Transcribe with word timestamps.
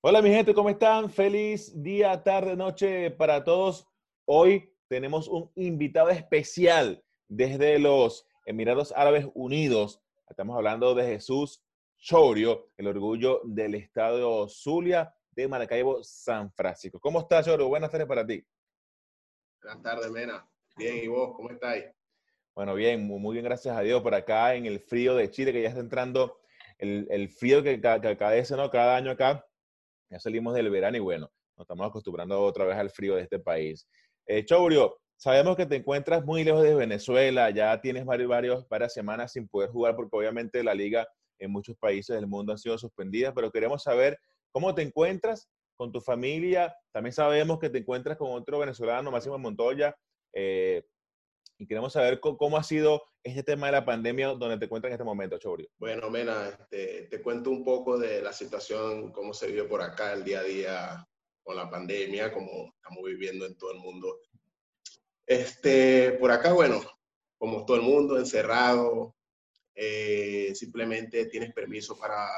Hola 0.00 0.22
mi 0.22 0.30
gente, 0.30 0.54
¿cómo 0.54 0.70
están? 0.70 1.10
Feliz 1.10 1.82
día, 1.82 2.22
tarde, 2.22 2.54
noche 2.54 3.10
para 3.10 3.42
todos. 3.42 3.84
Hoy 4.26 4.72
tenemos 4.86 5.26
un 5.26 5.50
invitado 5.56 6.10
especial 6.10 7.02
desde 7.26 7.80
los 7.80 8.24
Emiratos 8.46 8.92
Árabes 8.94 9.26
Unidos. 9.34 10.00
Estamos 10.30 10.56
hablando 10.56 10.94
de 10.94 11.04
Jesús 11.04 11.64
Chorio, 11.96 12.70
el 12.76 12.86
orgullo 12.86 13.40
del 13.42 13.74
estado 13.74 14.48
Zulia 14.48 15.12
de 15.32 15.48
Maracaibo, 15.48 16.04
San 16.04 16.52
Francisco. 16.52 17.00
¿Cómo 17.00 17.18
estás, 17.18 17.46
Chorio? 17.46 17.66
Buenas 17.66 17.90
tardes 17.90 18.06
para 18.06 18.24
ti. 18.24 18.46
Buenas 19.60 19.82
tardes, 19.82 20.12
Mena. 20.12 20.48
Bien, 20.76 20.96
¿y 21.02 21.08
vos? 21.08 21.34
¿Cómo 21.34 21.50
estáis? 21.50 21.86
Bueno, 22.54 22.76
bien, 22.76 23.04
muy 23.04 23.32
bien, 23.32 23.44
gracias 23.44 23.76
a 23.76 23.80
Dios. 23.80 24.00
Por 24.00 24.14
acá 24.14 24.54
en 24.54 24.64
el 24.66 24.78
frío 24.78 25.16
de 25.16 25.28
Chile, 25.28 25.52
que 25.52 25.62
ya 25.62 25.70
está 25.70 25.80
entrando 25.80 26.38
el, 26.78 27.28
frío 27.30 27.64
que, 27.64 27.80
que, 27.80 28.16
que 28.16 28.56
¿no? 28.56 28.70
cada 28.70 28.94
año 28.94 29.10
acá 29.10 29.44
ya 30.10 30.18
salimos 30.18 30.54
del 30.54 30.70
verano 30.70 30.96
y 30.96 31.00
bueno, 31.00 31.30
nos 31.56 31.64
estamos 31.64 31.86
acostumbrando 31.86 32.40
otra 32.40 32.64
vez 32.64 32.76
al 32.76 32.90
frío 32.90 33.16
de 33.16 33.22
este 33.22 33.38
país. 33.38 33.86
Eh, 34.26 34.44
Chaurio, 34.44 34.98
sabemos 35.16 35.56
que 35.56 35.66
te 35.66 35.76
encuentras 35.76 36.24
muy 36.24 36.44
lejos 36.44 36.62
de 36.62 36.74
Venezuela, 36.74 37.50
ya 37.50 37.80
tienes 37.80 38.04
varios, 38.04 38.68
varias 38.68 38.92
semanas 38.92 39.32
sin 39.32 39.48
poder 39.48 39.70
jugar 39.70 39.96
porque 39.96 40.16
obviamente 40.16 40.62
la 40.62 40.74
liga 40.74 41.06
en 41.38 41.50
muchos 41.50 41.76
países 41.76 42.16
del 42.16 42.26
mundo 42.26 42.52
ha 42.52 42.58
sido 42.58 42.78
suspendida, 42.78 43.32
pero 43.34 43.50
queremos 43.50 43.82
saber 43.82 44.18
cómo 44.50 44.74
te 44.74 44.82
encuentras 44.82 45.48
con 45.76 45.92
tu 45.92 46.00
familia. 46.00 46.76
También 46.92 47.12
sabemos 47.12 47.58
que 47.58 47.70
te 47.70 47.78
encuentras 47.78 48.18
con 48.18 48.32
otro 48.32 48.58
venezolano, 48.58 49.10
Máximo 49.10 49.38
Montoya. 49.38 49.94
Eh, 50.32 50.82
y 51.58 51.66
queremos 51.66 51.92
saber 51.92 52.20
cómo, 52.20 52.56
ha 52.56 52.62
sido 52.62 53.02
este 53.24 53.42
tema 53.42 53.66
de 53.66 53.72
la 53.72 53.84
pandemia 53.84 54.28
donde 54.28 54.56
te 54.58 54.66
encuentras 54.66 54.90
en 54.90 54.94
este 54.94 55.04
momento, 55.04 55.38
Chorio. 55.38 55.68
Bueno, 55.76 56.08
Mena, 56.08 56.48
este, 56.48 57.08
te 57.10 57.20
cuento 57.20 57.50
un 57.50 57.64
poco 57.64 57.98
de 57.98 58.22
la 58.22 58.32
situación, 58.32 59.10
cómo 59.10 59.34
se 59.34 59.48
vive 59.48 59.64
por 59.64 59.82
acá 59.82 60.12
el 60.12 60.22
día 60.22 60.38
a 60.38 60.44
día 60.44 61.08
con 61.42 61.56
la 61.56 61.68
pandemia, 61.68 62.32
como 62.32 62.72
estamos 62.76 63.02
viviendo 63.04 63.44
en 63.44 63.58
todo 63.58 63.72
el 63.72 63.78
mundo. 63.78 64.20
Este, 65.26 66.12
por 66.12 66.30
acá, 66.30 66.52
bueno, 66.52 66.80
como 67.36 67.66
todo 67.66 67.76
el 67.76 67.82
mundo, 67.82 68.18
encerrado, 68.18 69.16
eh, 69.74 70.52
simplemente 70.54 71.26
tienes 71.26 71.52
permiso 71.52 71.98
para, 71.98 72.28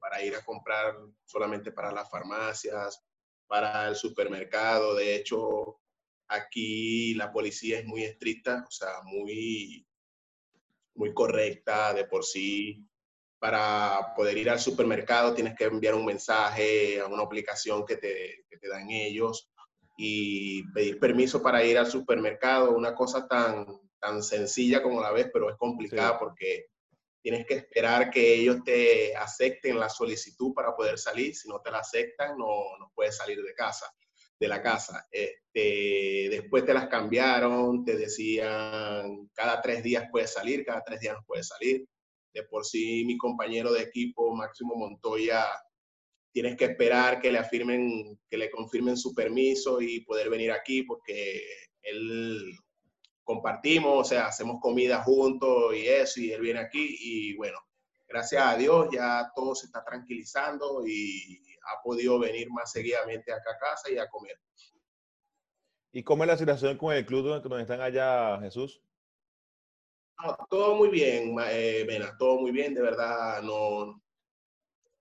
para 0.00 0.20
ir 0.22 0.34
a 0.34 0.44
comprar 0.44 0.96
solamente 1.24 1.70
para 1.70 1.92
las 1.92 2.10
farmacias, 2.10 3.04
para 3.46 3.88
el 3.88 3.94
supermercado. 3.94 4.94
De 4.96 5.14
hecho, 5.14 5.80
Aquí 6.28 7.14
la 7.14 7.30
policía 7.30 7.78
es 7.78 7.84
muy 7.84 8.04
estricta, 8.04 8.64
o 8.66 8.70
sea, 8.70 9.02
muy, 9.04 9.86
muy 10.94 11.12
correcta 11.12 11.92
de 11.92 12.04
por 12.06 12.24
sí. 12.24 12.86
Para 13.38 14.14
poder 14.16 14.38
ir 14.38 14.48
al 14.48 14.58
supermercado 14.58 15.34
tienes 15.34 15.54
que 15.54 15.64
enviar 15.64 15.94
un 15.94 16.06
mensaje 16.06 17.00
a 17.00 17.06
una 17.06 17.22
aplicación 17.22 17.84
que 17.84 17.96
te, 17.96 18.44
que 18.48 18.56
te 18.56 18.68
dan 18.68 18.88
ellos 18.90 19.50
y 19.98 20.62
pedir 20.72 20.98
permiso 20.98 21.42
para 21.42 21.62
ir 21.62 21.76
al 21.76 21.90
supermercado, 21.90 22.74
una 22.74 22.94
cosa 22.94 23.28
tan, 23.28 23.66
tan 24.00 24.22
sencilla 24.22 24.82
como 24.82 25.00
la 25.00 25.12
ves, 25.12 25.28
pero 25.32 25.50
es 25.50 25.56
complicada 25.56 26.18
porque 26.18 26.68
tienes 27.20 27.46
que 27.46 27.54
esperar 27.54 28.10
que 28.10 28.34
ellos 28.34 28.64
te 28.64 29.14
acepten 29.14 29.78
la 29.78 29.90
solicitud 29.90 30.54
para 30.54 30.74
poder 30.74 30.98
salir. 30.98 31.34
Si 31.34 31.48
no 31.48 31.60
te 31.60 31.70
la 31.70 31.78
aceptan, 31.78 32.38
no, 32.38 32.78
no 32.78 32.92
puedes 32.94 33.16
salir 33.16 33.42
de 33.42 33.54
casa 33.54 33.86
de 34.38 34.48
la 34.48 34.62
casa. 34.62 35.06
Este, 35.10 36.28
después 36.30 36.64
te 36.64 36.74
las 36.74 36.88
cambiaron, 36.88 37.84
te 37.84 37.96
decían 37.96 39.28
cada 39.34 39.60
tres 39.60 39.82
días 39.82 40.08
puedes 40.10 40.32
salir, 40.32 40.64
cada 40.64 40.82
tres 40.82 41.00
días 41.00 41.14
no 41.14 41.24
puedes 41.26 41.48
salir. 41.48 41.86
De 42.32 42.42
por 42.44 42.64
sí, 42.64 43.04
mi 43.04 43.16
compañero 43.16 43.72
de 43.72 43.82
equipo, 43.82 44.34
Máximo 44.34 44.74
Montoya, 44.74 45.46
tienes 46.32 46.56
que 46.56 46.64
esperar 46.64 47.20
que 47.20 47.30
le 47.30 47.38
afirmen, 47.38 48.18
que 48.28 48.36
le 48.36 48.50
confirmen 48.50 48.96
su 48.96 49.14
permiso 49.14 49.80
y 49.80 50.00
poder 50.00 50.28
venir 50.30 50.50
aquí 50.50 50.82
porque 50.82 51.40
él 51.80 52.58
compartimos, 53.22 54.00
o 54.00 54.04
sea, 54.04 54.26
hacemos 54.26 54.60
comida 54.60 55.02
juntos 55.02 55.74
y 55.76 55.86
eso, 55.86 56.20
y 56.20 56.32
él 56.32 56.40
viene 56.40 56.58
aquí 56.60 56.96
y 57.00 57.36
bueno, 57.36 57.58
gracias 58.08 58.44
a 58.44 58.56
Dios 58.56 58.88
ya 58.92 59.30
todo 59.34 59.54
se 59.54 59.66
está 59.66 59.84
tranquilizando 59.84 60.84
y 60.86 61.40
ha 61.66 61.82
podido 61.82 62.18
venir 62.18 62.50
más 62.50 62.72
seguidamente 62.72 63.32
acá 63.32 63.52
a 63.52 63.58
casa 63.58 63.90
y 63.90 63.98
a 63.98 64.08
comer. 64.08 64.38
¿Y 65.92 66.02
cómo 66.02 66.24
es 66.24 66.28
la 66.28 66.38
situación 66.38 66.76
con 66.76 66.92
el 66.92 67.06
club 67.06 67.40
donde 67.42 67.62
están 67.62 67.80
allá, 67.80 68.38
Jesús? 68.40 68.82
todo 70.48 70.76
muy 70.76 70.88
bien, 70.88 71.36
eh, 71.50 71.86
todo 72.18 72.38
muy 72.38 72.50
bien, 72.50 72.74
de 72.74 72.82
verdad 72.82 73.42
no, 73.42 74.00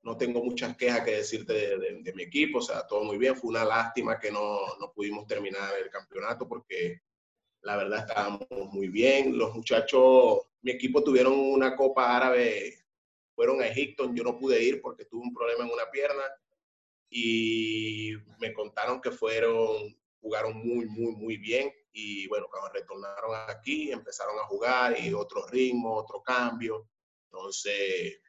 no 0.02 0.18
tengo 0.18 0.44
muchas 0.44 0.76
quejas 0.76 1.02
que 1.02 1.18
decirte 1.18 1.54
de, 1.54 2.14
mi 2.14 2.24
equipo, 2.24 2.60
o 2.60 2.62
sea, 2.62 2.86
todo 2.88 3.04
muy 3.04 3.18
bien, 3.18 3.36
fue 3.36 3.52
una 3.52 3.64
lástima 3.64 4.20
que 4.20 4.32
no, 4.32 4.60
no 4.80 4.92
pudimos 4.94 5.26
terminar 5.28 5.74
el 5.82 5.90
campeonato 5.90 6.48
porque 6.48 7.02
la 7.62 7.78
verdad 7.78 8.00
estábamos 8.00 8.46
muy 8.50 8.90
bien, 8.90 9.38
los 9.38 9.56
muchachos, 9.56 10.40
mi 10.62 10.72
equipo 10.72 11.04
tuvieron 11.04 11.34
una 11.34 11.76
Copa 11.76 12.16
Árabe, 12.16 12.74
fueron 13.34 13.62
a 13.62 13.68
Egipto, 13.68 14.14
yo 14.14 14.24
no 14.24 14.38
pude 14.38 14.62
ir 14.62 14.82
porque 14.82 15.06
tuve 15.06 15.24
un 15.24 15.34
problema 15.34 15.64
en 15.64 15.72
una 15.72 15.90
pierna, 15.90 16.24
y 17.16 18.12
me 18.40 18.52
contaron 18.54 19.00
que 19.00 19.12
fueron, 19.12 19.96
jugaron 20.20 20.58
muy, 20.58 20.88
muy, 20.88 21.16
muy 21.16 21.38
bien 21.38 21.72
y 21.92 22.28
bueno, 22.28 22.48
cuando 22.50 22.70
retornaron 22.70 23.36
aquí 23.48 23.92
empezaron 23.92 24.40
a 24.40 24.48
jugar 24.48 25.00
y 25.00 25.14
otro 25.14 25.46
ritmo, 25.46 25.94
otro 25.94 26.24
cambio. 26.24 26.90
Entonces, 27.26 28.20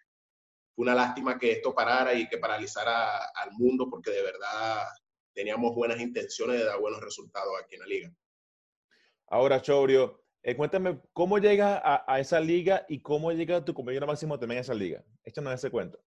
fue 0.74 0.82
una 0.82 0.94
lástima 0.94 1.38
que 1.38 1.52
esto 1.52 1.74
parara 1.74 2.12
y 2.12 2.28
que 2.28 2.36
paralizara 2.36 3.30
al 3.34 3.52
mundo 3.52 3.88
porque 3.88 4.10
de 4.10 4.22
verdad 4.22 4.86
teníamos 5.32 5.74
buenas 5.74 5.98
intenciones 5.98 6.58
de 6.58 6.66
dar 6.66 6.78
buenos 6.78 7.00
resultados 7.00 7.54
aquí 7.58 7.76
en 7.76 7.80
la 7.80 7.86
liga. 7.86 8.14
Ahora, 9.28 9.62
Chaurio, 9.62 10.22
eh, 10.42 10.54
cuéntame, 10.54 11.00
¿cómo 11.14 11.38
llega 11.38 11.80
a, 11.82 12.20
esa 12.20 12.38
liga 12.38 12.84
y 12.86 13.00
cómo 13.00 13.32
llega 13.32 13.64
tu 13.64 13.72
compañero 13.72 14.06
máximo 14.06 14.38
también 14.38 14.58
a 14.58 14.60
esa 14.60 14.74
liga? 14.74 15.02
Échanos 15.24 15.54
ese 15.54 15.70
cuento. 15.70 15.98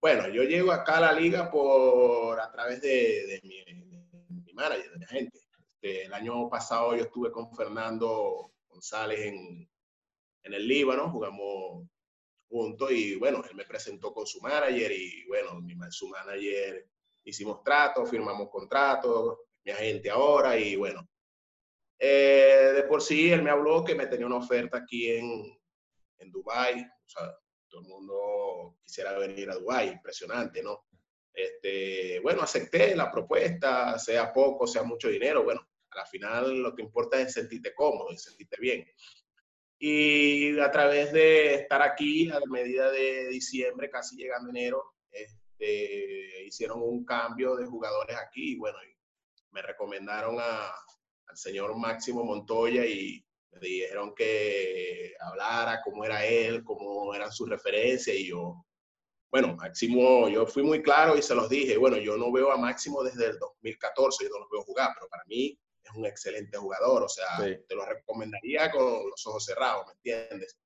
Bueno, 0.00 0.28
yo 0.28 0.44
llego 0.44 0.72
acá 0.72 0.96
a 0.96 1.00
la 1.00 1.12
liga 1.12 1.50
por 1.50 2.40
a 2.40 2.50
través 2.50 2.80
de, 2.80 3.38
mi, 3.42 4.54
manager, 4.54 4.90
de 4.90 4.98
mi 4.98 5.04
agente. 5.04 5.38
Este, 5.74 6.04
el 6.04 6.14
año 6.14 6.48
pasado 6.48 6.96
yo 6.96 7.02
estuve 7.02 7.30
con 7.30 7.54
Fernando 7.54 8.50
González 8.68 9.20
en, 9.20 9.68
en 10.42 10.54
el 10.54 10.66
Líbano, 10.66 11.10
jugamos 11.10 11.86
juntos 12.48 12.90
y 12.92 13.16
bueno, 13.16 13.42
él 13.48 13.54
me 13.54 13.66
presentó 13.66 14.14
con 14.14 14.26
su 14.26 14.40
manager 14.40 14.90
y 14.90 15.26
bueno, 15.26 15.60
mi, 15.60 15.76
su 15.90 16.08
manager 16.08 16.88
hicimos 17.24 17.62
tratos, 17.62 18.08
firmamos 18.08 18.48
contratos, 18.48 19.36
mi 19.64 19.72
agente 19.72 20.08
ahora 20.08 20.56
y 20.56 20.76
bueno. 20.76 21.06
Eh, 21.98 22.72
de 22.74 22.82
por 22.84 23.02
sí, 23.02 23.30
él 23.30 23.42
me 23.42 23.50
habló 23.50 23.84
que 23.84 23.94
me 23.94 24.06
tenía 24.06 24.26
una 24.26 24.36
oferta 24.36 24.78
aquí 24.78 25.10
en, 25.10 25.58
en 26.16 26.30
Dubái, 26.30 26.80
o 26.80 27.08
sea, 27.08 27.36
todo 27.70 27.82
el 27.82 27.88
mundo 27.88 28.76
quisiera 28.82 29.16
venir 29.18 29.48
a 29.50 29.54
Dubái, 29.54 29.88
impresionante, 29.88 30.62
¿no? 30.62 30.86
Este, 31.32 32.20
bueno, 32.20 32.42
acepté 32.42 32.94
la 32.94 33.10
propuesta, 33.10 33.98
sea 33.98 34.32
poco, 34.32 34.66
sea 34.66 34.82
mucho 34.82 35.08
dinero, 35.08 35.44
bueno, 35.44 35.66
al 35.92 36.06
final 36.06 36.62
lo 36.62 36.74
que 36.74 36.82
importa 36.82 37.20
es 37.20 37.32
sentirte 37.32 37.74
cómodo 37.74 38.12
y 38.12 38.18
sentirte 38.18 38.56
bien. 38.60 38.86
Y 39.78 40.58
a 40.58 40.70
través 40.70 41.12
de 41.12 41.54
estar 41.54 41.80
aquí 41.80 42.30
a 42.30 42.38
medida 42.50 42.90
de 42.90 43.28
diciembre, 43.28 43.88
casi 43.88 44.16
llegando 44.16 44.50
enero, 44.50 44.96
este, 45.10 46.44
hicieron 46.44 46.82
un 46.82 47.04
cambio 47.04 47.56
de 47.56 47.66
jugadores 47.66 48.16
aquí 48.16 48.52
y 48.52 48.56
bueno, 48.58 48.78
me 49.52 49.62
recomendaron 49.62 50.36
a, 50.38 50.68
al 51.26 51.36
señor 51.36 51.76
Máximo 51.78 52.24
Montoya 52.24 52.84
y 52.84 53.24
me 53.52 53.60
dijeron 53.60 54.14
que 54.14 55.14
hablara 55.20 55.80
cómo 55.82 56.04
era 56.04 56.24
él, 56.24 56.62
cómo 56.64 57.14
eran 57.14 57.32
sus 57.32 57.48
referencias 57.48 58.16
y 58.16 58.28
yo, 58.28 58.64
bueno, 59.30 59.54
Máximo, 59.54 60.28
yo 60.28 60.46
fui 60.46 60.62
muy 60.62 60.82
claro 60.82 61.16
y 61.16 61.22
se 61.22 61.34
los 61.34 61.48
dije, 61.48 61.76
bueno, 61.76 61.96
yo 61.98 62.16
no 62.16 62.32
veo 62.32 62.50
a 62.50 62.56
Máximo 62.56 63.02
desde 63.02 63.26
el 63.26 63.38
2014, 63.38 64.24
yo 64.24 64.30
no 64.30 64.40
lo 64.40 64.48
veo 64.50 64.62
jugar, 64.62 64.90
pero 64.94 65.08
para 65.08 65.24
mí 65.26 65.58
es 65.82 65.92
un 65.94 66.06
excelente 66.06 66.58
jugador, 66.58 67.04
o 67.04 67.08
sea, 67.08 67.26
te 67.38 67.74
lo 67.74 67.84
recomendaría 67.84 68.70
con 68.70 69.08
los 69.08 69.26
ojos 69.26 69.44
cerrados, 69.44 69.86
¿me 69.86 69.92
entiendes? 69.92 70.56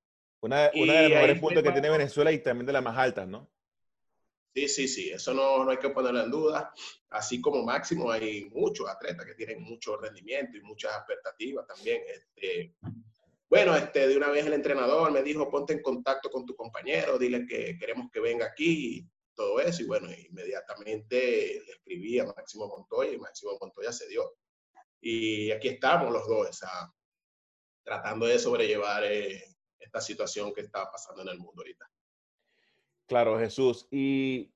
Una, 0.40 0.70
una 0.74 0.92
de 0.92 1.02
las 1.02 1.10
mejores 1.10 1.40
puntos 1.40 1.62
que 1.62 1.72
tiene 1.72 1.90
Venezuela 1.90 2.32
y 2.32 2.42
también 2.42 2.66
de 2.66 2.72
las 2.72 2.82
más 2.82 2.98
altas, 2.98 3.26
¿no? 3.26 3.50
Sí, 4.54 4.68
sí, 4.68 4.86
sí, 4.86 5.10
eso 5.10 5.34
no, 5.34 5.64
no 5.64 5.70
hay 5.72 5.78
que 5.78 5.90
ponerlo 5.90 6.20
en 6.20 6.30
duda. 6.30 6.72
Así 7.10 7.40
como 7.40 7.64
Máximo, 7.64 8.08
hay 8.10 8.44
muchos 8.50 8.88
atletas 8.88 9.26
que 9.26 9.34
tienen 9.34 9.60
mucho 9.60 9.96
rendimiento 9.96 10.56
y 10.56 10.60
muchas 10.60 10.96
expectativas 10.96 11.66
también. 11.66 12.02
Este, 12.06 12.76
bueno, 13.50 13.74
este, 13.74 14.06
de 14.06 14.16
una 14.16 14.28
vez 14.28 14.46
el 14.46 14.52
entrenador 14.52 15.10
me 15.10 15.24
dijo, 15.24 15.50
ponte 15.50 15.72
en 15.72 15.82
contacto 15.82 16.30
con 16.30 16.46
tu 16.46 16.54
compañero, 16.54 17.18
dile 17.18 17.44
que 17.46 17.76
queremos 17.76 18.08
que 18.12 18.20
venga 18.20 18.46
aquí 18.46 18.98
y 18.98 19.10
todo 19.34 19.60
eso. 19.60 19.82
Y 19.82 19.86
bueno, 19.86 20.08
inmediatamente 20.12 21.60
le 21.66 21.72
escribí 21.72 22.20
a 22.20 22.26
Máximo 22.26 22.68
Montoya 22.68 23.10
y 23.10 23.18
Máximo 23.18 23.58
Montoya 23.60 23.92
se 23.92 24.06
dio. 24.06 24.36
Y 25.00 25.50
aquí 25.50 25.66
estamos 25.66 26.12
los 26.12 26.28
dos, 26.28 26.60
tratando 27.82 28.26
de 28.26 28.38
sobrellevar 28.38 29.02
eh, 29.04 29.56
esta 29.80 30.00
situación 30.00 30.54
que 30.54 30.60
está 30.60 30.88
pasando 30.90 31.22
en 31.22 31.28
el 31.28 31.38
mundo 31.38 31.62
ahorita. 31.62 31.90
Claro, 33.06 33.38
Jesús. 33.38 33.86
Y 33.90 34.54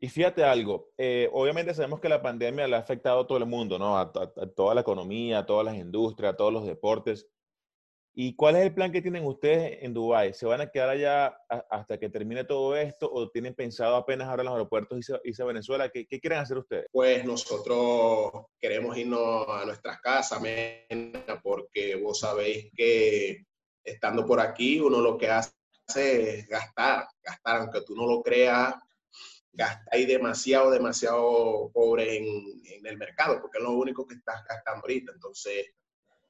Y 0.00 0.08
fíjate 0.08 0.44
algo, 0.44 0.92
eh, 0.96 1.28
obviamente 1.32 1.74
sabemos 1.74 1.98
que 2.00 2.08
la 2.08 2.22
pandemia 2.22 2.68
le 2.68 2.76
ha 2.76 2.78
afectado 2.78 3.20
a 3.20 3.26
todo 3.26 3.38
el 3.38 3.46
mundo, 3.46 3.80
¿no? 3.80 3.98
A, 3.98 4.12
toda 4.12 4.74
la 4.74 4.82
economía, 4.82 5.40
a 5.40 5.46
todas 5.46 5.64
las 5.64 5.76
industrias, 5.76 6.34
a 6.34 6.36
todos 6.36 6.52
los 6.52 6.64
deportes. 6.66 7.26
¿Y 8.14 8.34
cuál 8.36 8.56
es 8.56 8.62
el 8.62 8.74
plan 8.74 8.92
que 8.92 9.02
tienen 9.02 9.24
ustedes 9.24 9.78
en 9.82 9.94
Dubái? 9.94 10.34
¿Se 10.34 10.46
van 10.46 10.60
a 10.60 10.70
quedar 10.70 10.90
allá 10.90 11.36
hasta 11.70 11.98
que 11.98 12.08
termine 12.08 12.44
todo 12.44 12.76
esto 12.76 13.10
o 13.12 13.28
tienen 13.30 13.54
pensado 13.54 13.96
apenas 13.96 14.28
ahora 14.28 14.44
los 14.44 14.52
aeropuertos 14.52 14.98
irse, 15.24 15.42
a 15.42 15.46
Venezuela? 15.46 15.88
¿Qué, 15.88 16.06
quieren 16.06 16.38
hacer 16.38 16.58
ustedes? 16.58 16.86
Pues 16.92 17.24
nosotros 17.24 18.46
queremos 18.60 18.96
irnos 18.96 19.46
a 19.48 19.64
nuestras 19.64 20.00
casas, 20.00 20.40
porque 21.42 21.96
vos 21.96 22.20
sabéis 22.20 22.70
que 22.74 23.44
estando 23.84 24.24
por 24.26 24.40
aquí 24.40 24.80
uno 24.80 25.00
lo 25.00 25.18
que 25.18 25.28
hace 25.28 25.57
es 25.96 26.46
gastar, 26.48 27.08
gastar, 27.22 27.56
aunque 27.60 27.80
tú 27.82 27.94
no 27.94 28.06
lo 28.06 28.22
creas, 28.22 28.74
gastáis 29.52 30.06
demasiado, 30.06 30.70
demasiado 30.70 31.70
pobre 31.72 32.16
en, 32.16 32.86
el 32.86 32.96
mercado, 32.96 33.40
porque 33.40 33.58
es 33.58 33.64
lo 33.64 33.72
único 33.72 34.06
que 34.06 34.14
estás 34.14 34.42
gastando 34.48 34.82
ahorita. 34.82 35.12
Entonces, 35.12 35.66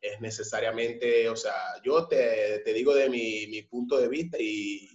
es 0.00 0.20
necesariamente, 0.20 1.28
o 1.28 1.36
sea, 1.36 1.80
yo 1.84 2.08
te, 2.08 2.60
te 2.60 2.72
digo 2.72 2.94
de 2.94 3.08
mi, 3.08 3.46
mi, 3.48 3.62
punto 3.62 3.98
de 3.98 4.08
vista 4.08 4.38
y 4.40 4.88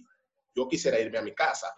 yo 0.54 0.68
quisiera 0.68 0.98
irme 0.98 1.18
a 1.18 1.22
mi 1.22 1.34
casa. 1.34 1.72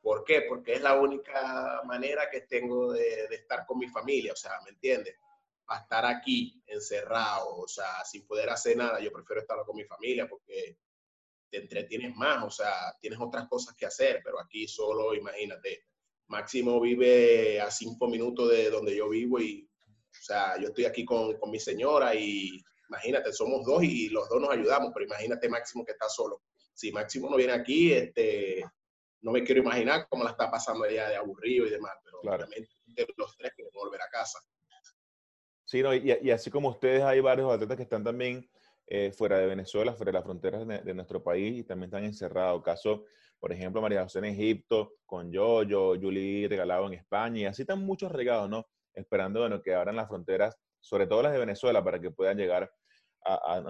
¿Por 0.00 0.24
qué? 0.24 0.42
Porque 0.48 0.74
es 0.74 0.80
la 0.80 0.98
única 0.98 1.82
manera 1.84 2.30
que 2.30 2.42
tengo 2.42 2.92
de, 2.92 3.26
estar 3.30 3.66
con 3.66 3.78
mi 3.78 3.88
familia, 3.88 4.32
o 4.32 4.36
sea, 4.36 4.52
¿me 4.64 4.70
entiendes? 4.70 5.16
Para 5.64 5.82
estar 5.82 6.06
aquí 6.06 6.62
encerrado, 6.66 7.58
o 7.58 7.68
sea, 7.68 8.04
sin 8.04 8.26
poder 8.26 8.48
hacer 8.50 8.76
nada, 8.76 9.00
yo 9.00 9.12
prefiero 9.12 9.42
estar 9.42 9.58
con 9.64 9.76
mi 9.76 9.84
familia 9.84 10.28
porque 10.28 10.78
te 11.50 11.58
entretienes 11.58 12.16
más, 12.16 12.44
o 12.44 12.50
sea, 12.50 12.94
tienes 13.00 13.18
otras 13.20 13.48
cosas 13.48 13.74
que 13.74 13.86
hacer, 13.86 14.20
pero 14.24 14.40
aquí 14.40 14.66
solo, 14.68 15.14
imagínate, 15.14 15.84
Máximo 16.28 16.80
vive 16.80 17.60
a 17.60 17.70
cinco 17.70 18.06
minutos 18.06 18.50
de 18.50 18.70
donde 18.70 18.96
yo 18.96 19.08
vivo 19.08 19.40
y, 19.40 19.68
o 19.88 20.22
sea, 20.22 20.58
yo 20.60 20.68
estoy 20.68 20.84
aquí 20.84 21.04
con, 21.04 21.36
con 21.38 21.50
mi 21.50 21.58
señora 21.58 22.14
y 22.14 22.62
imagínate, 22.88 23.32
somos 23.32 23.64
dos 23.64 23.82
y 23.82 24.08
los 24.08 24.28
dos 24.28 24.40
nos 24.40 24.50
ayudamos, 24.50 24.90
pero 24.94 25.06
imagínate 25.06 25.48
Máximo 25.48 25.84
que 25.84 25.92
está 25.92 26.08
solo. 26.08 26.42
Si 26.72 26.92
Máximo 26.92 27.28
no 27.28 27.36
viene 27.36 27.52
aquí, 27.52 27.92
este, 27.92 28.64
no 29.22 29.32
me 29.32 29.42
quiero 29.42 29.60
imaginar 29.60 30.06
cómo 30.08 30.24
la 30.24 30.30
está 30.30 30.50
pasando 30.50 30.84
allá 30.84 31.08
de 31.08 31.16
aburrido 31.16 31.66
y 31.66 31.70
demás, 31.70 31.92
pero 32.04 32.20
obviamente 32.20 32.68
los 33.16 33.36
tres 33.36 33.52
queremos 33.56 33.74
volver 33.74 34.00
a 34.00 34.08
casa. 34.08 34.38
Sí, 35.64 35.82
no, 35.82 35.94
y, 35.94 36.18
y, 36.20 36.30
así 36.30 36.50
como 36.50 36.70
ustedes 36.70 37.02
hay 37.02 37.20
varios 37.20 37.52
atletas 37.52 37.76
que 37.76 37.84
están 37.84 38.02
también 38.02 38.50
eh, 38.92 39.12
fuera 39.12 39.38
de 39.38 39.46
Venezuela, 39.46 39.94
fuera 39.94 40.10
de 40.10 40.14
las 40.14 40.24
fronteras 40.24 40.66
de, 40.66 40.94
nuestro 40.94 41.22
país 41.22 41.60
y 41.60 41.62
también 41.62 41.86
están 41.90 42.02
encerrados. 42.02 42.60
Caso, 42.60 43.04
por 43.38 43.52
ejemplo, 43.52 43.80
María 43.80 44.02
José 44.02 44.18
en 44.18 44.24
Egipto, 44.24 44.94
con 45.06 45.30
yo, 45.30 45.62
yo, 45.62 45.94
Julie 45.94 46.48
regalado 46.48 46.88
en 46.88 46.94
España 46.94 47.40
y 47.40 47.44
así 47.44 47.62
están 47.62 47.86
muchos 47.86 48.10
regados, 48.10 48.50
¿no? 48.50 48.66
Esperando, 48.92 49.38
bueno, 49.38 49.62
que 49.62 49.74
abran 49.74 49.94
las 49.94 50.08
fronteras, 50.08 50.56
sobre 50.80 51.06
todo 51.06 51.22
las 51.22 51.30
de 51.32 51.38
Venezuela, 51.38 51.84
para 51.84 52.00
que 52.00 52.10
puedan 52.10 52.36
llegar 52.36 52.68
a, 53.24 53.60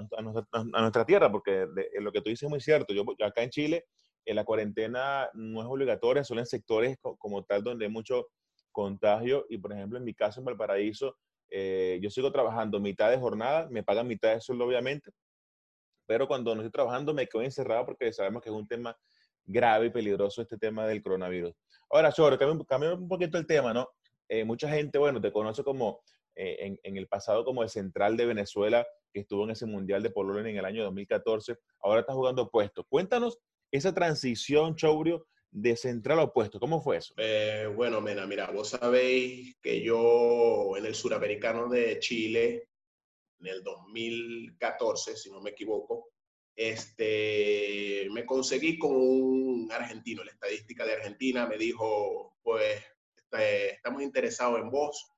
nuestra, 0.81 1.05
tierra, 1.05 1.31
porque 1.31 1.67
lo 2.01 2.13
que 2.13 2.23
tú 2.23 2.31
dices 2.31 2.45
es 2.45 2.49
muy 2.51 2.61
cierto. 2.61 2.95
Yo, 2.95 3.05
acá 3.23 3.43
en 3.43 3.51
Chile, 3.51 3.85
en 4.25 4.37
la 4.37 4.45
cuarentena 4.45 5.29
no 5.35 5.61
es 5.61 5.67
obligatoria, 5.67 6.25
solo 6.25 6.41
en 6.41 6.47
sectores 6.47 6.97
como 7.19 7.45
tal 7.45 7.63
donde 7.63 7.85
hay 7.85 7.91
mucho 7.91 8.29
contagio 8.73 9.45
y, 9.51 9.59
por 9.59 9.75
ejemplo, 9.75 9.99
en 9.99 10.05
mi 10.05 10.15
caso 10.15 10.41
en 10.41 10.47
Valparaíso, 10.47 11.15
eh, 11.51 11.99
yo 12.03 12.11
sigo 12.11 12.31
trabajando 12.33 12.81
mitad 12.81 13.11
de 13.11 13.19
jornada, 13.19 13.69
me 13.71 13.83
pagan 13.83 14.07
mitad 14.07 14.35
de 14.35 14.41
sueldo, 14.41 14.65
obviamente, 14.65 15.11
pero 16.07 16.27
cuando 16.27 16.55
no 16.55 16.63
estoy 16.63 16.73
trabajando 16.73 17.15
me 17.15 17.27
quedo 17.27 17.43
encerrado 17.43 17.87
porque 17.87 18.13
sabemos 18.13 18.43
que 18.43 18.49
es 18.49 18.55
un 18.55 18.67
tema 18.67 18.97
grave 19.45 19.87
y 19.87 19.91
peligroso 19.91 20.43
este 20.43 20.57
tema 20.57 20.87
del 20.87 21.03
coronavirus. 21.03 21.53
Ahora, 21.91 22.13
Choro, 22.13 22.39
cambia 22.39 22.95
un 22.95 23.09
poquito 23.09 23.37
el 23.39 23.47
tema, 23.47 23.73
¿no? 23.73 23.89
Eh, 24.29 24.45
mucha 24.45 24.69
gente, 24.69 24.99
bueno, 24.99 25.21
te 25.21 25.33
conoce 25.33 25.65
como 25.65 26.03
eh, 26.37 26.57
en, 26.61 26.81
en, 26.85 26.97
el 26.97 27.09
pasado 27.09 27.45
como 27.45 27.63
el 27.65 27.69
central 27.69 28.17
de 28.17 28.27
Venezuela, 28.27 28.87
que 29.13 29.21
estuvo 29.21 29.45
en 29.45 29.51
ese 29.51 29.67
Mundial 29.67 30.03
de 30.03 30.11
Polonia 30.11 30.51
en 30.51 30.57
el 30.57 30.65
año 30.65 30.85
2014, 30.85 31.57
ahora 31.83 32.01
está 32.01 32.13
jugando 32.13 32.49
puesto. 32.49 32.85
Cuéntanos 32.85 33.39
esa 33.73 33.93
transición, 33.93 34.77
Chaurio, 34.77 35.27
de 35.51 35.77
central 35.77 36.21
opuesto. 36.21 36.61
¿Cómo 36.61 36.81
fue 36.81 36.99
eso? 36.99 37.15
Eh, 37.17 37.69
bueno, 37.75 38.01
Mena, 38.01 38.27
mira, 38.27 38.51
vos 38.51 38.71
sabéis 38.71 39.57
que 39.61 39.83
yo 39.83 40.77
en 40.77 40.87
el 40.87 40.95
suramericano 40.95 41.69
de 41.69 41.99
Chile, 41.99 42.69
en 43.41 43.47
el 43.47 43.63
2014, 43.63 45.17
si 45.17 45.31
no 45.31 45.41
me 45.41 45.51
equivoco, 45.51 46.11
este, 46.55 48.07
me 48.11 48.27
conseguí 48.27 48.79
con 48.79 48.93
un 48.95 49.73
argentino, 49.73 50.23
la 50.23 50.33
estadística 50.33 50.85
de 50.85 50.95
Argentina 50.95 51.47
me 51.47 51.57
dijo, 51.57 52.37
pues 52.43 52.83
este, 53.17 53.75
estamos 53.75 54.03
interesados 54.03 54.61
en 54.61 54.71
vos, 54.71 55.11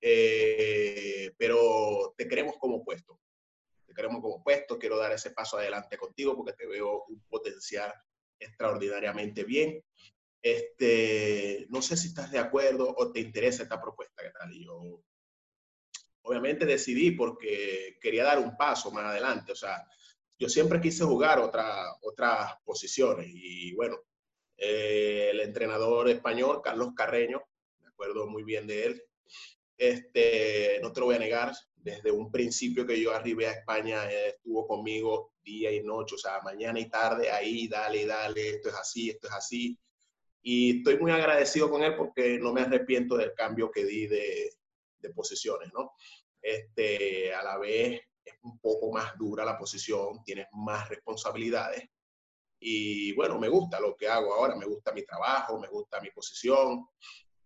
eh, 0.00 1.32
pero 1.36 2.14
te 2.16 2.28
queremos 2.28 2.56
como 2.58 2.84
puesto. 2.84 3.18
Te 3.86 3.94
queremos 3.94 4.20
como 4.20 4.42
puesto, 4.42 4.78
quiero 4.78 4.98
dar 4.98 5.12
ese 5.12 5.30
paso 5.30 5.56
adelante 5.56 5.96
contigo 5.96 6.36
porque 6.36 6.52
te 6.52 6.66
veo 6.66 7.04
un 7.08 7.20
potencial 7.28 7.92
extraordinariamente 8.38 9.44
bien. 9.44 9.82
Este, 10.40 11.66
no 11.70 11.82
sé 11.82 11.96
si 11.96 12.08
estás 12.08 12.30
de 12.30 12.38
acuerdo 12.38 12.94
o 12.96 13.10
te 13.10 13.20
interesa 13.20 13.64
esta 13.64 13.80
propuesta, 13.80 14.22
¿qué 14.22 14.30
tal? 14.30 14.52
Yo, 14.52 15.02
obviamente 16.22 16.66
decidí 16.66 17.10
porque 17.12 17.98
quería 18.00 18.24
dar 18.24 18.38
un 18.38 18.56
paso 18.56 18.90
más 18.90 19.04
adelante, 19.04 19.52
o 19.52 19.56
sea, 19.56 19.84
yo 20.38 20.48
siempre 20.48 20.80
quise 20.80 21.04
jugar 21.04 21.40
otra, 21.40 21.96
otras 22.02 22.54
posiciones 22.64 23.26
y 23.28 23.74
bueno, 23.74 23.96
eh, 24.56 25.30
el 25.32 25.40
entrenador 25.40 26.08
español, 26.08 26.60
Carlos 26.62 26.92
Carreño, 26.94 27.42
me 27.80 27.88
acuerdo 27.88 28.26
muy 28.28 28.44
bien 28.44 28.66
de 28.66 28.84
él, 28.84 29.02
este, 29.76 30.78
no 30.82 30.92
te 30.92 31.00
lo 31.00 31.06
voy 31.06 31.16
a 31.16 31.20
negar, 31.20 31.52
desde 31.82 32.10
un 32.10 32.30
principio 32.30 32.86
que 32.86 33.00
yo 33.00 33.12
arribé 33.12 33.46
a 33.46 33.52
España, 33.52 34.10
estuvo 34.10 34.66
conmigo 34.66 35.32
día 35.42 35.72
y 35.72 35.82
noche, 35.82 36.16
o 36.16 36.18
sea, 36.18 36.40
mañana 36.42 36.78
y 36.80 36.88
tarde, 36.88 37.30
ahí, 37.30 37.68
dale, 37.68 38.06
dale, 38.06 38.48
esto 38.50 38.68
es 38.68 38.74
así, 38.74 39.10
esto 39.10 39.28
es 39.28 39.34
así. 39.34 39.78
Y 40.42 40.78
estoy 40.78 40.98
muy 40.98 41.10
agradecido 41.10 41.70
con 41.70 41.82
él 41.82 41.96
porque 41.96 42.38
no 42.38 42.52
me 42.52 42.62
arrepiento 42.62 43.16
del 43.16 43.34
cambio 43.34 43.70
que 43.70 43.84
di 43.84 44.06
de, 44.06 44.52
de 44.98 45.10
posiciones, 45.10 45.72
¿no? 45.72 45.92
Este, 46.40 47.34
a 47.34 47.42
la 47.42 47.58
vez 47.58 48.00
es 48.24 48.34
un 48.42 48.58
poco 48.58 48.92
más 48.92 49.16
dura 49.16 49.44
la 49.44 49.58
posición, 49.58 50.22
tienes 50.24 50.46
más 50.52 50.88
responsabilidades. 50.88 51.88
Y 52.60 53.12
bueno, 53.14 53.38
me 53.38 53.48
gusta 53.48 53.80
lo 53.80 53.96
que 53.96 54.08
hago 54.08 54.34
ahora, 54.34 54.56
me 54.56 54.66
gusta 54.66 54.92
mi 54.92 55.04
trabajo, 55.04 55.58
me 55.58 55.68
gusta 55.68 56.00
mi 56.00 56.10
posición, 56.10 56.86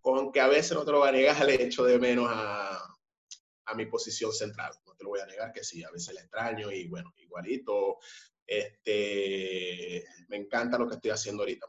con 0.01 0.33
que 0.33 0.41
a 0.41 0.49
veces 0.49 0.73
no 0.73 0.85
te 0.85 0.91
lo 0.91 0.99
voy 1.01 1.09
a 1.09 1.13
negar, 1.13 1.45
le 1.45 1.63
echo 1.63 1.85
de 1.85 1.99
menos 1.99 2.27
a, 2.29 2.92
a 3.67 3.75
mi 3.75 3.87
posición 3.87 4.33
central. 4.33 4.73
No 4.87 4.95
te 4.95 5.05
lo 5.05 5.11
voy 5.11 5.21
a 5.21 5.27
negar 5.27 5.53
que 5.53 5.65
sí, 5.65 5.83
a 5.83 5.91
veces 5.91 6.15
le 6.15 6.21
extraño 6.21 6.71
y 6.71 6.89
bueno, 6.89 7.13
igualito. 7.17 7.99
Este, 8.47 10.05
me 10.29 10.37
encanta 10.37 10.79
lo 10.79 10.89
que 10.89 10.97
estoy 10.97 11.11
haciendo 11.11 11.43
ahorita. 11.43 11.67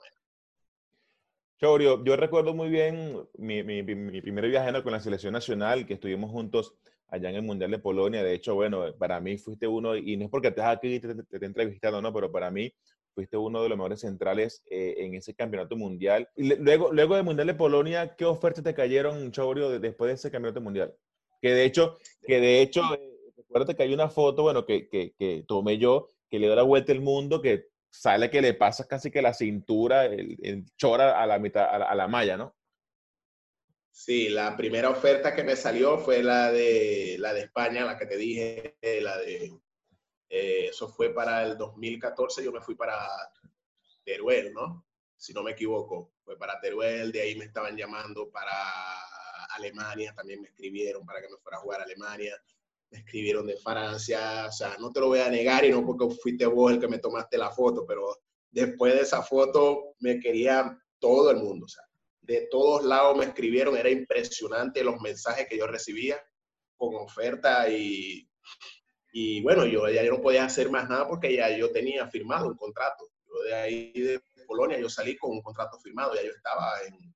Chorio, 1.64 2.04
yo 2.04 2.18
recuerdo 2.18 2.54
muy 2.54 2.70
bien 2.70 3.26
mi, 3.38 3.64
mi, 3.64 3.84
mi, 3.84 4.22
primer 4.22 4.50
viaje 4.50 4.84
con 4.84 4.92
la 4.92 5.00
selección 5.00 5.32
nacional, 5.32 5.86
que 5.86 5.94
estuvimos 5.94 6.30
juntos 6.30 6.76
allá 7.08 7.30
en 7.30 7.38
el 7.38 7.42
Mundial 7.44 7.72
de 7.72 7.80
Polonia. 7.80 8.22
De 8.22 8.34
hecho, 8.34 8.56
bueno, 8.56 8.94
para 8.98 9.22
mí 9.22 9.38
fuiste 9.38 9.66
uno, 9.66 9.96
y 9.96 10.18
no 10.18 10.26
es 10.26 10.30
porque 10.30 10.50
estés 10.50 10.66
aquí 10.66 11.00
te, 11.00 11.16
te, 11.16 11.40
te, 11.40 11.46
entrevistando, 11.46 12.02
no, 12.02 12.12
pero 12.12 12.30
para 12.30 12.52
mí 12.52 12.74
fuiste 13.14 13.38
uno 13.38 13.64
de 13.64 13.70
los 13.70 13.78
mejores 13.78 14.02
centrales 14.02 14.62
eh, 14.70 14.96
en 14.98 15.14
ese 15.14 15.34
campeonato 15.36 15.78
mundial. 15.78 16.28
Y 16.36 16.54
luego, 16.56 16.92
luego 16.92 17.16
del 17.16 17.24
Mundial 17.24 17.48
de 17.48 17.54
Polonia, 17.54 18.16
¿qué 18.18 18.26
ofertas 18.26 18.64
te 18.64 18.74
cayeron, 18.74 19.32
Chorio, 19.32 19.80
después 19.80 20.10
de 20.10 20.16
ese 20.16 20.32
campeonato 20.32 20.60
mundial? 20.60 20.94
Que 21.44 21.54
de 21.54 21.66
hecho, 21.66 21.98
que 22.26 22.40
de 22.40 22.62
hecho, 22.62 22.82
eh, 22.94 23.20
recuerda 23.36 23.74
que 23.74 23.84
hay 23.84 23.94
una 23.94 24.08
foto, 24.08 24.44
bueno, 24.44 24.66
que, 24.66 24.88
que, 24.88 25.14
que, 25.20 25.44
tomé 25.46 25.78
yo, 25.78 26.08
que 26.30 26.40
le 26.40 26.48
da 26.48 26.56
la 26.56 26.64
vuelta 26.64 26.94
al 26.94 27.02
mundo, 27.02 27.42
que 27.42 27.66
sale 27.90 28.32
que 28.32 28.42
le 28.42 28.54
pasa 28.54 28.88
casi 28.88 29.12
que 29.12 29.22
la 29.22 29.34
cintura, 29.34 30.06
el, 30.06 30.66
chora 30.78 31.22
a 31.22 31.28
la 31.28 31.40
mitad, 31.40 31.66
a 31.66 31.94
la, 31.96 32.08
malla, 32.08 32.38
¿no? 32.38 32.56
Sí, 33.92 34.30
la 34.30 34.56
primera 34.56 34.90
oferta 34.90 35.36
que 35.36 35.44
me 35.44 35.58
salió 35.58 35.98
fue 35.98 36.24
la 36.24 36.50
de, 36.50 37.18
la 37.20 37.34
de 37.34 37.42
España, 37.42 37.84
la 37.84 37.98
que 37.98 38.06
te 38.06 38.16
dije, 38.16 38.78
la 39.02 39.18
de, 39.18 39.52
eh, 40.30 40.68
eso 40.70 40.88
fue 40.88 41.14
para 41.14 41.44
el 41.44 41.58
2014, 41.58 42.42
yo 42.42 42.54
me 42.54 42.62
fui 42.62 42.76
para 42.76 43.06
Teruel, 44.06 44.54
¿no? 44.54 44.88
Si 45.18 45.34
no 45.34 45.44
me 45.44 45.52
equivoco, 45.52 46.14
fue 46.24 46.38
para 46.38 46.62
Teruel, 46.62 47.12
de 47.12 47.20
ahí 47.20 47.36
me 47.36 47.44
estaban 47.44 47.76
llamando 47.76 48.32
para 48.32 48.54
Alemania, 49.56 50.14
también 50.16 50.42
me 50.42 50.50
escribieron 50.50 51.06
para 51.06 51.22
que 51.22 51.30
me 51.30 51.38
fuera 51.38 51.58
a 51.58 51.62
jugar 51.62 51.82
a 51.82 51.84
Alemania, 51.84 52.36
me 52.90 53.00
escribieron 53.00 53.48
de 53.48 53.58
Francia, 53.58 54.46
o 54.48 54.52
sea, 54.52 54.78
no 54.80 54.92
te 54.92 55.00
lo 55.00 55.08
voy 55.08 55.20
a 55.20 55.30
negar 55.30 55.66
y 55.66 55.72
no 55.72 55.86
porque 55.86 56.16
fuiste 56.16 56.46
vos 56.46 56.72
el 56.72 56.80
que 56.80 56.88
me 56.88 57.00
tomaste 57.00 57.38
la 57.38 57.52
foto, 57.52 57.86
pero 57.88 58.22
después 58.52 58.94
de 58.94 59.02
esa 59.02 59.24
foto 59.24 59.96
me 60.00 60.20
quería 60.20 60.78
todo 61.00 61.32
el 61.32 61.38
mundo, 61.38 61.66
o 61.66 61.70
sea, 61.70 61.84
de 62.22 62.48
todos 62.50 62.86
lados 62.86 63.18
me 63.18 63.26
escribieron, 63.26 63.76
era 63.76 63.90
impresionante 63.90 64.84
los 64.84 65.02
mensajes 65.02 65.48
que 65.50 65.58
yo 65.58 65.68
recibía 65.68 66.18
con 66.78 66.96
oferta 66.96 67.68
y, 67.70 68.30
y 69.12 69.42
bueno, 69.42 69.66
yo 69.66 69.90
ya 69.90 70.04
no 70.04 70.22
podía 70.22 70.46
hacer 70.46 70.70
más 70.70 70.90
nada 70.90 71.08
porque 71.08 71.36
ya 71.36 71.56
yo 71.56 71.72
tenía 71.72 72.08
firmado 72.08 72.48
un 72.48 72.56
contrato. 72.56 73.06
Yo 73.26 73.42
de 73.44 73.54
ahí 73.54 73.92
de 73.92 74.22
Polonia 74.48 74.80
yo 74.80 74.90
salí 74.90 75.18
con 75.18 75.32
un 75.32 75.42
contrato 75.42 75.80
firmado, 75.80 76.16
ya 76.16 76.24
yo 76.24 76.32
estaba 76.32 76.74
en, 76.88 77.14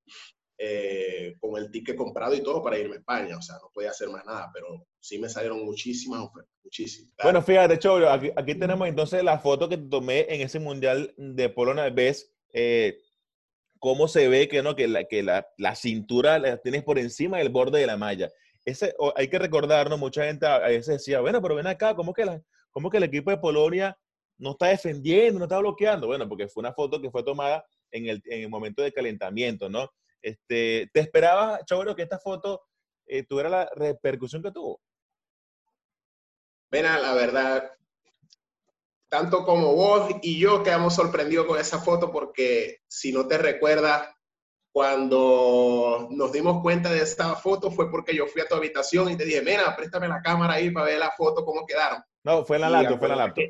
eh, 0.59 1.35
con 1.39 1.55
el 1.61 1.69
ticket 1.69 1.95
comprado 1.95 2.33
y 2.33 2.41
todo 2.41 2.63
para 2.63 2.79
irme 2.79 2.95
a 2.95 2.99
España. 2.99 3.37
O 3.37 3.41
sea, 3.41 3.57
no 3.61 3.69
podía 3.73 3.91
hacer 3.91 4.09
más 4.09 4.25
nada, 4.25 4.49
pero 4.53 4.87
sí 4.99 5.19
me 5.19 5.29
salieron 5.29 5.63
muchísimas 5.63 6.21
ofertas, 6.21 6.51
muchísimas. 6.63 7.13
Bueno, 7.21 7.41
fíjate, 7.41 7.77
Chobro, 7.77 8.09
aquí, 8.09 8.31
aquí, 8.35 8.55
tenemos 8.55 8.87
entonces 8.87 9.23
la 9.23 9.39
foto 9.39 9.69
que 9.69 9.77
tomé 9.77 10.25
en 10.29 10.41
ese 10.41 10.59
Mundial 10.59 11.13
de 11.17 11.49
Polonia. 11.49 11.89
Ves 11.89 12.33
eh, 12.53 12.97
cómo 13.79 14.07
se 14.07 14.27
ve 14.27 14.47
que, 14.47 14.63
¿no? 14.63 14.75
que, 14.75 14.87
la, 14.87 15.03
que 15.03 15.21
la, 15.21 15.47
la, 15.57 15.75
cintura 15.75 16.39
la 16.39 16.57
tienes 16.57 16.83
por 16.83 16.97
encima 16.97 17.37
del 17.37 17.49
borde 17.49 17.79
de 17.79 17.87
la 17.87 17.97
malla. 17.97 18.31
Ese, 18.65 18.93
hay 19.15 19.29
que 19.29 19.39
recordarnos, 19.39 19.99
mucha 19.99 20.25
gente 20.25 20.45
a 20.45 20.59
veces 20.59 20.97
decía, 20.97 21.21
bueno, 21.21 21.41
pero 21.41 21.55
ven 21.55 21.67
acá, 21.67 21.95
¿cómo 21.95 22.13
que, 22.13 22.25
la, 22.25 22.41
cómo 22.71 22.89
que 22.89 22.97
el 22.97 23.03
equipo 23.03 23.29
de 23.29 23.37
Polonia 23.37 23.97
no 24.39 24.51
está 24.51 24.67
defendiendo, 24.67 25.39
no 25.39 25.45
está 25.45 25.59
bloqueando? 25.59 26.07
Bueno, 26.07 26.27
porque 26.27 26.47
fue 26.47 26.61
una 26.61 26.73
foto 26.73 26.99
que 26.99 27.11
fue 27.11 27.23
tomada 27.23 27.63
en 27.91 28.07
el, 28.07 28.21
en 28.25 28.41
el 28.41 28.49
momento 28.49 28.81
de 28.81 28.91
calentamiento, 28.91 29.69
¿no? 29.69 29.89
Este, 30.21 30.89
¿Te 30.93 30.99
esperabas, 30.99 31.63
Chabro, 31.65 31.95
que 31.95 32.03
esta 32.03 32.19
foto 32.19 32.63
eh, 33.05 33.23
tuviera 33.23 33.49
la 33.49 33.69
repercusión 33.75 34.41
que 34.41 34.51
tuvo? 34.51 34.81
Pena, 36.69 36.99
la 36.99 37.13
verdad, 37.13 37.71
tanto 39.09 39.45
como 39.45 39.73
vos 39.73 40.09
y 40.21 40.39
yo 40.39 40.63
quedamos 40.63 40.95
sorprendidos 40.95 41.45
con 41.45 41.59
esa 41.59 41.79
foto 41.79 42.11
porque 42.11 42.79
si 42.87 43.13
no 43.13 43.27
te 43.27 43.37
recuerdas, 43.37 44.09
cuando 44.71 46.07
nos 46.11 46.31
dimos 46.31 46.61
cuenta 46.61 46.91
de 46.91 47.01
esta 47.01 47.35
foto 47.35 47.71
fue 47.71 47.89
porque 47.89 48.15
yo 48.15 48.27
fui 48.27 48.41
a 48.41 48.47
tu 48.47 48.55
habitación 48.55 49.09
y 49.09 49.17
te 49.17 49.25
dije, 49.25 49.41
mira, 49.41 49.75
préstame 49.75 50.07
la 50.07 50.21
cámara 50.21 50.55
ahí 50.55 50.69
para 50.69 50.85
ver 50.85 50.99
la 50.99 51.11
foto, 51.11 51.43
cómo 51.43 51.65
quedaron. 51.65 52.03
No, 52.23 52.45
fue 52.45 52.57
en 52.57 52.61
la 52.63 52.69
laptop, 52.69 52.99
fue 52.99 53.07
en 53.07 53.09
la 53.09 53.25
laptop. 53.25 53.43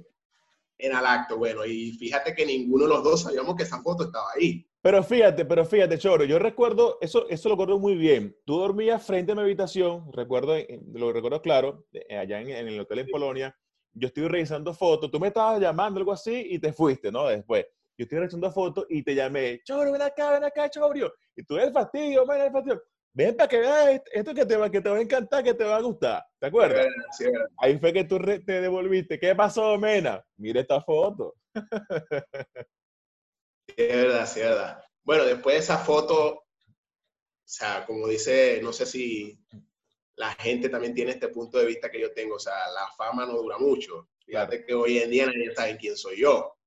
En 0.80 0.92
el 0.96 1.06
acto, 1.06 1.38
bueno, 1.38 1.66
y 1.66 1.92
fíjate 1.94 2.36
que 2.36 2.46
ninguno 2.46 2.84
de 2.84 2.90
los 2.92 3.04
dos 3.04 3.24
sabíamos 3.24 3.56
que 3.56 3.64
esa 3.64 3.82
foto 3.82 4.06
estaba 4.06 4.28
ahí. 4.36 4.67
Pero 4.82 5.04
fíjate, 5.04 5.46
pero 5.46 5.66
fíjate, 5.66 5.98
Choro, 5.98 6.24
yo 6.24 6.40
recuerdo, 6.40 6.98
eso, 7.02 7.28
eso 7.30 7.50
lo 7.50 7.56
recuerdo 7.56 7.80
muy 7.80 7.96
bien. 7.96 8.36
Tú 8.46 8.60
dormías 8.60 9.06
frente 9.06 9.32
a 9.32 9.36
mi 9.36 9.42
habitación, 9.42 10.12
recuerdo, 10.14 10.56
lo 10.94 11.12
recuerdo 11.12 11.42
claro, 11.42 11.86
allá 12.10 12.42
en, 12.42 12.50
en 12.50 12.68
el 12.68 12.80
hotel 12.80 13.00
en 13.00 13.08
Polonia. 13.08 13.58
Yo 13.94 14.08
estoy 14.08 14.28
revisando 14.28 14.74
fotos, 14.74 15.10
tú 15.10 15.20
me 15.20 15.30
estabas 15.30 15.60
llamando, 15.60 16.00
algo 16.00 16.12
así, 16.12 16.46
y 16.52 16.60
te 16.60 16.72
fuiste, 16.72 17.12
¿no? 17.12 17.28
Después. 17.28 17.66
Yo 17.98 18.04
estoy 18.04 18.20
revisando 18.20 18.52
fotos 18.52 18.86
y 18.90 19.04
te 19.04 19.16
llamé, 19.16 19.60
Choro, 19.64 19.92
ven 19.92 20.04
acá, 20.04 20.32
ven 20.32 20.44
acá, 20.44 20.70
Choro. 20.70 21.12
Y 21.36 21.44
tú, 21.44 21.58
el 21.58 21.74
fastidio, 21.74 22.26
ven, 22.28 22.42
el 22.42 22.52
fastidio. 22.52 22.84
Ven 23.14 23.36
para 23.36 23.50
que 23.50 23.60
veas 23.60 24.02
esto 24.14 24.32
que 24.36 24.46
te, 24.46 24.56
va, 24.56 24.70
que 24.70 24.80
te 24.80 24.90
va 24.90 24.98
a 24.98 25.02
encantar, 25.02 25.44
que 25.44 25.56
te 25.56 25.64
va 25.64 25.78
a 25.78 25.82
gustar. 25.82 26.24
¿Te 26.40 26.46
acuerdas? 26.46 26.86
Sí, 27.18 27.26
sí. 27.26 27.32
Ahí 27.58 27.80
fue 27.80 27.92
que 27.92 28.04
tú 28.04 28.20
te 28.20 28.62
devolviste. 28.62 29.20
¿Qué 29.20 29.34
pasó, 29.34 29.76
Mena? 29.80 30.24
Mira 30.38 30.62
esta 30.62 30.80
foto. 30.80 31.34
es 33.76 33.96
verdad, 33.96 34.26
sí, 34.28 34.40
es 34.40 34.46
verdad. 34.46 34.84
Bueno, 35.04 35.24
después 35.26 35.56
de 35.56 35.60
esa 35.60 35.78
foto, 35.78 36.34
o 36.34 36.46
sea, 37.44 37.86
como 37.86 38.08
dice, 38.08 38.60
no 38.62 38.74
sé 38.74 38.86
si 38.86 39.40
la 40.16 40.34
gente 40.36 40.70
también 40.70 40.94
tiene 40.94 41.12
este 41.12 41.30
punto 41.30 41.58
de 41.58 41.66
vista 41.66 41.90
que 41.90 42.02
yo 42.02 42.14
tengo, 42.14 42.36
o 42.36 42.40
sea, 42.40 42.70
la 42.74 42.88
fama 42.98 43.26
no 43.26 43.38
dura 43.38 43.58
mucho. 43.58 44.10
Fíjate 44.26 44.66
que 44.66 44.74
hoy 44.74 44.98
en 44.98 45.10
día 45.10 45.26
nadie 45.28 45.54
sabe 45.56 45.78
quién 45.78 45.96
soy 45.96 46.22
yo. 46.22 46.58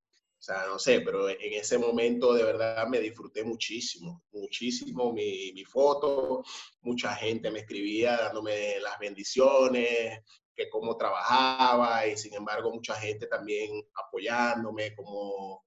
O 0.40 0.42
sea, 0.42 0.64
no 0.66 0.78
sé, 0.78 1.00
pero 1.02 1.28
en 1.28 1.52
ese 1.52 1.76
momento 1.76 2.33
de 2.33 2.45
verdad 2.45 2.87
me 2.87 2.99
disfruté 2.99 3.45
muchísimo, 3.45 4.25
muchísimo 4.33 5.12
mi, 5.12 5.52
mi 5.52 5.64
foto. 5.66 6.42
Mucha 6.80 7.14
gente 7.14 7.50
me 7.50 7.59
escribía 7.61 8.16
dándome 8.16 8.80
las 8.80 8.99
bendiciones, 8.99 10.23
que 10.54 10.71
cómo 10.71 10.97
trabajaba 10.97 12.07
y 12.07 12.16
sin 12.16 12.35
embargo 12.35 12.73
mucha 12.73 12.95
gente 12.95 13.26
también 13.26 13.83
apoyándome, 13.95 14.95
como 14.95 15.66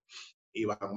Iván 0.53 0.95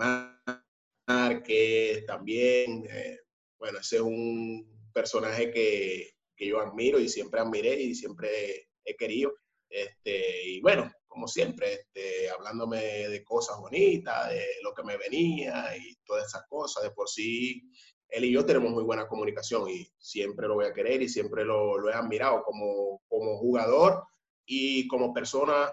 Márquez 1.07 2.07
también. 2.07 2.87
Eh, 2.91 3.21
bueno, 3.59 3.79
ese 3.79 3.97
es 3.97 4.03
un 4.03 4.89
personaje 4.93 5.51
que, 5.51 6.11
que, 6.37 6.47
yo 6.47 6.61
admiro 6.61 6.99
y 6.99 7.09
siempre 7.09 7.41
admiré 7.41 7.81
y 7.81 7.95
siempre 7.95 8.69
he 8.85 8.97
querido. 8.97 9.33
Este, 9.69 10.49
y 10.49 10.61
bueno, 10.61 10.91
como 11.07 11.27
siempre, 11.27 11.73
este, 11.73 12.31
hablándome 12.31 13.09
de 13.09 13.25
cosas 13.25 13.59
bonitas, 13.59 14.31
de 14.31 14.45
lo 14.63 14.75
que 14.75 14.85
me 14.85 14.97
venía 14.97 15.75
y 15.77 15.97
todas 16.05 16.27
esas 16.27 16.47
cosas. 16.49 16.83
De 16.83 16.91
por 16.91 17.09
sí, 17.09 17.71
él 18.09 18.25
y 18.25 18.33
yo 18.33 18.45
tenemos 18.45 18.71
muy 18.71 18.85
buena 18.85 19.09
comunicación 19.09 19.69
y 19.71 19.87
siempre 19.99 20.47
lo 20.47 20.55
voy 20.55 20.67
a 20.67 20.75
querer 20.75 21.03
y 21.03 21.09
siempre 21.09 21.45
lo, 21.45 21.79
lo 21.79 21.91
he 21.91 21.95
admirado 21.95 22.43
como, 22.43 23.03
como 23.09 23.39
jugador 23.39 24.05
y 24.45 24.87
como 24.89 25.13
persona 25.13 25.73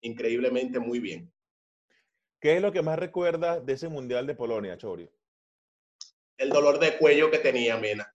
increíblemente 0.00 0.78
muy 0.78 1.00
bien. 1.00 1.32
¿Qué 2.46 2.54
es 2.54 2.62
lo 2.62 2.70
que 2.70 2.80
más 2.80 2.96
recuerdas 2.96 3.66
de 3.66 3.72
ese 3.72 3.88
Mundial 3.88 4.24
de 4.24 4.36
Polonia, 4.36 4.78
Chorio? 4.78 5.10
El 6.38 6.50
dolor 6.50 6.78
de 6.78 6.96
cuello 6.96 7.28
que 7.28 7.40
tenía 7.40 7.76
Mena. 7.76 8.14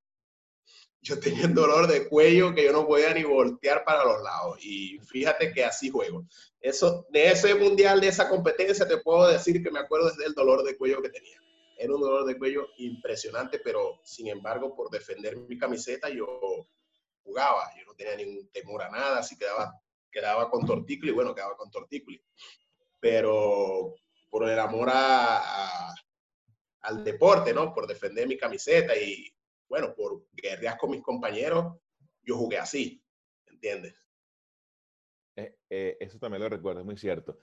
Yo 1.02 1.20
tenía 1.20 1.48
un 1.48 1.54
dolor 1.54 1.86
de 1.86 2.08
cuello 2.08 2.56
que 2.56 2.64
yo 2.64 2.72
no 2.72 2.88
podía 2.88 3.14
ni 3.14 3.26
voltear 3.26 3.84
para 3.84 4.06
los 4.06 4.24
lados. 4.24 4.58
Y 4.62 5.00
fíjate 5.00 5.52
que 5.52 5.66
así 5.66 5.90
juego. 5.90 6.26
Eso, 6.62 7.06
de 7.10 7.30
ese 7.30 7.56
mundial, 7.56 8.00
de 8.00 8.08
esa 8.08 8.30
competencia, 8.30 8.88
te 8.88 9.00
puedo 9.00 9.28
decir 9.28 9.62
que 9.62 9.70
me 9.70 9.80
acuerdo 9.80 10.10
del 10.12 10.34
dolor 10.34 10.64
de 10.64 10.78
cuello 10.78 11.02
que 11.02 11.10
tenía. 11.10 11.38
Era 11.78 11.94
un 11.94 12.00
dolor 12.00 12.24
de 12.24 12.38
cuello 12.38 12.70
impresionante, 12.78 13.60
pero 13.60 14.00
sin 14.06 14.30
embargo, 14.30 14.74
por 14.74 14.90
defender 14.90 15.36
mi 15.36 15.58
camiseta, 15.58 16.08
yo 16.08 16.70
jugaba. 17.22 17.70
Yo 17.78 17.84
no 17.86 17.96
tenía 17.96 18.16
ningún 18.16 18.50
temor 18.54 18.82
a 18.84 18.90
nada, 18.90 19.20
así 19.20 19.38
quedaba, 19.38 19.74
quedaba 20.10 20.50
con 20.50 20.66
tortícula 20.66 21.12
y 21.12 21.16
bueno, 21.16 21.36
quedaba 21.36 21.58
con 21.58 21.70
tortícula. 21.70 22.18
Pero 23.02 23.96
por 24.32 24.50
el 24.50 24.58
amor 24.58 24.90
a, 24.92 25.94
al 26.82 27.04
deporte, 27.04 27.54
¿no? 27.54 27.74
Por 27.74 27.86
defender 27.86 28.28
mi 28.28 28.38
camiseta 28.38 28.96
y, 28.98 29.32
bueno, 29.68 29.94
por 29.94 30.26
guerrear 30.32 30.78
con 30.78 30.92
mis 30.92 31.04
compañeros, 31.04 31.76
yo 32.24 32.38
jugué 32.38 32.58
así, 32.58 33.04
¿entiendes? 33.46 33.94
Eh, 35.36 35.58
eh, 35.70 35.98
eso 36.00 36.18
también 36.18 36.42
lo 36.42 36.50
recuerdo, 36.50 36.80
es 36.80 36.86
muy 36.86 36.98
cierto. 36.98 37.38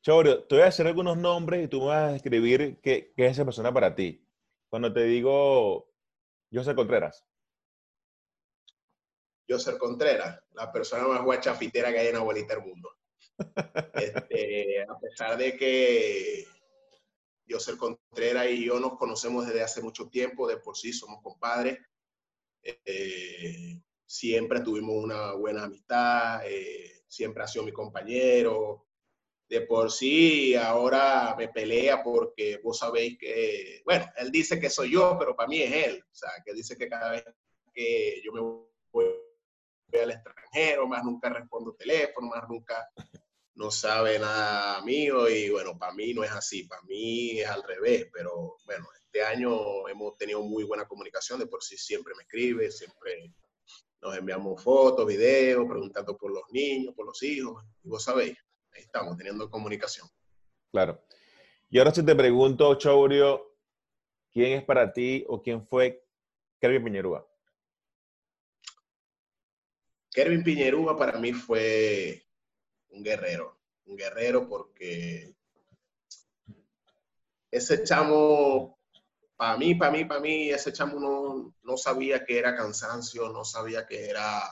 Chorio, 0.00 0.44
te 0.44 0.56
voy 0.56 0.64
a 0.64 0.68
hacer 0.68 0.86
algunos 0.86 1.16
nombres 1.16 1.64
y 1.64 1.68
tú 1.68 1.80
me 1.80 1.86
vas 1.88 2.12
a 2.12 2.16
escribir 2.16 2.80
qué, 2.80 3.12
qué 3.14 3.26
es 3.26 3.32
esa 3.32 3.44
persona 3.44 3.72
para 3.72 3.94
ti. 3.94 4.26
Cuando 4.68 4.92
te 4.92 5.04
digo 5.04 5.92
José 6.52 6.74
Contreras. 6.74 7.24
José 9.48 9.76
Contreras, 9.76 10.42
la 10.52 10.72
persona 10.72 11.06
más 11.06 11.22
guachafitera 11.22 11.92
que 11.92 11.98
hay 11.98 12.06
en 12.08 12.16
Abuelita 12.16 12.54
del 12.54 12.64
Mundo. 12.64 12.90
Este, 13.94 14.82
a 14.82 14.98
pesar 14.98 15.36
de 15.36 15.56
que 15.56 16.46
José 17.48 17.76
Contreras 17.76 18.50
y 18.50 18.64
yo 18.64 18.80
nos 18.80 18.96
conocemos 18.96 19.46
desde 19.46 19.62
hace 19.62 19.82
mucho 19.82 20.08
tiempo, 20.08 20.48
de 20.48 20.56
por 20.56 20.76
sí 20.76 20.92
somos 20.92 21.20
compadres, 21.22 21.78
eh, 22.62 23.80
siempre 24.06 24.60
tuvimos 24.60 25.02
una 25.02 25.32
buena 25.32 25.64
amistad, 25.64 26.42
eh, 26.46 27.02
siempre 27.08 27.42
ha 27.42 27.48
sido 27.48 27.64
mi 27.64 27.72
compañero. 27.72 28.86
De 29.48 29.60
por 29.62 29.92
sí, 29.92 30.54
ahora 30.54 31.34
me 31.36 31.48
pelea 31.48 32.02
porque 32.02 32.58
vos 32.62 32.78
sabéis 32.78 33.18
que, 33.18 33.82
bueno, 33.84 34.06
él 34.16 34.30
dice 34.30 34.58
que 34.58 34.70
soy 34.70 34.92
yo, 34.92 35.16
pero 35.18 35.36
para 35.36 35.48
mí 35.48 35.60
es 35.60 35.88
él. 35.88 36.02
O 36.10 36.14
sea, 36.14 36.30
que 36.42 36.54
dice 36.54 36.76
que 36.76 36.88
cada 36.88 37.10
vez 37.10 37.24
que 37.74 38.22
yo 38.24 38.32
me 38.32 38.40
voy 38.40 39.04
al 40.00 40.10
extranjero, 40.12 40.86
más 40.86 41.04
nunca 41.04 41.28
respondo 41.28 41.74
teléfono, 41.74 42.28
más 42.28 42.48
nunca 42.48 42.88
no 43.54 43.70
sabe 43.70 44.18
nada 44.18 44.80
mío 44.82 45.28
y 45.28 45.50
bueno, 45.50 45.78
para 45.78 45.92
mí 45.92 46.14
no 46.14 46.24
es 46.24 46.30
así, 46.30 46.64
para 46.64 46.82
mí 46.82 47.40
es 47.40 47.46
al 47.46 47.62
revés, 47.62 48.08
pero 48.12 48.56
bueno, 48.64 48.86
este 48.94 49.22
año 49.22 49.88
hemos 49.88 50.16
tenido 50.16 50.42
muy 50.42 50.64
buena 50.64 50.86
comunicación, 50.86 51.38
de 51.38 51.46
por 51.46 51.62
sí 51.62 51.76
siempre 51.76 52.14
me 52.16 52.22
escribe, 52.22 52.70
siempre 52.70 53.32
nos 54.00 54.16
enviamos 54.16 54.62
fotos, 54.62 55.06
videos, 55.06 55.66
preguntando 55.68 56.16
por 56.16 56.32
los 56.32 56.44
niños, 56.50 56.94
por 56.94 57.06
los 57.06 57.22
hijos, 57.22 57.62
y 57.84 57.88
vos 57.88 58.02
sabéis, 58.02 58.36
ahí 58.72 58.82
estamos 58.82 59.16
teniendo 59.16 59.50
comunicación. 59.50 60.08
Claro. 60.70 61.04
Y 61.68 61.78
ahora 61.78 61.94
si 61.94 62.04
te 62.04 62.14
pregunto, 62.16 62.74
Chaurio, 62.76 63.54
¿quién 64.32 64.52
es 64.52 64.64
para 64.64 64.92
ti 64.92 65.24
o 65.28 65.42
quién 65.42 65.66
fue 65.66 66.04
Kervin 66.60 66.84
Piñerúa? 66.84 67.31
Kervin 70.12 70.44
Piñerúa 70.44 70.96
para 70.96 71.18
mí 71.18 71.32
fue 71.32 72.26
un 72.90 73.02
guerrero, 73.02 73.58
un 73.86 73.96
guerrero 73.96 74.48
porque 74.48 75.34
ese 77.50 77.82
chamo, 77.82 78.78
para 79.36 79.58
mí, 79.58 79.74
para 79.74 79.90
mí, 79.90 80.04
para 80.04 80.20
mí, 80.20 80.50
ese 80.50 80.72
chamo 80.72 80.98
no, 80.98 81.54
no 81.62 81.76
sabía 81.76 82.24
que 82.24 82.38
era 82.38 82.56
cansancio, 82.56 83.28
no 83.28 83.44
sabía 83.44 83.86
que 83.86 84.08
era, 84.08 84.42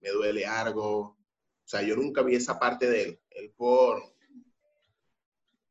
me 0.00 0.10
duele 0.10 0.44
algo. 0.44 0.98
O 1.00 1.16
sea, 1.64 1.82
yo 1.82 1.94
nunca 1.94 2.22
vi 2.22 2.34
esa 2.34 2.58
parte 2.58 2.90
de 2.90 3.02
él. 3.02 3.20
Él 3.30 3.52
por, 3.56 4.02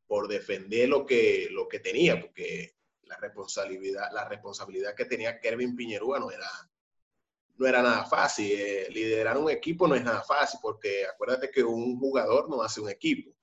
por 0.07 0.27
defender 0.29 0.87
lo 0.87 1.05
que, 1.05 1.49
lo 1.51 1.67
que 1.67 1.79
tenía, 1.79 2.19
porque 2.19 2.77
la 3.03 3.17
responsabilidad, 3.17 4.09
la 4.13 4.27
responsabilidad 4.27 4.95
que 4.95 5.05
tenía 5.05 5.39
Kevin 5.39 5.75
Piñerúa 5.75 6.19
no 6.19 6.31
era, 6.31 6.49
no 7.57 7.67
era 7.67 7.81
nada 7.81 8.05
fácil. 8.05 8.51
Eh, 8.51 8.87
liderar 8.89 9.37
un 9.37 9.49
equipo 9.49 9.87
no 9.87 9.95
es 9.95 10.03
nada 10.03 10.23
fácil 10.23 10.59
porque 10.61 11.05
acuérdate 11.05 11.49
que 11.51 11.63
un 11.63 11.99
jugador 11.99 12.49
no 12.49 12.61
hace 12.61 12.81
un 12.81 12.89
equipo. 12.89 13.35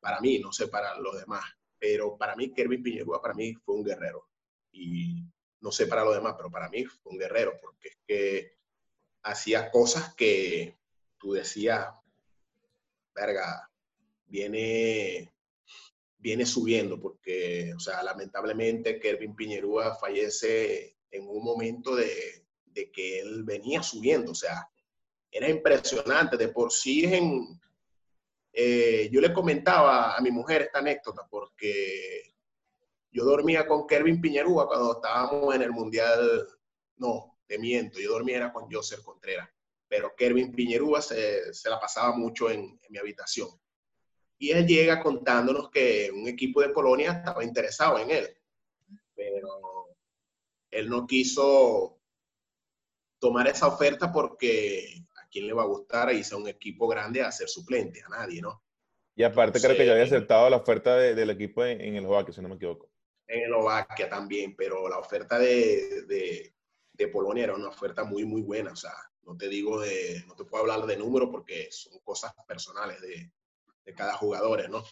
Para 0.00 0.20
mí, 0.20 0.38
no 0.38 0.52
sé 0.52 0.68
para 0.68 0.98
los 0.98 1.18
demás. 1.18 1.44
Pero 1.78 2.16
para 2.16 2.34
mí, 2.34 2.52
Kervin 2.52 2.82
Piñerúa, 2.82 3.20
para 3.20 3.34
mí 3.34 3.54
fue 3.54 3.76
un 3.76 3.84
guerrero. 3.84 4.28
Y 4.72 5.24
no 5.60 5.70
sé 5.70 5.86
para 5.86 6.04
lo 6.04 6.12
demás, 6.12 6.34
pero 6.36 6.50
para 6.50 6.68
mí 6.68 6.84
fue 6.84 7.12
un 7.12 7.18
guerrero, 7.18 7.58
porque 7.60 7.88
es 7.88 7.98
que 8.06 8.58
hacía 9.22 9.70
cosas 9.70 10.14
que 10.14 10.78
tú 11.18 11.32
decías, 11.32 11.88
verga, 13.14 13.68
viene, 14.26 15.32
viene 16.16 16.46
subiendo, 16.46 17.00
porque, 17.00 17.72
o 17.74 17.80
sea, 17.80 18.02
lamentablemente 18.02 19.00
Kervin 19.00 19.34
Piñerúa 19.34 19.96
fallece 19.96 20.96
en 21.10 21.28
un 21.28 21.42
momento 21.42 21.96
de, 21.96 22.47
de 22.78 22.92
que 22.92 23.20
él 23.20 23.42
venía 23.42 23.82
subiendo, 23.82 24.32
o 24.32 24.34
sea, 24.34 24.68
era 25.30 25.48
impresionante, 25.48 26.36
de 26.36 26.48
por 26.48 26.72
sí 26.72 27.04
en... 27.04 27.60
Eh, 28.52 29.08
yo 29.12 29.20
le 29.20 29.32
comentaba 29.32 30.16
a 30.16 30.20
mi 30.20 30.30
mujer 30.30 30.62
esta 30.62 30.78
anécdota 30.78 31.26
porque 31.30 32.34
yo 33.10 33.24
dormía 33.24 33.66
con 33.66 33.86
Kervin 33.86 34.20
Piñerúa 34.20 34.66
cuando 34.66 34.92
estábamos 34.94 35.54
en 35.54 35.62
el 35.62 35.70
Mundial, 35.70 36.48
no, 36.96 37.38
te 37.46 37.58
miento, 37.58 38.00
yo 38.00 38.12
dormía 38.12 38.36
era 38.36 38.52
con 38.52 38.70
Joseph 38.70 39.02
Contreras, 39.02 39.48
pero 39.86 40.14
Kervin 40.16 40.52
Piñerúa 40.52 41.02
se, 41.02 41.52
se 41.52 41.68
la 41.68 41.78
pasaba 41.78 42.16
mucho 42.16 42.50
en, 42.50 42.60
en, 42.60 42.90
mi 42.90 42.98
habitación. 42.98 43.48
Y 44.38 44.50
él 44.50 44.66
llega 44.66 45.02
contándonos 45.02 45.70
que 45.70 46.10
un 46.12 46.28
equipo 46.28 46.60
de 46.60 46.70
Polonia 46.70 47.12
estaba 47.12 47.44
interesado 47.44 47.98
en 47.98 48.10
él, 48.10 48.36
pero 49.14 49.96
él 50.70 50.88
no 50.88 51.06
quiso 51.06 51.97
tomar 53.18 53.48
esa 53.48 53.66
oferta 53.66 54.12
porque 54.12 55.04
a 55.16 55.28
quién 55.28 55.46
le 55.46 55.52
va 55.52 55.62
a 55.62 55.66
gustar 55.66 56.12
irse 56.14 56.34
a 56.34 56.38
un 56.38 56.48
equipo 56.48 56.86
grande 56.88 57.22
a 57.22 57.32
ser 57.32 57.48
suplente, 57.48 58.02
a 58.02 58.08
nadie, 58.08 58.40
¿no? 58.40 58.62
Y 59.18 59.24
aparte 59.24 59.60
creo 59.60 59.76
que 59.76 59.84
ya 59.84 59.92
había 59.92 60.04
aceptado 60.04 60.48
la 60.48 60.58
oferta 60.58 60.96
de, 60.96 61.14
del 61.16 61.30
equipo 61.30 61.64
en, 61.64 61.80
en 61.80 61.96
el 61.96 62.04
Eslovaquia, 62.04 62.32
si 62.32 62.40
no 62.40 62.48
me 62.48 62.54
equivoco. 62.54 62.88
En 63.26 63.40
el 63.40 63.44
Eslovaquia 63.46 64.08
también, 64.08 64.54
pero 64.56 64.88
la 64.88 64.98
oferta 64.98 65.40
de, 65.40 66.04
de, 66.06 66.54
de, 66.92 67.08
Polonia 67.08 67.42
era 67.42 67.56
una 67.56 67.68
oferta 67.68 68.04
muy, 68.04 68.24
muy 68.24 68.42
buena. 68.42 68.70
O 68.70 68.76
sea, 68.76 68.92
no 69.22 69.36
te 69.36 69.48
digo 69.48 69.80
de, 69.80 70.22
no 70.28 70.36
te 70.36 70.44
puedo 70.44 70.62
hablar 70.62 70.86
de 70.86 70.96
números 70.96 71.30
porque 71.32 71.66
son 71.72 71.98
cosas 72.04 72.32
personales 72.46 73.00
de, 73.00 73.32
de 73.84 73.92
cada 73.92 74.14
jugador, 74.14 74.70
¿no? 74.70 74.84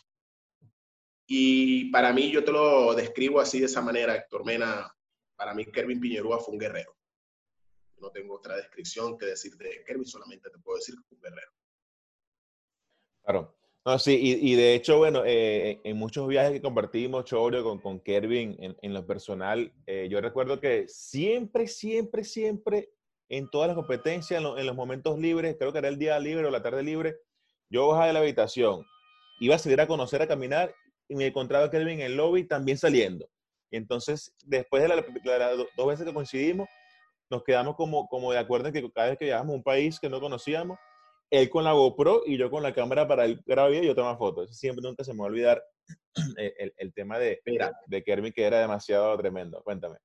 Y 1.29 1.91
para 1.93 2.13
mí, 2.13 2.31
yo 2.33 2.43
te 2.43 2.51
lo 2.51 2.95
describo 2.95 3.39
así 3.39 3.61
de 3.61 3.67
esa 3.67 3.81
manera, 3.81 4.17
Héctor 4.17 4.45
Mena. 4.45 4.93
Para 5.37 5.55
mí, 5.55 5.67
Kervin 5.67 6.01
Piñerúa 6.01 6.41
fue 6.41 6.55
un 6.55 6.59
guerrero. 6.59 6.96
No 7.99 8.11
tengo 8.11 8.35
otra 8.35 8.57
descripción 8.57 9.17
que 9.17 9.27
decir 9.27 9.57
de 9.57 9.83
Kervin, 9.85 10.07
solamente 10.07 10.51
te 10.51 10.59
puedo 10.59 10.79
decir 10.79 10.95
que 10.97 11.03
fue 11.09 11.17
un 11.17 11.23
guerrero. 11.23 11.53
Claro. 13.23 13.57
No, 13.87 14.01
sí, 14.01 14.19
y, 14.21 14.53
y 14.53 14.57
de 14.57 14.75
hecho, 14.75 14.99
bueno, 14.99 15.23
eh, 15.25 15.81
en 15.85 15.97
muchos 15.97 16.27
viajes 16.27 16.51
que 16.51 16.61
compartimos, 16.61 17.25
Chorio, 17.25 17.63
con, 17.63 17.79
con 17.81 18.01
Kervin, 18.01 18.57
en, 18.59 18.77
en 18.83 18.93
lo 18.93 19.07
personal, 19.07 19.73
eh, 19.87 20.09
yo 20.11 20.21
recuerdo 20.21 20.59
que 20.59 20.87
siempre, 20.89 21.69
siempre, 21.69 22.25
siempre, 22.25 22.91
en 23.29 23.49
todas 23.49 23.69
las 23.69 23.77
competencias, 23.77 24.43
en, 24.43 24.67
los 24.67 24.75
momentos 24.75 25.19
libres, 25.21 25.57
creo 25.57 25.73
que 25.73 25.79
era 25.79 25.89
el 25.89 25.99
día 25.99 26.19
libre 26.19 26.47
o 26.47 26.51
la 26.51 26.63
tarde 26.65 26.83
libre, 26.83 27.17
yo 27.71 27.87
bajaba 27.89 28.09
de 28.09 28.13
la 28.13 28.19
habitación, 28.19 28.85
iba 29.41 29.55
a 29.55 29.59
salir 29.59 29.81
a 29.81 29.87
conocer, 29.87 30.21
a 30.21 30.27
caminar, 30.29 30.75
y 31.09 31.15
me 31.15 31.27
encontraba 31.29 31.67
a 31.67 31.71
Kervin 31.71 32.01
en 32.01 32.07
el 32.07 32.17
lobby 32.17 32.43
también 32.43 32.79
saliendo. 32.79 33.29
Y 33.71 33.77
entonces, 33.77 34.35
después 34.45 34.83
de 34.83 34.89
las 34.89 35.05
la, 35.25 35.53
dos 35.55 35.87
veces 35.87 36.05
que 36.05 36.15
coincidimos, 36.15 36.69
nos 37.31 37.43
quedamos 37.43 37.77
como, 37.77 38.09
como 38.09 38.33
de 38.33 38.39
acuerdo 38.39 38.69
en 38.69 38.75
que 38.75 38.93
cada 38.93 39.09
vez 39.09 39.19
que 39.19 39.27
viajamos 39.27 39.53
a 39.53 39.57
un 39.57 39.63
país 39.63 39.99
que 40.01 40.09
no 40.09 40.21
conocíamos, 40.21 40.79
él 41.31 41.51
con 41.51 41.65
la 41.65 41.73
GoPro 41.73 42.23
y 42.25 42.39
yo 42.39 42.51
con 42.51 42.63
la 42.63 42.75
cámara 42.75 43.09
para 43.09 43.25
el 43.25 43.43
grabar 43.45 43.73
y 43.73 43.87
yo 43.87 43.95
tomar 43.95 44.17
fotos. 44.17 44.57
Siempre 44.57 44.83
nunca 44.83 45.03
se 45.03 45.13
me 45.13 45.21
va 45.21 45.25
a 45.25 45.29
olvidar 45.29 45.65
el, 46.37 46.55
el, 46.59 46.75
el 46.77 46.95
tema 46.95 47.19
de, 47.19 47.41
Mira, 47.45 47.73
de 47.87 48.05
Kermit, 48.05 48.35
que 48.35 48.45
era 48.45 48.61
demasiado 48.61 49.17
tremendo. 49.17 49.63
Cuéntame. 49.63 49.99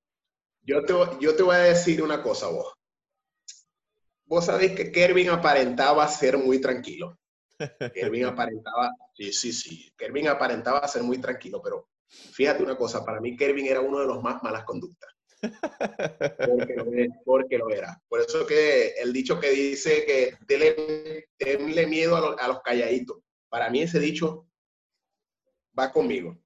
Yo 0.64 0.84
te, 0.84 0.94
yo 1.20 1.36
te 1.36 1.44
voy 1.44 1.56
a 1.56 1.60
decir 1.60 2.04
una 2.04 2.22
cosa, 2.22 2.48
vos. 2.48 2.74
Vos 4.26 4.46
sabés 4.46 4.74
que 4.74 4.92
Kervin 4.92 5.30
aparentaba 5.30 6.08
ser 6.08 6.38
muy 6.38 6.62
tranquilo. 6.62 7.18
Kervin 7.94 8.26
aparentaba, 8.26 8.92
sí, 9.14 9.34
sí, 9.34 9.52
sí. 9.52 9.92
Kervin 9.98 10.28
aparentaba 10.28 10.88
ser 10.88 11.04
muy 11.04 11.20
tranquilo, 11.20 11.62
pero 11.62 11.90
fíjate 12.08 12.64
una 12.64 12.78
cosa, 12.78 13.04
para 13.04 13.20
mí 13.20 13.36
Kervin 13.36 13.66
era 13.66 13.82
uno 13.82 14.00
de 14.00 14.08
los 14.08 14.22
más 14.22 14.42
malas 14.44 14.64
conductas. 14.64 15.12
Porque 17.26 17.58
lo, 17.58 17.70
era. 17.70 18.02
Por 18.08 18.22
eso 18.22 18.46
que 18.46 18.90
el 18.90 19.12
dicho 19.12 19.40
que 19.40 19.50
dice 19.50 20.06
que 20.06 20.38
tenle 21.38 21.88
miedo 21.88 22.16
a, 22.16 22.48
los 22.48 22.62
calladitos. 22.62 23.18
Para 23.50 23.70
mí 23.70 23.82
ese 23.82 24.00
dicho 24.00 24.48
va 25.78 25.92
conmigo. 25.92 26.38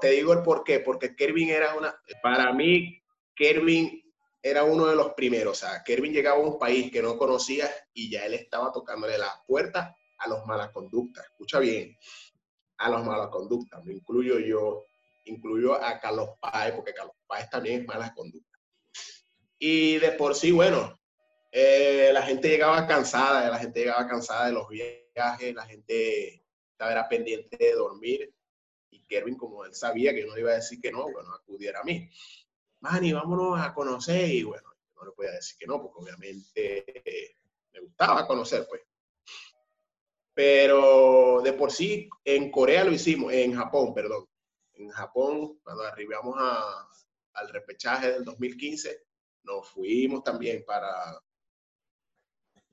Te 0.00 0.10
digo 0.10 0.32
el 0.32 0.42
por 0.42 0.64
qué. 0.64 0.80
Porque 0.80 1.14
Kervin 1.14 1.50
era 1.50 1.74
una... 1.74 1.94
Para 2.22 2.52
mí, 2.52 3.02
Kervin 3.34 4.02
era 4.42 4.64
uno 4.64 4.86
de 4.86 4.96
los 4.96 5.12
primeros. 5.14 5.62
O 5.62 5.66
sea, 5.66 5.82
Kervin 5.84 6.12
llegaba 6.12 6.38
a 6.38 6.46
un 6.46 6.58
país 6.58 6.90
que 6.90 7.02
no 7.02 7.18
conocía 7.18 7.68
y 7.92 8.10
ya 8.10 8.24
él 8.26 8.34
estaba 8.34 8.72
tocándole 8.72 9.18
las 9.18 9.42
puertas 9.46 9.94
a 10.18 10.28
los 10.28 10.46
malas 10.46 10.70
conductas. 10.70 11.24
Escucha 11.26 11.58
bien. 11.58 11.96
A 12.78 12.90
los 12.90 13.04
malas 13.04 13.28
conductas. 13.28 13.84
Me 13.84 13.92
incluyo 13.92 14.38
yo 14.38 14.84
incluyó 15.28 15.74
a 15.74 16.00
Carlos 16.00 16.30
Páez, 16.40 16.74
porque 16.74 16.94
Carlos 16.94 17.14
Páez 17.26 17.48
también 17.50 17.80
es 17.80 17.86
mala 17.86 18.12
conducta. 18.14 18.58
Y 19.58 19.98
de 19.98 20.12
por 20.12 20.34
sí, 20.34 20.52
bueno, 20.52 20.98
eh, 21.50 22.10
la 22.12 22.22
gente 22.22 22.48
llegaba 22.48 22.86
cansada, 22.86 23.50
la 23.50 23.58
gente 23.58 23.80
llegaba 23.80 24.06
cansada 24.06 24.46
de 24.46 24.52
los 24.52 24.68
viajes, 24.68 25.54
la 25.54 25.66
gente 25.66 26.44
estaba 26.72 27.08
pendiente 27.08 27.56
de 27.56 27.72
dormir. 27.72 28.32
Y 28.90 29.00
Kervin, 29.04 29.36
como 29.36 29.64
él 29.64 29.74
sabía 29.74 30.12
que 30.12 30.20
yo 30.20 30.28
no 30.28 30.34
le 30.34 30.42
iba 30.42 30.52
a 30.52 30.56
decir 30.56 30.80
que 30.80 30.92
no, 30.92 31.10
bueno, 31.10 31.32
acudiera 31.34 31.80
a 31.80 31.84
mí. 31.84 32.08
Manny, 32.80 33.12
vámonos 33.12 33.60
a 33.60 33.74
conocer. 33.74 34.28
Y 34.28 34.44
bueno, 34.44 34.68
no 34.96 35.04
le 35.04 35.12
podía 35.12 35.32
decir 35.32 35.58
que 35.58 35.66
no, 35.66 35.82
porque 35.82 35.98
obviamente 35.98 36.84
eh, 37.04 37.36
me 37.72 37.80
gustaba 37.80 38.26
conocer, 38.26 38.66
pues. 38.68 38.82
Pero 40.32 41.40
de 41.42 41.52
por 41.52 41.72
sí, 41.72 42.08
en 42.24 42.52
Corea 42.52 42.84
lo 42.84 42.92
hicimos, 42.92 43.32
en 43.32 43.54
Japón, 43.56 43.92
perdón 43.92 44.28
en 44.78 44.90
Japón, 44.90 45.58
cuando 45.62 45.84
arribamos 45.84 46.36
a, 46.38 46.88
al 47.34 47.48
repechaje 47.50 48.12
del 48.12 48.24
2015, 48.24 49.04
nos 49.44 49.68
fuimos 49.68 50.22
también 50.22 50.64
para, 50.64 51.20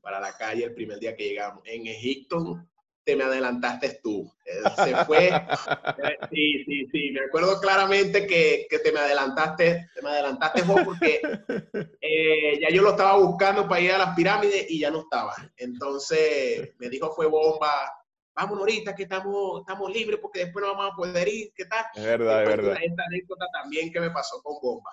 para 0.01 0.19
la 0.19 0.35
calle 0.37 0.65
el 0.65 0.73
primer 0.73 0.99
día 0.99 1.15
que 1.15 1.29
llegamos. 1.29 1.63
En 1.65 1.87
Egipto 1.87 2.65
te 3.05 3.15
me 3.15 3.23
adelantaste 3.23 3.99
tú. 4.03 4.29
Él 4.43 4.63
se 4.75 4.95
fue. 5.05 5.29
sí, 6.31 6.63
sí, 6.65 6.87
sí. 6.91 7.11
Me 7.11 7.25
acuerdo 7.25 7.61
claramente 7.61 8.25
que, 8.25 8.65
que, 8.69 8.79
te 8.79 8.91
me 8.91 8.99
adelantaste, 8.99 9.89
te 9.93 10.01
me 10.01 10.09
adelantaste 10.09 10.63
vos 10.63 10.81
porque 10.83 11.21
eh, 12.01 12.59
ya 12.59 12.69
yo 12.71 12.81
lo 12.81 12.91
estaba 12.91 13.17
buscando 13.17 13.67
para 13.67 13.81
ir 13.81 13.91
a 13.91 13.99
las 13.99 14.15
pirámides 14.15 14.65
y 14.69 14.79
ya 14.79 14.89
no 14.89 15.01
estaba. 15.01 15.35
Entonces 15.55 16.73
me 16.79 16.89
dijo 16.89 17.13
fue 17.13 17.27
bomba, 17.27 17.91
vámonos 18.35 18.59
ahorita 18.59 18.95
que 18.95 19.03
estamos, 19.03 19.61
estamos 19.61 19.91
libres 19.91 20.19
porque 20.19 20.45
después 20.45 20.63
no 20.63 20.75
vamos 20.75 20.93
a 20.93 20.95
poder 20.95 21.27
ir, 21.27 21.53
¿qué 21.55 21.65
tal? 21.65 21.85
Es 21.95 22.03
verdad, 22.03 22.43
es 22.43 22.49
verdad. 22.49 22.77
Esta 22.81 23.03
anécdota 23.05 23.45
también 23.51 23.91
que 23.91 23.99
me 23.99 24.11
pasó 24.11 24.41
con 24.43 24.59
Bomba. 24.61 24.91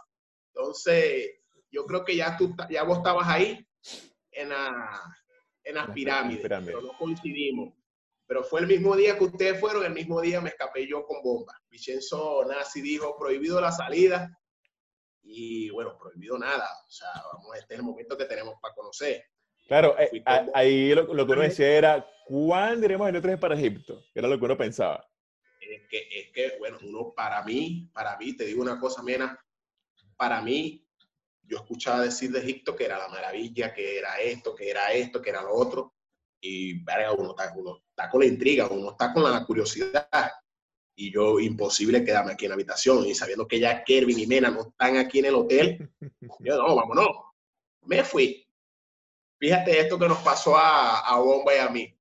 Entonces, 0.55 1.41
yo 1.71 1.85
creo 1.87 2.05
que 2.05 2.17
ya, 2.17 2.37
tú, 2.37 2.55
ya 2.71 2.85
vos 2.85 2.99
estabas 2.99 3.27
ahí 3.29 3.67
en, 4.31 4.51
la, 4.51 5.01
en 5.65 5.75
las 5.75 5.91
pirámides, 5.91 6.43
pirámides, 6.43 6.75
pero 6.75 6.87
no 6.87 6.97
coincidimos. 6.97 7.75
Pero 8.27 8.45
fue 8.45 8.61
el 8.61 8.67
mismo 8.67 8.95
día 8.97 9.19
que 9.19 9.25
ustedes 9.25 9.59
fueron, 9.59 9.85
el 9.85 9.93
mismo 9.93 10.21
día 10.21 10.41
me 10.41 10.51
escapé 10.51 10.87
yo 10.87 11.05
con 11.05 11.23
Bomba. 11.23 11.61
Vicenzo 11.69 12.45
Nazi 12.45 12.81
dijo, 12.81 13.17
prohibido 13.19 13.61
la 13.61 13.73
salida. 13.73 14.39
Y 15.23 15.71
bueno, 15.71 15.99
prohibido 15.99 16.39
nada. 16.39 16.69
O 16.87 16.91
sea, 16.91 17.11
vamos, 17.33 17.57
este 17.57 17.75
es 17.75 17.81
el 17.81 17.87
momento 17.87 18.17
que 18.17 18.25
tenemos 18.25 18.55
para 18.61 18.75
conocer. 18.75 19.25
Claro, 19.67 19.97
eh, 19.99 20.23
ahí 20.55 20.95
lo, 20.95 21.15
lo, 21.15 21.27
que 21.27 21.33
uno 21.33 21.43
decía 21.43 21.69
era, 21.69 22.07
¿cuándo 22.27 22.85
iremos 22.85 23.09
en 23.09 23.17
otros 23.17 23.39
para 23.39 23.55
Egipto? 23.55 24.05
Era 24.15 24.29
lo 24.29 24.39
que 24.39 24.45
uno 24.45 24.57
pensaba. 24.57 25.09
Es 25.61 25.89
que, 25.89 26.09
es 26.11 26.31
que, 26.33 26.59
bueno, 26.59 26.79
uno 26.83 27.13
para 27.15 27.43
mí, 27.45 27.91
para 27.93 28.17
mí, 28.19 28.37
te 28.37 28.45
digo 28.45 28.63
una 28.63 28.79
cosa, 28.79 29.03
Mena, 29.03 29.39
para 30.17 30.43
mí, 30.43 30.87
yo 31.45 31.59
escuchaba 31.59 32.03
decir 32.03 32.31
de 32.31 32.41
Egipto 32.41 32.75
que 32.75 32.85
era 32.85 32.99
la 32.99 33.09
maravilla, 33.09 33.73
que 33.73 33.99
era 33.99 34.21
esto, 34.21 34.55
que 34.55 34.71
era 34.71 34.93
esto, 34.93 35.21
que 35.21 35.31
era 35.31 35.43
lo 35.43 35.55
otro, 35.55 35.95
y 36.41 36.83
verga, 36.83 37.13
uno 37.13 37.31
está, 37.31 37.53
uno 37.57 37.83
está 37.89 38.11
con 38.11 38.21
la 38.21 38.27
intriga, 38.27 38.69
uno 38.69 38.91
está 38.91 39.13
con 39.13 39.23
la 39.23 39.45
curiosidad, 39.45 40.33
y 40.95 41.13
yo 41.13 41.39
imposible 41.41 42.05
quedarme 42.05 42.33
aquí 42.33 42.45
en 42.45 42.51
la 42.51 42.55
habitación, 42.55 43.07
y 43.07 43.15
sabiendo 43.15 43.47
que 43.47 43.61
ya 43.61 43.85
Kervin 43.85 44.19
y 44.19 44.27
Mena 44.27 44.51
no 44.51 44.69
están 44.69 44.97
aquí 44.97 45.21
en 45.21 45.27
el 45.27 45.35
hotel, 45.35 45.91
yo 46.41 46.57
no, 46.57 46.75
vámonos, 46.75 47.09
me 47.83 48.03
fui 48.05 48.42
Fíjate 49.43 49.81
esto 49.81 49.99
que 49.99 50.07
nos 50.07 50.23
pasó 50.23 50.57
a, 50.57 51.01
a 51.01 51.19
Bomba 51.19 51.53
y 51.53 51.59
a 51.59 51.69
mí. 51.69 51.99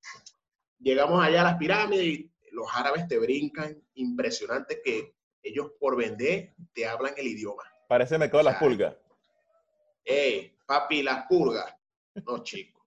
Llegamos 0.78 1.26
allá 1.26 1.42
a 1.42 1.46
las 1.46 1.58
pirámides 1.58 2.06
y 2.06 2.32
los 2.52 2.68
árabes 2.72 3.08
te 3.08 3.18
brincan, 3.18 3.82
impresionante 3.96 4.80
que 4.80 5.16
ellos 5.42 5.72
por 5.80 5.98
vender 5.98 6.54
te 6.72 6.86
hablan 6.86 7.16
el 7.18 7.26
idioma. 7.26 7.64
Parece 7.88 8.20
me 8.20 8.30
quedo 8.30 8.42
o 8.42 8.44
sea, 8.44 8.52
las 8.52 8.62
pulgas. 8.62 8.96
Ey, 10.06 10.56
papi, 10.68 11.02
las 11.02 11.26
purgas. 11.26 11.76
No, 12.28 12.44
chico. 12.44 12.86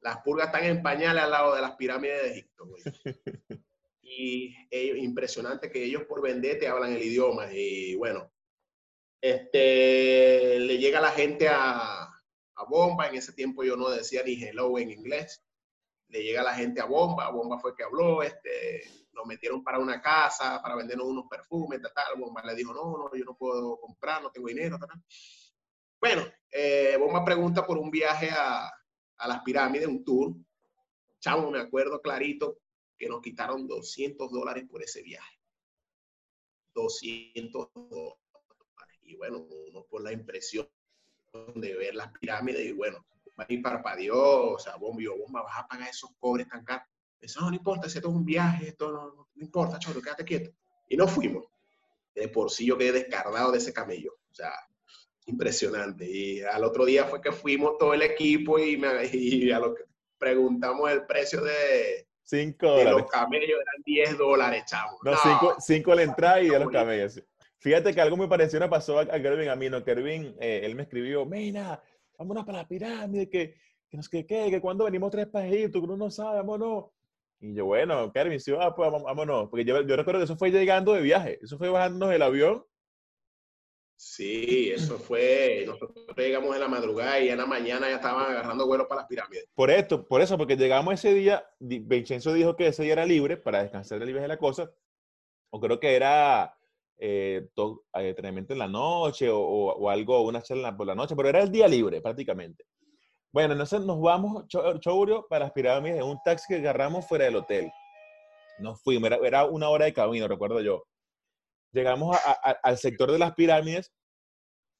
Las 0.00 0.16
purgas 0.22 0.46
están 0.46 0.64
en 0.64 0.82
pañales 0.82 1.22
al 1.22 1.30
lado 1.30 1.54
de 1.54 1.60
las 1.60 1.76
pirámides 1.76 2.22
de 2.24 2.30
Egipto, 2.32 2.66
güey. 2.66 2.82
Y 4.02 4.54
ellos, 4.68 4.98
impresionante 4.98 5.70
que 5.70 5.84
ellos 5.84 6.02
por 6.08 6.20
vender 6.20 6.58
te 6.58 6.66
hablan 6.66 6.92
el 6.92 7.02
idioma. 7.04 7.46
Y 7.52 7.94
bueno, 7.94 8.32
Este, 9.20 10.58
le 10.58 10.76
llega 10.76 11.00
la 11.00 11.10
gente 11.12 11.48
a, 11.48 12.13
a 12.56 12.64
Bomba, 12.64 13.08
en 13.08 13.16
ese 13.16 13.32
tiempo 13.32 13.64
yo 13.64 13.76
no 13.76 13.88
decía 13.90 14.22
ni 14.24 14.42
hello 14.42 14.78
en 14.78 14.90
inglés, 14.90 15.44
le 16.08 16.22
llega 16.22 16.42
la 16.42 16.54
gente 16.54 16.80
a 16.80 16.84
Bomba, 16.84 17.30
Bomba 17.30 17.58
fue 17.58 17.74
que 17.74 17.82
habló, 17.82 18.22
este, 18.22 18.84
nos 19.12 19.26
metieron 19.26 19.62
para 19.62 19.78
una 19.78 20.00
casa, 20.00 20.60
para 20.62 20.76
vendernos 20.76 21.06
unos 21.06 21.26
perfumes, 21.28 21.80
tal. 21.94 22.18
Bomba 22.18 22.42
le 22.44 22.54
dijo, 22.54 22.72
no, 22.72 22.96
no, 22.96 23.10
yo 23.16 23.24
no 23.24 23.36
puedo 23.36 23.78
comprar, 23.80 24.22
no 24.22 24.30
tengo 24.30 24.48
dinero, 24.48 24.78
Bueno, 26.00 26.24
eh, 26.50 26.96
Bomba 26.98 27.24
pregunta 27.24 27.66
por 27.66 27.78
un 27.78 27.90
viaje 27.90 28.30
a, 28.30 28.66
a 28.66 29.28
las 29.28 29.42
pirámides, 29.42 29.88
un 29.88 30.04
tour. 30.04 30.34
Chamo, 31.20 31.50
me 31.50 31.60
acuerdo 31.60 32.00
clarito 32.00 32.58
que 32.98 33.08
nos 33.08 33.22
quitaron 33.22 33.66
200 33.66 34.30
dólares 34.30 34.64
por 34.68 34.82
ese 34.82 35.02
viaje. 35.02 35.40
200 36.74 37.70
dólares. 37.74 38.18
Y 39.02 39.16
bueno, 39.16 39.38
uno 39.38 39.84
por 39.84 40.02
la 40.02 40.12
impresión 40.12 40.68
de 41.54 41.74
ver 41.74 41.94
las 41.94 42.10
pirámides 42.12 42.64
y 42.64 42.72
bueno, 42.72 43.04
va 43.38 43.46
a 43.48 43.52
ir 43.52 43.62
parpadeó, 43.62 44.52
o 44.52 44.58
sea, 44.58 44.76
bomba, 44.76 45.02
bomba, 45.18 45.42
vas 45.42 45.58
a 45.58 45.66
pagar 45.66 45.88
esos 45.88 46.10
cobres 46.18 46.48
tan 46.48 46.64
caros. 46.64 46.86
Eso 47.20 47.40
no, 47.40 47.50
no 47.50 47.56
importa, 47.56 47.88
si 47.88 47.98
esto 47.98 48.08
es 48.08 48.14
un 48.14 48.24
viaje, 48.24 48.68
esto 48.68 48.92
no, 48.92 49.14
no, 49.14 49.28
importa, 49.36 49.78
choro, 49.78 50.00
quédate 50.00 50.24
quieto. 50.24 50.50
Y 50.88 50.96
no 50.96 51.08
fuimos. 51.08 51.46
De 52.14 52.28
por 52.28 52.50
sí 52.50 52.66
yo 52.66 52.78
quedé 52.78 52.92
descargado 52.92 53.50
de 53.50 53.58
ese 53.58 53.72
camello. 53.72 54.12
O 54.30 54.34
sea, 54.34 54.52
impresionante. 55.26 56.08
Y 56.08 56.42
al 56.42 56.64
otro 56.64 56.84
día 56.84 57.06
fue 57.06 57.20
que 57.20 57.32
fuimos 57.32 57.78
todo 57.78 57.94
el 57.94 58.02
equipo 58.02 58.58
y, 58.58 58.76
me, 58.76 58.88
y 59.12 59.50
a 59.50 59.58
lo 59.58 59.74
que 59.74 59.84
preguntamos 60.18 60.90
el 60.90 61.06
precio 61.06 61.40
de, 61.40 62.06
5 62.24 62.66
dólares. 62.66 62.92
los 62.92 63.10
camellos 63.10 63.48
eran 63.50 63.82
10 63.84 64.18
dólares, 64.18 64.64
chavo. 64.66 64.98
No, 65.02 65.12
5 65.58 65.90
no, 65.90 65.94
la 65.94 66.02
entrada 66.02 66.40
y 66.40 66.48
de 66.48 66.58
los 66.58 66.70
camellos. 66.70 67.22
Fíjate 67.64 67.94
que 67.94 68.00
algo 68.02 68.18
muy 68.18 68.26
parecido 68.26 68.68
pasó 68.68 68.98
a, 68.98 69.06
Kervin 69.06 69.48
a 69.48 69.56
mí, 69.56 69.70
¿no? 69.70 69.82
Kervin, 69.82 70.36
eh, 70.38 70.60
él 70.64 70.74
me 70.74 70.82
escribió, 70.82 71.24
mira, 71.24 71.82
vámonos 72.18 72.44
para 72.44 72.58
la 72.58 72.68
pirámide, 72.68 73.30
que, 73.30 73.54
que 73.88 73.96
nos 73.96 74.06
que, 74.06 74.26
que, 74.26 74.50
que 74.50 74.60
cuando 74.60 74.84
venimos 74.84 75.10
tres 75.10 75.28
para 75.28 75.46
Egipto, 75.46 75.80
que 75.80 75.86
uno 75.86 75.96
no 75.96 76.10
sabe, 76.10 76.36
vámonos. 76.36 76.90
Y 77.40 77.54
yo, 77.54 77.64
bueno, 77.64 78.12
Kervin, 78.12 78.38
sí, 78.38 78.52
ah, 78.60 78.74
pues 78.76 78.92
vámonos. 78.92 79.48
Porque 79.48 79.64
yo, 79.64 79.80
yo 79.80 79.96
recuerdo 79.96 80.20
que 80.20 80.24
eso 80.24 80.36
fue 80.36 80.50
llegando 80.50 80.92
de 80.92 81.00
viaje, 81.00 81.38
eso 81.42 81.56
fue 81.56 81.70
bajándonos 81.70 82.10
del 82.10 82.20
avión 82.20 82.66
Sí, 83.96 84.70
eso 84.70 84.98
fue, 84.98 85.64
nosotros 85.66 86.04
llegamos 86.18 86.54
en 86.54 86.60
la 86.60 86.68
madrugada 86.68 87.18
y 87.20 87.30
en 87.30 87.38
la 87.38 87.46
mañana 87.46 87.88
ya 87.88 87.96
estaban 87.96 88.30
agarrando 88.30 88.66
vuelos 88.66 88.88
para 88.88 89.02
las 89.02 89.08
pirámides. 89.08 89.46
Por 89.54 89.70
esto, 89.70 90.06
por 90.06 90.20
eso, 90.20 90.36
porque 90.36 90.58
llegamos 90.58 90.92
ese 90.92 91.14
día, 91.14 91.48
Vincenzo 91.60 92.34
dijo 92.34 92.56
que 92.56 92.66
ese 92.66 92.82
día 92.82 92.92
era 92.92 93.06
libre 93.06 93.38
para 93.38 93.62
descansar 93.62 94.00
del 94.00 94.08
viaje 94.08 94.22
de 94.22 94.28
la 94.28 94.36
cosa, 94.36 94.70
o 95.48 95.60
creo 95.60 95.80
que 95.80 95.94
era 95.94 96.58
eh, 96.98 97.48
todo, 97.54 97.84
eh, 97.94 98.08
entrenamiento 98.08 98.52
en 98.52 98.58
la 98.60 98.68
noche 98.68 99.28
o, 99.28 99.38
o, 99.38 99.90
algo, 99.90 100.22
una 100.22 100.42
charla 100.42 100.76
por 100.76 100.86
la 100.86 100.94
noche, 100.94 101.16
pero 101.16 101.28
era 101.28 101.42
el 101.42 101.50
día 101.50 101.68
libre 101.68 102.00
prácticamente. 102.00 102.64
Bueno, 103.32 103.52
entonces 103.52 103.80
nos 103.80 104.00
vamos, 104.00 104.46
Chourio, 104.48 105.26
para 105.28 105.46
las 105.46 105.52
pirámides 105.52 105.98
en 105.98 106.04
un 106.04 106.18
taxi 106.24 106.46
que 106.48 106.60
agarramos 106.60 107.06
fuera 107.06 107.24
del 107.24 107.36
hotel. 107.36 107.70
Nos 108.60 108.80
fuimos, 108.82 109.08
era, 109.10 109.18
era 109.26 109.44
una 109.44 109.68
hora 109.68 109.86
de 109.86 109.92
camino, 109.92 110.28
recuerdo 110.28 110.60
yo 110.60 110.84
llegamos 111.74 112.16
a, 112.16 112.30
a, 112.30 112.50
al 112.62 112.78
sector 112.78 113.10
de 113.10 113.18
las 113.18 113.34
pirámides 113.34 113.92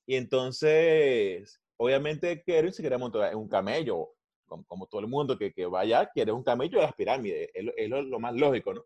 y 0.07 0.17
entonces, 0.17 1.61
obviamente, 1.77 2.43
Kevin 2.45 2.73
se 2.73 2.83
quería 2.83 2.99
montar 2.99 3.33
en 3.33 3.39
un 3.39 3.49
camello, 3.49 4.11
como, 4.47 4.65
como, 4.65 4.87
todo 4.87 5.01
el 5.01 5.09
mundo 5.09 5.37
que, 5.37 5.53
que 5.53 5.67
vaya, 5.67 6.09
quiere 6.13 6.31
un 6.33 6.45
camello 6.45 6.79
de 6.79 6.85
las 6.85 6.95
pirámides, 6.95 7.51
es, 7.53 7.67
es 7.77 7.89
lo, 7.89 8.01
lo, 8.03 8.21
más 8.21 8.35
lógico, 8.35 8.75
¿no? 8.75 8.85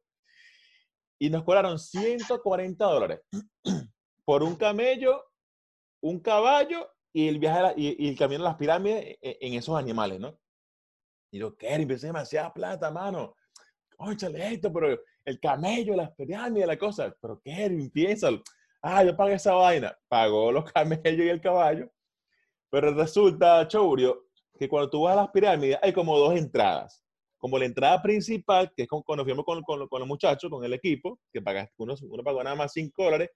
Y 1.19 1.31
nos 1.31 1.45
cobraron 1.45 1.79
140 1.79 2.85
dólares 2.85 3.21
por 4.25 4.43
un 4.43 4.57
camello, 4.57 5.25
un 6.01 6.21
caballo 6.21 6.89
y 7.13 7.29
el 7.29 7.39
viaje 7.39 7.75
y, 7.77 8.09
el 8.09 8.17
camino 8.17 8.43
a 8.43 8.51
las 8.51 8.57
pirámides 8.57 9.19
en, 9.21 9.37
en 9.41 9.55
esos 9.55 9.77
animales, 9.77 10.21
¿no? 10.21 10.39
Y 11.31 11.39
yo, 11.39 11.57
Kevin, 11.57 11.91
es 11.91 12.03
demasiada 12.03 12.53
plata, 12.53 12.91
mano. 12.91 13.35
Óchale 13.99 14.55
esto, 14.55 14.73
pero 14.73 14.99
el 15.25 15.41
camello, 15.41 15.95
las 15.95 16.13
pirámides, 16.13 16.67
la 16.67 16.79
cosa. 16.79 17.15
Pero 17.21 17.41
Kevin, 17.41 17.91
piénsalo. 17.91 18.43
Ah, 18.81 19.05
yo 19.05 19.17
pagué 19.17 19.35
esa 19.35 19.55
vaina. 19.55 19.97
Pagó 20.09 20.53
los 20.53 20.65
camellos 20.73 21.27
y 21.27 21.29
el 21.29 21.41
caballo. 21.41 21.91
Pero 22.71 22.95
resulta, 22.95 23.67
Chourio, 23.67 24.29
que 24.59 24.69
cuando 24.69 24.91
tú 24.91 25.03
vas 25.03 25.15
a 25.15 25.23
las 25.23 25.31
pirámides 25.31 25.79
hay 25.83 25.93
como 25.93 26.19
dos 26.19 26.35
entradas. 26.35 27.05
Como 27.39 27.59
la 27.59 27.65
entrada 27.65 28.03
principal, 28.03 28.73
que 28.75 28.83
es 28.83 28.89
cuando 28.89 29.25
fuimos 29.25 29.45
con, 29.45 29.63
con, 29.63 29.87
con, 29.89 30.01
los 30.01 30.09
muchachos, 30.09 30.51
con 30.51 30.65
el 30.65 30.73
equipo, 30.73 31.19
que 31.33 31.41
pagaste, 31.41 31.75
uno, 31.79 31.95
uno 32.03 32.23
pagó 32.23 32.43
nada 32.43 32.57
más 32.57 32.73
5 32.73 33.03
dólares. 33.03 33.31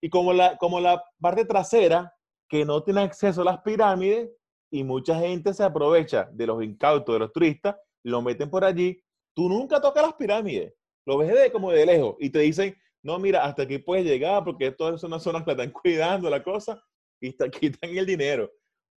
Y 0.00 0.08
como 0.08 0.32
la, 0.32 0.56
como 0.56 0.80
la 0.80 1.02
parte 1.20 1.44
trasera, 1.44 2.12
que 2.48 2.64
no 2.64 2.82
tiene 2.82 3.02
acceso 3.02 3.42
a 3.42 3.44
las 3.44 3.58
pirámides, 3.60 4.30
y 4.70 4.84
mucha 4.84 5.18
gente 5.18 5.54
se 5.54 5.62
aprovecha 5.62 6.28
de 6.32 6.46
los 6.46 6.62
incautos 6.62 7.14
de 7.14 7.18
los 7.18 7.32
turistas, 7.32 7.76
lo 8.02 8.20
meten 8.22 8.50
por 8.50 8.64
allí. 8.64 9.02
Tú 9.34 9.48
nunca 9.48 9.80
tocas 9.80 10.02
las 10.02 10.14
pirámides 10.14 10.72
lo 11.08 11.16
ves 11.16 11.32
de 11.32 11.50
como 11.50 11.72
de 11.72 11.86
lejos 11.86 12.16
y 12.20 12.28
te 12.28 12.40
dicen, 12.40 12.76
no, 13.02 13.18
mira, 13.18 13.42
hasta 13.42 13.62
aquí 13.62 13.78
puedes 13.78 14.04
llegar 14.04 14.44
porque 14.44 14.70
todas 14.72 15.00
son 15.00 15.10
las 15.10 15.22
zonas 15.22 15.42
que 15.42 15.52
están 15.52 15.70
cuidando 15.72 16.28
la 16.28 16.42
cosa 16.42 16.78
y 17.18 17.32
te 17.32 17.50
quitan 17.50 17.96
el 17.96 18.04
dinero. 18.04 18.50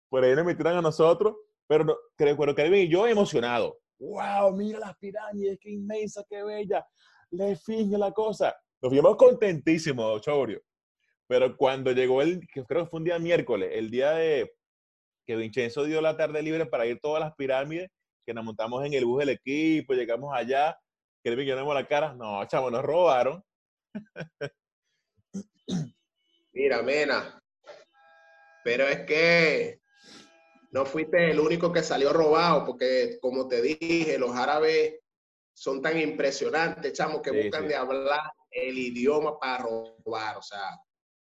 Por 0.09 0.25
ahí 0.25 0.35
nos 0.35 0.43
metieron 0.43 0.77
a 0.77 0.81
nosotros, 0.81 1.37
pero 1.67 1.97
creo, 2.17 2.35
pero 2.37 2.53
Kevin 2.53 2.81
y 2.81 2.89
yo 2.89 3.07
emocionado. 3.07 3.79
¡Wow! 4.01 4.53
Mira 4.55 4.79
las 4.79 4.97
pirámides, 4.97 5.59
qué 5.61 5.69
inmensa, 5.69 6.25
qué 6.27 6.43
bella. 6.43 6.83
Le 7.29 7.55
finge 7.55 7.97
la 7.97 8.11
cosa. 8.11 8.55
Nos 8.81 8.91
fuimos 8.91 9.15
contentísimos, 9.15 10.21
Chorio. 10.21 10.59
Pero 11.27 11.55
cuando 11.55 11.91
llegó 11.91 12.23
el, 12.23 12.39
que 12.47 12.65
creo 12.65 12.83
que 12.83 12.89
fue 12.89 12.97
un 12.97 13.03
día 13.05 13.19
miércoles, 13.19 13.69
el 13.73 13.91
día 13.91 14.11
de 14.11 14.51
que 15.25 15.35
Vincenzo 15.35 15.83
dio 15.83 16.01
la 16.01 16.17
tarde 16.17 16.41
libre 16.41 16.65
para 16.65 16.87
ir 16.87 16.99
todas 16.99 17.21
las 17.21 17.35
pirámides, 17.35 17.91
que 18.25 18.33
nos 18.33 18.43
montamos 18.43 18.83
en 18.83 18.93
el 18.93 19.05
bus 19.05 19.19
del 19.19 19.29
equipo, 19.29 19.93
llegamos 19.93 20.33
allá, 20.35 20.75
que 21.23 21.29
le 21.29 21.55
la 21.55 21.87
cara. 21.87 22.15
No, 22.15 22.43
chavo, 22.45 22.71
nos 22.71 22.81
robaron. 22.83 23.43
Mira, 26.53 26.81
Mena, 26.81 27.39
pero 28.63 28.87
es 28.87 29.05
que 29.05 29.80
no 30.71 30.85
fuiste 30.85 31.31
el 31.31 31.39
único 31.39 31.71
que 31.71 31.83
salió 31.83 32.11
robado, 32.11 32.65
porque 32.65 33.17
como 33.21 33.47
te 33.47 33.61
dije, 33.61 34.17
los 34.17 34.35
árabes 34.35 34.99
son 35.53 35.81
tan 35.81 35.99
impresionantes, 35.99 36.93
chamo, 36.93 37.21
que 37.21 37.31
sí, 37.31 37.37
buscan 37.43 37.63
sí. 37.63 37.67
de 37.69 37.75
hablar 37.75 38.31
el 38.49 38.77
idioma 38.77 39.37
para 39.39 39.63
robar. 39.63 40.37
O 40.37 40.41
sea, 40.41 40.79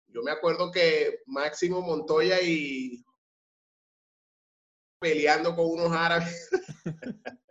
yo 0.08 0.22
me 0.24 0.32
acuerdo 0.32 0.72
que 0.72 1.22
Máximo 1.26 1.82
Montoya 1.82 2.42
y 2.42 3.04
peleando 5.00 5.56
con 5.56 5.66
unos 5.70 5.92
árabes. 5.92 6.50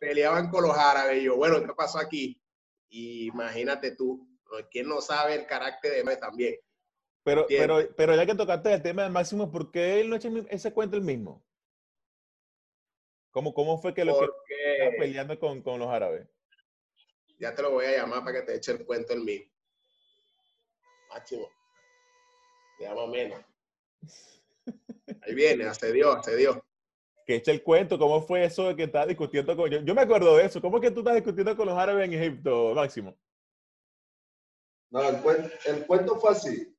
peleaban 0.00 0.50
con 0.50 0.62
los 0.62 0.76
árabes. 0.76 1.22
Y 1.22 1.24
yo, 1.24 1.36
bueno, 1.36 1.60
¿qué 1.60 1.74
pasó 1.74 1.98
aquí? 1.98 2.40
Y 2.88 3.26
imagínate 3.26 3.92
tú, 3.92 4.28
¿quién 4.70 4.88
no 4.88 5.00
sabe 5.00 5.34
el 5.34 5.46
carácter 5.46 5.92
de 5.92 6.04
Messi 6.04 6.20
también? 6.20 6.54
Pero, 7.28 7.46
pero, 7.46 7.94
pero 7.94 8.16
ya 8.16 8.24
que 8.24 8.34
tocaste 8.34 8.72
el 8.72 8.82
tema 8.82 9.02
de 9.02 9.10
Máximo, 9.10 9.50
¿por 9.50 9.70
qué 9.70 10.00
él 10.00 10.08
no 10.08 10.16
echa 10.16 10.30
ese 10.48 10.72
cuento 10.72 10.96
el 10.96 11.02
mismo? 11.02 11.44
¿Cómo, 13.30 13.52
cómo 13.52 13.76
fue 13.76 13.92
que 13.92 14.02
lo 14.04 14.18
que 14.46 14.72
estaba 14.72 14.96
peleando 14.98 15.38
con, 15.38 15.60
con 15.60 15.78
los 15.78 15.88
árabes? 15.88 16.26
Ya 17.38 17.54
te 17.54 17.60
lo 17.60 17.72
voy 17.72 17.84
a 17.84 17.98
llamar 17.98 18.24
para 18.24 18.40
que 18.40 18.46
te 18.46 18.54
eche 18.54 18.72
el 18.72 18.86
cuento 18.86 19.12
el 19.12 19.24
mismo. 19.24 19.52
Máximo. 21.10 21.50
Se 22.78 22.84
llama 22.84 23.06
menos. 23.06 23.44
Ahí 25.22 25.34
viene, 25.34 25.64
hace 25.66 25.92
Dios 25.92 26.16
que 27.26 27.34
eche 27.34 27.50
el 27.50 27.62
cuento, 27.62 27.98
¿cómo 27.98 28.22
fue 28.22 28.42
eso 28.46 28.68
de 28.68 28.74
que 28.74 28.84
estás 28.84 29.06
discutiendo 29.06 29.54
con... 29.54 29.70
Yo, 29.70 29.80
yo 29.80 29.94
me 29.94 30.00
acuerdo 30.00 30.38
de 30.38 30.46
eso, 30.46 30.62
¿cómo 30.62 30.78
es 30.78 30.84
que 30.84 30.90
tú 30.90 31.00
estás 31.00 31.14
discutiendo 31.14 31.54
con 31.54 31.66
los 31.66 31.76
árabes 31.76 32.06
en 32.06 32.14
Egipto, 32.14 32.72
Máximo? 32.74 33.14
No, 34.88 35.02
el 35.02 35.86
cuento 35.86 36.18
fue 36.18 36.30
así. 36.30 36.77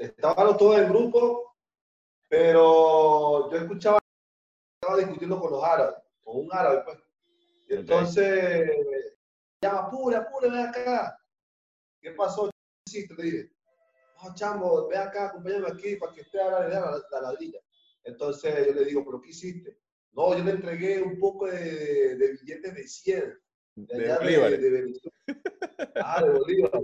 Estaban 0.00 0.56
todos 0.56 0.78
en 0.78 0.88
grupo, 0.88 1.54
pero 2.26 3.50
yo 3.50 3.58
escuchaba 3.58 3.98
estaba 4.80 4.96
discutiendo 4.98 5.38
con 5.38 5.52
los 5.52 5.62
árabes, 5.62 5.96
con 6.22 6.38
un 6.38 6.48
árabe, 6.50 6.82
pues. 6.86 6.98
Y 7.68 7.74
entonces, 7.74 8.70
okay. 8.70 8.82
llama, 9.60 9.80
apure, 9.80 10.16
apure, 10.16 10.48
ven 10.48 10.60
acá. 10.60 11.18
¿Qué 12.00 12.12
pasó? 12.12 12.46
¿Qué 12.46 12.50
hiciste? 12.86 13.14
Le 13.14 13.22
dije, 13.22 13.52
no, 14.22 14.34
chamo, 14.34 14.88
ven 14.88 15.00
acá, 15.00 15.26
acompáñame 15.26 15.68
aquí 15.68 15.96
para 15.96 16.14
que 16.14 16.22
esté 16.22 16.40
a 16.40 16.50
la, 16.50 16.68
la, 16.68 17.02
la 17.10 17.20
ladrilla. 17.20 17.60
Entonces 18.02 18.68
yo 18.68 18.72
le 18.72 18.86
digo, 18.86 19.04
¿pero 19.04 19.20
qué 19.20 19.28
hiciste? 19.28 19.78
No, 20.12 20.34
yo 20.34 20.42
le 20.42 20.52
entregué 20.52 21.02
un 21.02 21.18
poco 21.18 21.46
de, 21.46 22.16
de 22.16 22.32
billetes 22.32 22.74
de 22.74 22.88
100. 22.88 23.38
De, 23.74 23.98
de. 23.98 24.58
De, 24.58 24.70
de, 24.70 25.00
ah, 25.96 26.24
de 26.24 26.30
Bolívar. 26.30 26.80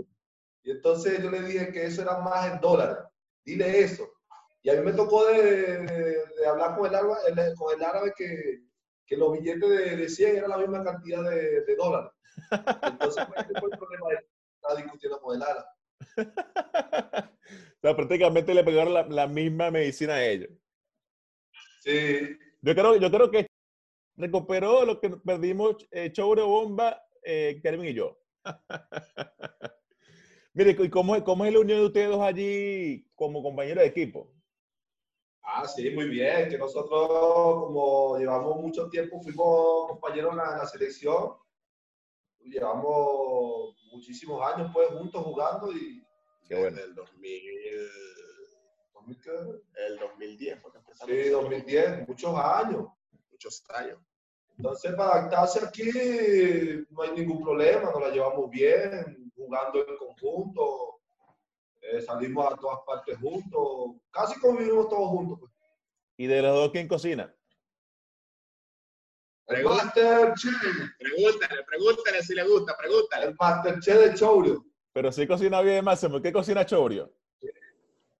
Y 0.67 0.73
entonces 0.73 1.23
yo 1.23 1.31
le 1.31 1.43
dije 1.43 1.71
que 1.71 1.85
eso 1.85 2.03
era 2.03 2.19
más 2.19 2.53
en 2.53 2.61
dólares. 2.61 2.97
Dile 3.45 3.83
eso. 3.83 4.11
Y 4.65 4.71
a 4.71 4.75
mí 4.75 4.81
me 4.81 4.93
tocó 4.95 5.25
de, 5.27 6.19
hablar 6.45 6.77
con 6.77 6.87
el, 6.87 6.95
árabe, 6.97 7.55
con 7.57 7.73
el 7.73 7.85
árabe 7.85 8.13
que, 8.17 8.63
que 9.07 9.17
los 9.17 9.33
billetes 9.33 9.97
de, 9.97 10.09
100 10.09 10.37
eran 10.39 10.51
la 10.51 10.59
misma 10.59 10.83
cantidad 10.83 11.23
de, 11.23 11.77
dólares. 11.77 12.11
Entonces, 12.83 13.25
pues, 13.27 13.45
ese 13.45 13.61
fue 13.61 13.69
el 13.71 13.79
problema 13.79 14.09
de 14.09 14.27
estar 14.57 14.77
discutiendo 14.77 15.21
con 15.21 15.37
el 15.37 15.43
árabe. 15.43 15.67
o 17.77 17.81
sea, 17.81 17.95
prácticamente 17.95 18.53
le 18.53 18.65
pegaron 18.65 18.93
la, 18.93 19.07
la 19.07 19.29
misma 19.29 19.71
medicina 19.71 20.15
a 20.15 20.25
ellos. 20.25 20.51
Sí, 21.85 22.37
Yo 22.61 22.75
creo, 22.75 22.97
yo 22.97 23.09
creo 23.09 23.31
que 23.31 23.47
recuperó 24.17 24.85
lo 24.85 25.01
que 25.01 25.11
perdimos 25.11 25.77
eh, 25.93 26.11
Chobre 26.11 26.43
Bomba, 26.43 27.01
eh, 27.23 27.61
Kelvin 27.63 27.91
y 27.91 27.95
yo. 27.95 28.19
Mire, 30.57 30.71
¿y 30.79 30.89
cómo, 30.91 31.15
es- 31.15 31.23
cómo 31.23 31.45
es 31.45 31.53
la 31.53 31.61
unión 31.61 31.79
de 31.81 31.87
ustedes 31.87 32.09
dos 32.09 32.21
allí 32.23 33.07
como 33.15 33.43
compañeros 33.43 33.83
de 33.85 33.89
equipo? 33.91 34.33
ah, 35.43 35.67
sí, 35.69 35.91
muy 35.91 36.09
bien. 36.09 36.49
Que 36.49 36.59
nosotros, 36.59 37.09
como 37.65 38.19
llevamos 38.19 38.57
mucho 38.57 38.89
tiempo, 38.89 39.21
fuimos 39.21 39.89
compañeros 39.89 40.33
en 40.33 40.39
la, 40.39 40.53
en 40.53 40.59
la 40.59 40.67
selección. 40.67 41.35
Llevamos 42.41 43.77
muchísimos 43.93 44.41
años 44.55 44.71
pues 44.73 44.89
juntos 44.89 45.23
jugando 45.25 45.73
y 45.73 46.03
Qué 46.49 46.55
bueno. 46.55 46.77
Desde 46.77 46.89
el 46.89 46.95
2000, 46.95 47.43
2000 48.95 49.21
qué? 49.21 49.31
el 49.89 49.99
2010 49.99 50.61
fue 50.63 50.71
que 50.73 50.79
empezamos. 50.79 51.15
Sí, 51.15 51.29
2010, 51.29 52.09
muchos 52.09 52.35
años. 52.39 52.87
Muchos 53.31 53.65
años. 53.71 53.99
Entonces, 54.57 54.95
para 54.95 55.13
adaptarse 55.15 55.63
aquí 55.65 55.91
no 56.91 57.03
hay 57.03 57.11
ningún 57.13 57.43
problema, 57.43 57.91
nos 57.91 58.01
la 58.01 58.11
llevamos 58.11 58.49
bien, 58.49 59.26
jugando 59.47 59.87
en 59.87 59.97
conjunto, 59.97 61.01
eh, 61.81 62.01
salimos 62.03 62.53
a 62.53 62.57
todas 62.57 62.79
partes 62.87 63.17
juntos, 63.19 63.97
casi 64.11 64.39
convivimos 64.41 64.89
todos 64.89 65.09
juntos. 65.09 65.39
pues. 65.41 65.53
¿Y 66.19 66.27
de 66.27 66.43
los 66.43 66.55
dos 66.55 66.71
quién 66.73 66.89
cocina? 66.89 67.33
Masterchef, 69.49 70.55
Pregúntale, 70.99 71.63
pregúntale 71.65 72.23
si 72.23 72.35
le 72.35 72.43
gusta, 72.49 72.77
pregúntale. 72.77 73.27
el 73.27 73.37
Masterchef 73.39 73.99
de 74.01 74.15
Chourio. 74.15 74.65
Pero 74.93 75.13
sí 75.13 75.27
cocina 75.27 75.61
bien, 75.61 75.85
Máximo. 75.85 76.21
¿Qué 76.21 76.33
cocina 76.33 76.65
Chorio? 76.67 77.13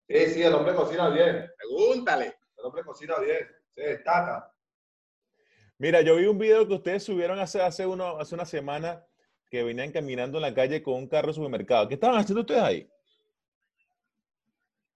Sí, 0.09 0.27
sí, 0.35 0.43
el 0.43 0.55
hombre 0.55 0.75
cocina 0.75 1.09
bien, 1.09 1.51
Pregúntale. 1.57 2.37
el 2.59 2.65
hombre 2.65 2.85
cocina 2.85 3.19
bien, 3.19 3.49
se 3.75 3.81
destaca. 3.81 4.53
Mira, 5.79 6.01
yo 6.03 6.17
vi 6.17 6.27
un 6.27 6.39
video 6.39 6.67
que 6.69 6.75
ustedes 6.75 7.03
subieron 7.03 7.39
hace, 7.39 7.61
hace, 7.61 7.85
uno, 7.87 8.19
hace 8.19 8.35
una 8.35 8.45
semana 8.47 9.06
que 9.51 9.63
venían 9.63 9.93
caminando 9.93 10.39
en 10.39 10.43
la 10.43 10.55
calle 10.55 10.83
con 10.83 10.95
un 10.95 11.07
carro 11.09 11.29
de 11.29 11.35
supermercado. 11.35 11.89
¿Qué 11.89 11.95
estaban 11.95 12.19
haciendo 12.19 12.41
ustedes 12.41 12.63
ahí? 12.63 12.89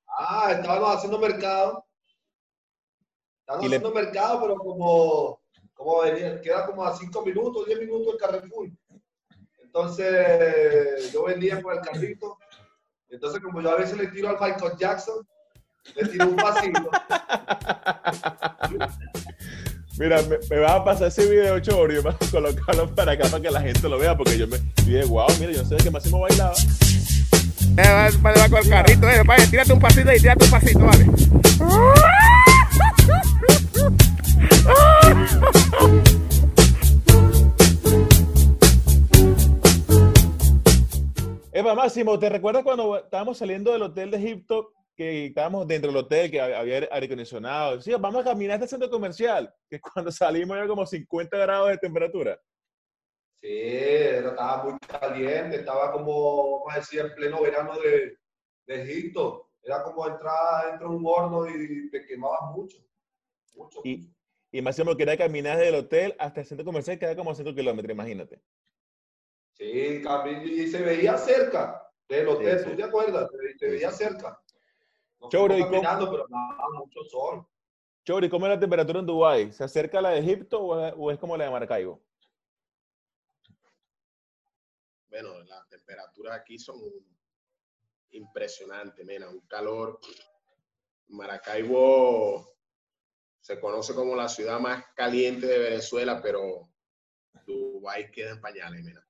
Ah, 0.07 0.53
estábamos 0.53 0.97
haciendo 0.97 1.19
mercado. 1.19 1.85
Estábamos 3.41 3.69
le- 3.71 3.77
haciendo 3.77 3.95
mercado, 3.95 4.41
pero 4.43 4.57
como, 4.57 5.41
como 5.75 6.01
venía, 6.03 6.41
queda 6.41 6.67
como 6.67 6.85
a 6.85 6.95
5 6.97 7.25
minutos, 7.25 7.67
10 7.67 7.79
minutos 7.81 8.15
el 8.15 8.21
Carrefour. 8.21 8.69
Entonces, 9.63 11.13
yo 11.13 11.25
vendía 11.25 11.61
por 11.61 11.75
el 11.75 11.81
carrito. 11.81 12.39
Entonces, 13.09 13.41
como 13.41 13.61
yo 13.61 13.71
a 13.71 13.77
veces 13.77 13.97
le 13.97 14.09
tiro 14.09 14.29
al 14.29 14.39
Michael 14.41 14.77
Jackson, 14.77 15.27
le 15.95 16.09
tiro 16.09 16.27
un 16.27 16.37
pasito. 16.37 16.91
Mira, 19.99 20.23
me, 20.23 20.39
me 20.49 20.59
vas 20.61 20.73
a 20.73 20.85
pasar 20.85 21.09
ese 21.09 21.27
video, 21.27 21.59
Chorio, 21.61 22.03
vas 22.03 22.17
a 22.21 22.31
colocarlo 22.31 22.95
para 22.95 23.13
acá 23.13 23.29
para 23.29 23.43
que 23.43 23.51
la 23.51 23.61
gente 23.61 23.89
lo 23.89 23.99
vea, 23.99 24.17
porque 24.17 24.39
yo 24.39 24.47
me 24.47 24.59
dije, 24.85 25.05
wow, 25.05 25.27
mira, 25.39 25.53
yo 25.53 25.63
no 25.63 25.69
sé 25.69 25.75
de 25.75 25.85
qué 25.85 25.91
Máximo 25.91 26.21
bailaba. 26.21 26.55
Eh, 27.77 28.11
va, 28.23 28.33
va 28.33 28.49
con 28.49 28.59
el 28.59 28.69
carrito, 28.69 29.09
eh, 29.09 29.23
vaya, 29.27 29.51
tírate 29.51 29.73
un 29.73 29.81
pasito 29.81 30.13
y 30.13 30.21
tírate 30.21 30.45
un 30.45 30.51
pasito, 30.51 30.81
vale. 30.81 31.07
Eva, 41.53 41.75
Máximo, 41.75 42.19
¿te 42.19 42.31
recuerdas 42.31 42.63
cuando 42.63 42.97
estábamos 42.97 43.37
saliendo 43.37 43.73
del 43.73 43.83
hotel 43.83 44.11
de 44.11 44.17
Egipto, 44.17 44.73
que 45.01 45.27
estábamos 45.29 45.67
dentro 45.67 45.91
del 45.91 45.97
hotel, 46.05 46.31
que 46.31 46.39
había 46.39 46.87
aire 46.93 47.07
acondicionado? 47.07 47.81
Sí, 47.81 47.91
vamos 47.99 48.21
a 48.21 48.25
caminar 48.31 48.57
hasta 48.57 48.65
el 48.67 48.69
centro 48.69 48.91
comercial, 48.91 49.51
que 49.67 49.81
cuando 49.81 50.13
salimos 50.13 50.55
era 50.59 50.67
como 50.69 50.85
50 50.85 51.39
grados 51.39 51.71
de 51.71 51.79
temperatura. 51.79 52.39
Sí, 53.33 53.49
era- 53.51 54.29
estaba 54.29 54.65
muy 54.65 54.79
caliente, 54.81 55.57
estaba 55.57 55.91
como, 55.93 56.59
vamos 56.61 56.75
a 56.75 56.81
decir, 56.81 57.01
en 57.01 57.15
pleno 57.15 57.41
verano 57.41 57.79
de, 57.81 58.19
de 58.67 58.83
Egipto. 58.83 59.49
Era 59.63 59.83
como 59.83 60.07
entrar 60.07 60.69
dentro 60.71 60.91
de 60.91 60.97
un 60.97 61.05
horno 61.07 61.47
y 61.49 61.91
te 61.91 62.05
quemabas 62.05 62.55
mucho. 62.55 62.77
Mucho. 63.55 63.81
Y, 63.85 64.07
y 64.53 64.61
Máximo 64.61 64.95
quería 64.97 65.17
caminar 65.17 65.57
desde 65.57 65.71
el 65.71 65.77
hotel 65.77 66.15
hasta 66.19 66.41
el 66.41 66.47
centro 66.47 66.67
comercial, 66.67 66.99
que 66.99 67.07
era 67.07 67.17
como 67.17 67.35
5 67.35 67.55
kilómetros, 67.55 67.91
imagínate. 67.95 68.43
Sí, 69.55 70.03
y 70.45 70.67
se 70.69 70.83
veía 70.83 71.17
cerca 71.17 71.87
del 72.07 72.29
hotel, 72.29 72.59
Sí, 72.59 72.65
sí. 72.65 72.71
¿tú 72.71 72.77
te 72.77 72.83
acuerdas? 72.85 73.31
Se, 73.31 73.59
se 73.59 73.71
veía 73.71 73.91
cerca. 73.91 74.39
Nos 75.21 75.33
¿y 75.35 75.37
cómo- 75.37 75.49
caminando, 75.49 76.11
pero 76.11 76.27
nada, 76.29 76.69
mucho 76.79 77.05
sol. 77.05 77.47
Chori, 78.05 78.29
¿cómo 78.31 78.47
es 78.47 78.51
la 78.55 78.61
temperatura 78.61 79.01
en 79.01 79.07
Dubái? 79.07 79.53
¿Se 79.53 79.63
acerca 79.63 79.99
a 79.99 80.03
la 80.03 80.11
de 80.11 80.21
Egipto 80.21 80.61
o 80.61 80.87
es, 80.87 80.95
o 80.97 81.11
es 81.11 81.19
como 81.19 81.37
la 81.37 81.45
de 81.45 81.51
Maracaibo? 81.51 82.03
Bueno, 85.09 85.41
las 85.45 85.69
temperaturas 85.69 86.39
aquí 86.41 86.59
son 86.59 86.81
impresionantes, 88.13 89.05
mena, 89.05 89.29
un 89.29 89.41
calor. 89.41 89.99
Maracaibo 91.09 92.55
se 93.41 93.59
conoce 93.61 93.95
como 93.95 94.15
la 94.15 94.29
ciudad 94.29 94.61
más 94.61 94.85
caliente 94.95 95.47
de 95.47 95.59
Venezuela, 95.59 96.21
pero 96.23 96.69
Dubái 97.47 98.11
queda 98.11 98.31
en 98.31 98.41
pañales, 98.41 98.83
mena. 98.85 99.07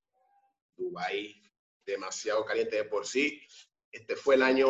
Dubái 0.76 1.42
demasiado 1.84 2.44
caliente 2.44 2.76
de 2.76 2.84
por 2.84 3.06
sí. 3.06 3.40
Este 3.92 4.16
fue 4.16 4.36
el 4.36 4.42
año, 4.42 4.68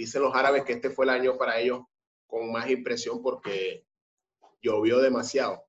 dicen 0.00 0.22
los 0.22 0.34
árabes 0.34 0.64
que 0.64 0.72
este 0.72 0.88
fue 0.88 1.04
el 1.04 1.10
año 1.10 1.36
para 1.36 1.60
ellos 1.60 1.82
con 2.26 2.50
más 2.50 2.70
impresión 2.70 3.22
porque 3.22 3.84
llovió 4.62 4.98
demasiado. 4.98 5.66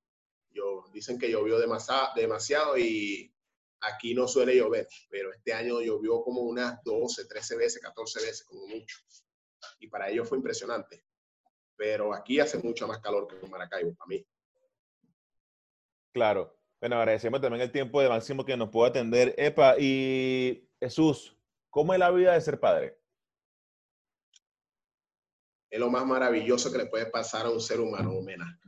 Yo, 0.51 0.85
dicen 0.93 1.19
que 1.19 1.29
llovió 1.29 1.59
demasiado, 1.59 2.77
y 2.77 3.33
aquí 3.81 4.13
no 4.13 4.27
suele 4.27 4.55
llover, 4.55 4.87
pero 5.09 5.33
este 5.33 5.53
año 5.53 5.81
llovió 5.81 6.21
como 6.23 6.41
unas 6.41 6.81
12, 6.83 7.25
13 7.25 7.57
veces, 7.57 7.81
14 7.81 8.19
veces, 8.21 8.43
como 8.43 8.67
mucho. 8.67 8.97
Y 9.79 9.87
para 9.87 10.09
ellos 10.09 10.27
fue 10.27 10.37
impresionante. 10.37 11.03
Pero 11.75 12.13
aquí 12.13 12.39
hace 12.39 12.57
mucho 12.59 12.87
más 12.87 12.99
calor 12.99 13.27
que 13.27 13.43
en 13.43 13.51
Maracaibo, 13.51 13.93
para 13.95 14.07
mí. 14.07 14.25
Claro. 16.13 16.57
Bueno, 16.79 16.97
agradecemos 16.97 17.41
también 17.41 17.61
el 17.61 17.71
tiempo 17.71 18.01
de 18.01 18.09
Máximo 18.09 18.45
que 18.45 18.57
nos 18.57 18.69
pudo 18.69 18.85
atender. 18.85 19.33
Epa, 19.37 19.75
y 19.77 20.69
Jesús, 20.79 21.37
¿cómo 21.69 21.93
es 21.93 21.99
la 21.99 22.11
vida 22.11 22.33
de 22.33 22.41
ser 22.41 22.59
padre? 22.59 23.00
Es 25.71 25.79
lo 25.79 25.89
más 25.89 26.05
maravilloso 26.05 26.69
que 26.69 26.79
le 26.79 26.88
puede 26.88 27.05
pasar 27.05 27.45
a 27.45 27.49
un 27.49 27.62
ser 27.62 27.79
humano, 27.79 28.21
Mena. 28.21 28.60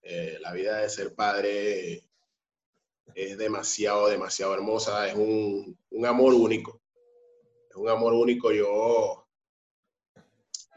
Eh, 0.00 0.38
la 0.40 0.52
vida 0.54 0.78
de 0.78 0.88
ser 0.88 1.14
padre 1.14 2.08
es 3.14 3.36
demasiado, 3.36 4.08
demasiado 4.08 4.54
hermosa. 4.54 5.06
Es 5.06 5.14
un, 5.14 5.78
un 5.90 6.06
amor 6.06 6.32
único. 6.32 6.80
Es 7.68 7.76
un 7.76 7.90
amor 7.90 8.14
único. 8.14 8.52
Yo, 8.52 9.28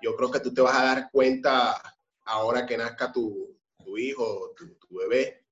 yo 0.01 0.15
creo 0.17 0.29
que 0.29 0.41
tú 0.41 0.53
te 0.53 0.59
vas 0.59 0.77
a 0.77 0.83
dar 0.83 1.09
cuenta 1.11 1.81
ahora 2.25 2.65
que 2.65 2.75
nazca 2.75 3.13
tu, 3.13 3.57
tu 3.85 3.97
hijo, 3.97 4.53
tu, 4.57 4.75
tu 4.75 4.97
bebé, 4.97 5.45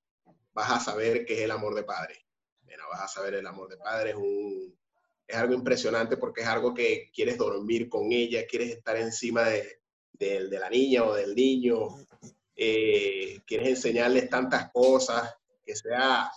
vas 0.51 0.71
a 0.71 0.79
saber 0.81 1.25
qué 1.25 1.35
es 1.35 1.41
el 1.41 1.51
amor 1.51 1.73
de 1.73 1.83
padre. 1.83 2.25
Mira, 2.63 2.85
vas 2.87 2.99
a 2.99 3.07
saber 3.07 3.35
el 3.35 3.47
amor 3.47 3.69
de 3.69 3.77
padre. 3.77 4.09
Es, 4.09 4.17
un, 4.17 4.77
es 5.33 5.39
algo 5.39 5.53
impresionante 5.53 6.17
porque 6.17 6.41
es 6.41 6.47
algo 6.47 6.73
que 6.73 7.09
quieres 7.13 7.37
dormir 7.37 7.89
con 7.89 8.11
ella, 8.11 8.45
quieres 8.47 8.69
estar 8.69 8.95
encima 8.97 9.43
de, 9.49 9.79
de, 10.13 10.47
de 10.47 10.59
la 10.59 10.69
niña 10.69 11.03
o 11.03 11.13
del 11.13 11.33
niño, 11.35 11.87
eh, 12.55 13.39
quieres 13.45 13.69
enseñarles 13.69 14.29
tantas 14.29 14.71
cosas, 14.71 15.35
que 15.65 15.75
sea, 15.75 16.29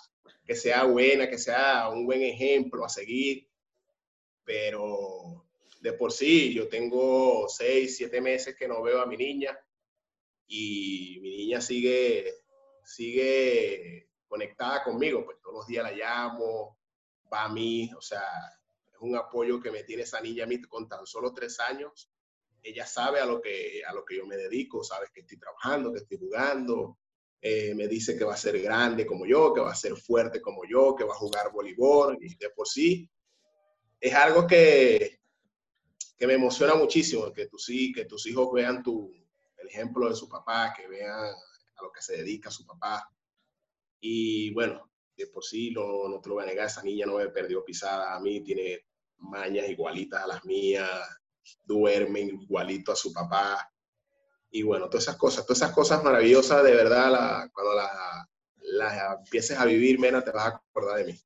que 0.45 0.55
sea 0.55 0.85
buena, 0.85 1.29
que 1.29 1.39
sea 1.39 1.89
un 1.91 2.07
buen 2.07 2.23
ejemplo 2.23 2.85
a 2.85 2.89
seguir. 2.89 3.49
Pero 4.45 5.45
de 5.81 5.93
por 5.93 6.13
sí, 6.13 6.55
yo 6.55 6.69
tengo 6.69 7.49
seis, 7.49 7.97
siete 7.97 8.21
meses 8.21 8.57
que 8.57 8.69
no 8.69 8.83
veo 8.83 9.01
a 9.01 9.07
mi 9.07 9.17
niña 9.17 9.59
y 10.47 11.19
mi 11.21 11.37
niña 11.37 11.61
sigue, 11.61 12.33
sigue 12.85 14.09
conectada 14.27 14.83
conmigo, 14.83 15.25
pues 15.25 15.39
todos 15.43 15.57
los 15.57 15.67
días 15.67 15.85
la 15.85 15.93
llamo, 15.93 16.79
va 17.33 17.45
a 17.45 17.49
mí, 17.49 17.91
o 17.97 18.01
sea, 18.01 18.23
es 18.97 19.03
un 19.03 19.17
apoyo 19.17 19.61
que 19.61 19.71
me 19.71 19.85
tiene 19.85 20.03
esa 20.03 20.21
niña 20.21 20.45
a 20.45 20.47
mí 20.47 20.61
con 20.63 20.89
tan 20.89 21.07
solo 21.07 21.33
tres 21.33 21.61
años. 21.61 22.11
Ella 22.63 22.87
sabe 22.87 23.21
a 23.21 23.27
lo 23.27 23.41
que, 23.41 23.83
a 23.87 23.93
lo 23.93 24.05
que 24.05 24.17
yo 24.17 24.27
me 24.27 24.37
dedico, 24.37 24.83
sabe 24.83 25.07
que 25.13 25.21
estoy 25.21 25.39
trabajando, 25.39 25.93
que 25.93 26.01
estoy 26.01 26.19
jugando, 26.19 26.99
eh, 27.41 27.75
me 27.75 27.87
dice 27.87 28.17
que 28.17 28.25
va 28.25 28.35
a 28.35 28.39
ser 28.39 28.61
grande 28.61 29.07
como 29.07 29.27
yo, 29.27 29.53
que 29.55 29.61
va 29.61 29.71
a 29.71 29.77
ser 29.77 29.95
fuerte 29.97 30.41
como 30.41 30.65
yo, 30.65 30.97
que 30.97 31.05
va 31.05 31.13
a 31.13 31.19
jugar 31.19 31.53
voleibol, 31.53 32.19
y 32.21 32.35
de 32.35 32.51
por 32.51 32.67
sí 32.67 33.09
es 34.01 34.15
algo 34.15 34.47
que, 34.47 35.21
que 36.17 36.27
me 36.27 36.35
emociona 36.35 36.75
muchísimo, 36.75 37.33
que 37.33 37.47
tus, 37.47 37.67
que 37.95 38.05
tus 38.07 38.27
hijos 38.27 38.53
vean 38.53 38.83
tu, 38.83 39.13
el 39.59 39.69
ejemplo 39.69 40.09
de 40.09 40.17
su 40.17 40.29
papá, 40.29 40.73
que 40.77 40.89
vean 40.89 41.13
a 41.13 41.83
lo 41.83 41.93
que 41.93 42.03
se 42.03 42.17
dedica 42.17 42.51
su 42.51 42.67
papá. 42.67 43.09
Y 44.01 44.53
bueno, 44.53 44.91
de 45.17 45.27
por 45.29 45.45
sí 45.45 45.71
no, 45.71 46.09
no 46.09 46.21
te 46.21 46.29
lo 46.29 46.37
voy 46.37 46.45
a 46.45 46.47
negar, 46.47 46.67
esa 46.67 46.83
niña 46.83 47.07
no 47.07 47.17
me 47.17 47.29
perdió 47.29 47.65
pisada 47.65 48.15
a 48.15 48.21
mí, 48.21 48.43
tiene 48.43 48.86
mañas 49.19 49.69
igualitas 49.69 50.23
a 50.23 50.27
las 50.27 50.45
mías, 50.45 50.89
duermen 51.65 52.41
igualito 52.43 52.93
a 52.93 52.97
su 52.97 53.13
papá. 53.13 53.71
Y 54.51 54.63
bueno, 54.63 54.87
todas 54.89 55.05
esas 55.05 55.17
cosas, 55.17 55.45
todas 55.47 55.59
esas 55.63 55.73
cosas 55.75 56.03
maravillosas, 56.03 56.63
de 56.65 56.75
verdad, 56.75 57.11
la- 57.11 57.51
cuando 57.53 57.75
las 57.75 57.91
las 58.69 59.19
empieces 59.19 59.59
a 59.59 59.65
vivir, 59.65 59.99
Mena, 59.99 60.23
te 60.23 60.33
vas 60.33 60.47
a 60.47 60.49
acordar 60.49 60.99
de 60.99 61.13
mí. 61.13 61.21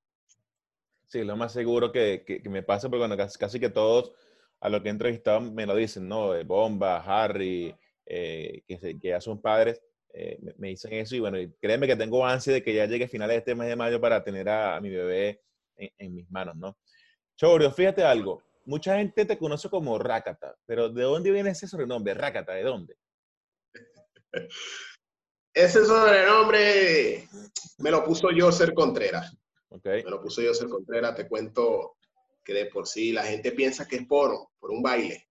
Sí, 1.09 1.25
lo 1.25 1.37
más 1.37 1.53
seguro 1.53 1.91
que, 1.91 2.23
que- 2.25 2.49
me 2.49 2.63
pasa, 2.63 2.89
porque 2.89 3.01
bueno, 3.01 3.17
casi, 3.17 3.39
casi 3.39 3.59
que 3.59 3.71
todos 3.71 4.13
a 4.61 4.69
los 4.69 4.83
que 4.83 4.89
he 4.89 4.91
entrevistado 4.93 5.41
me 5.41 5.67
lo 5.67 5.75
dicen, 5.75 6.07
¿no? 6.09 6.35
Eh, 6.35 6.45
Bomba, 6.45 6.99
Harry, 6.99 7.75
eh, 8.07 8.63
que, 8.67 8.79
se- 8.79 8.99
que 9.01 9.09
ya 9.09 9.21
son 9.21 9.41
padres, 9.41 9.81
eh, 10.13 10.39
me, 10.59 10.69
dicen 10.69 10.93
eso. 10.93 11.17
Y 11.17 11.21
bueno, 11.21 11.39
créeme 11.61 11.87
que 11.87 11.97
tengo 11.97 12.25
ansia 12.27 12.53
de 12.53 12.63
que 12.63 12.75
ya 12.75 12.87
llegue 12.87 13.07
a 13.07 13.09
finales 13.09 13.35
de 13.35 13.39
este 13.39 13.55
mes 13.55 13.69
de 13.69 13.77
mayo 13.77 14.01
para 14.01 14.23
tener 14.23 14.49
a, 14.49 14.77
a 14.77 14.81
mi 14.81 14.91
bebé 14.91 15.43
en, 15.77 15.91
en 15.99 16.15
mis 16.15 16.31
manos, 16.31 16.57
¿no? 16.57 16.77
Chorio, 17.41 17.73
fíjate 17.73 18.05
algo. 18.05 18.43
Mucha 18.67 18.99
gente 18.99 19.25
te 19.25 19.39
conoce 19.39 19.71
como 19.71 19.99
Rakata, 19.99 20.59
pero 20.67 20.91
¿de 20.91 21.05
dónde 21.05 21.31
viene 21.31 21.49
ese 21.51 21.67
sobrenombre? 21.67 22.13
Rakata, 22.13 22.53
¿de 22.53 22.63
dónde? 22.63 22.99
Ese 25.55 25.85
sobrenombre 25.85 27.27
me 27.79 27.91
lo 27.91 28.05
puso 28.05 28.31
Yoser 28.31 28.75
Contreras. 28.75 29.35
¿Ok? 29.71 29.85
Me 29.85 30.11
lo 30.11 30.21
puso 30.21 30.43
Yoser 30.43 30.69
Contreras. 30.69 31.17
Te 31.17 31.27
cuento 31.27 31.97
que 32.45 32.53
de 32.53 32.67
por 32.67 32.87
sí 32.87 33.11
la 33.11 33.25
gente 33.25 33.53
piensa 33.53 33.89
que 33.89 33.97
es 33.97 34.07
por, 34.07 34.51
por 34.61 34.71
un 34.71 34.83
baile. 34.83 35.27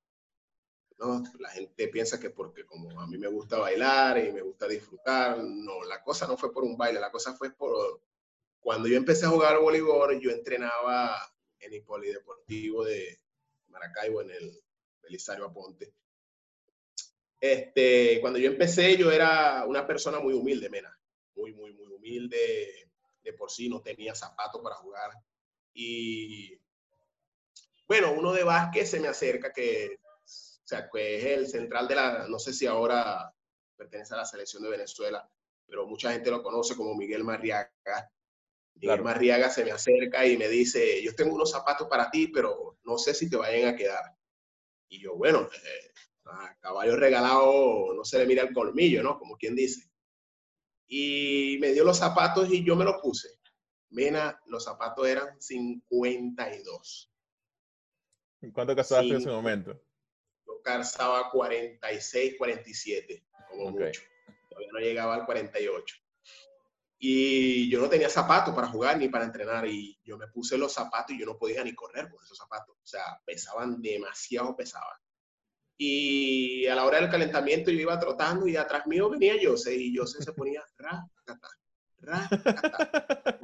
¿no? 0.98 1.24
La 1.38 1.50
gente 1.52 1.88
piensa 1.89 2.19
que 2.19 2.32
porque 2.32 2.65
como 2.65 3.00
a 3.00 3.08
mí 3.08 3.17
me 3.19 3.28
gusta 3.28 3.60
bailar 3.60 4.17
y 4.17 4.34
me 4.34 4.41
gusta 4.41 4.67
disfrutar, 4.67 5.38
no, 5.41 5.84
la 5.84 6.04
cosa 6.04 6.28
no 6.28 6.36
fue 6.38 6.52
por 6.52 6.63
un 6.63 6.76
baile, 6.76 7.00
la 7.00 7.12
cosa 7.12 7.36
fue 7.36 7.52
por... 7.52 8.02
Cuando 8.60 8.89
yo 8.89 8.98
empecé 8.98 9.28
a 9.28 9.30
jugar 9.30 9.60
voleibol, 9.60 10.19
yo 10.19 10.32
entrenaba 10.32 11.15
en 11.60 11.74
el 11.74 11.84
polideportivo 11.84 12.84
de 12.86 13.19
Maracaibo, 13.67 14.22
en 14.22 14.32
el 14.32 14.63
Belisario 15.02 15.45
Aponte. 15.45 15.93
Este, 17.39 18.19
cuando 18.22 18.38
yo 18.39 18.50
empecé, 18.50 18.98
yo 18.98 19.12
era 19.12 19.65
una 19.65 19.88
persona 19.88 20.19
muy 20.19 20.34
humilde, 20.34 20.69
Mena. 20.69 20.98
Muy, 21.36 21.54
muy, 21.54 21.74
muy 21.74 21.88
humilde. 21.88 22.89
De 23.24 23.34
por 23.34 23.52
sí 23.52 23.69
no 23.69 23.82
tenía 23.82 24.15
zapatos 24.15 24.62
para 24.62 24.76
jugar. 24.76 25.12
Y 25.74 26.60
bueno, 27.88 28.12
uno 28.13 28.34
de 28.34 28.43
básquet 28.43 28.86
se 28.86 29.00
me 29.00 29.08
acerca 29.08 29.52
que, 29.52 30.00
o 30.04 30.67
sea, 30.67 30.89
es 30.93 31.26
el 31.26 31.48
central 31.48 31.88
de 31.88 31.95
la, 31.95 32.28
no 32.28 32.38
sé 32.39 32.54
si 32.54 32.65
ahora 32.65 33.34
pertenece 33.76 34.13
a 34.13 34.17
la 34.17 34.26
selección 34.26 34.62
de 34.62 34.69
Venezuela, 34.69 35.28
pero 35.65 35.88
mucha 35.88 36.12
gente 36.12 36.30
lo 36.30 36.43
conoce 36.43 36.76
como 36.76 36.95
Miguel 36.95 37.24
Marriaga. 37.24 37.72
Miguel 38.75 38.89
Claro. 38.89 39.03
Marriaga 39.03 39.49
se 39.49 39.65
me 39.65 39.71
acerca 39.71 40.25
y 40.25 40.38
me 40.38 40.47
dice, 40.47 41.01
yo 41.03 41.13
tengo 41.15 41.36
unos 41.36 41.51
zapatos 41.51 41.88
para 41.88 42.10
ti, 42.10 42.27
pero 42.27 42.77
no 42.84 42.97
sé 42.97 43.13
si 43.13 43.29
te 43.29 43.36
vayan 43.38 43.73
a 43.73 43.75
quedar. 43.75 44.03
Y 44.88 44.99
yo, 45.01 45.15
bueno, 45.15 45.49
eh, 45.53 45.91
a 46.25 46.55
caballo 46.60 46.95
regalado 46.95 47.93
no 47.93 48.03
se 48.05 48.17
le 48.19 48.25
mira 48.25 48.43
el 48.43 48.53
colmillo, 48.53 49.03
¿no? 49.03 49.17
Como 49.19 49.36
quien 49.38 49.55
dice. 49.55 49.89
Y 50.88 51.58
me 51.60 51.73
dio 51.73 51.84
los 51.84 51.97
zapatos 51.97 52.49
y 52.51 52.63
yo 52.63 52.75
me 52.75 52.86
los 52.86 53.01
puse. 53.01 53.29
Mena, 53.91 54.39
los 54.45 54.63
zapatos 54.63 55.08
eran 55.08 55.39
52. 55.41 57.12
¿Cuánto 58.53 58.75
casaste 58.75 59.10
en 59.10 59.15
ese 59.17 59.29
momento? 59.29 59.79
Yo 60.47 60.62
calzaba 60.63 61.29
46, 61.32 62.36
47, 62.38 63.25
como 63.49 63.65
Ok. 63.69 63.79
mucho. 63.79 64.01
Todavía 64.49 64.69
no 64.71 64.79
llegaba 64.79 65.15
al 65.15 65.25
48. 65.25 65.95
Y 67.01 67.69
yo 67.69 67.79
no 67.79 67.88
tenía 67.88 68.09
zapatos 68.09 68.53
para 68.53 68.67
jugar 68.67 68.97
ni 68.97 69.07
para 69.07 69.23
entrenar. 69.23 69.65
Y 69.65 69.97
yo 70.03 70.17
me 70.17 70.27
puse 70.27 70.57
los 70.57 70.73
zapatos 70.73 71.15
y 71.15 71.19
yo 71.19 71.25
no 71.25 71.38
podía 71.38 71.63
ni 71.63 71.73
correr 71.73 72.09
con 72.09 72.21
esos 72.23 72.38
zapatos. 72.38 72.75
O 72.75 72.85
sea, 72.85 73.01
pesaban 73.25 73.81
demasiado, 73.81 74.55
pesaban. 74.55 74.97
Y 75.77 76.67
a 76.67 76.75
la 76.75 76.83
hora 76.83 76.99
del 76.99 77.09
calentamiento 77.09 77.71
yo 77.71 77.79
iba 77.79 77.97
trotando 77.97 78.49
y 78.49 78.57
atrás 78.57 78.85
mío 78.85 79.09
venía 79.09 79.35
Jose 79.41 79.73
y 79.73 79.95
Jose 79.95 80.21
se 80.21 80.33
ponía 80.33 80.62
racata, 80.77 81.49
racata. 81.99 83.39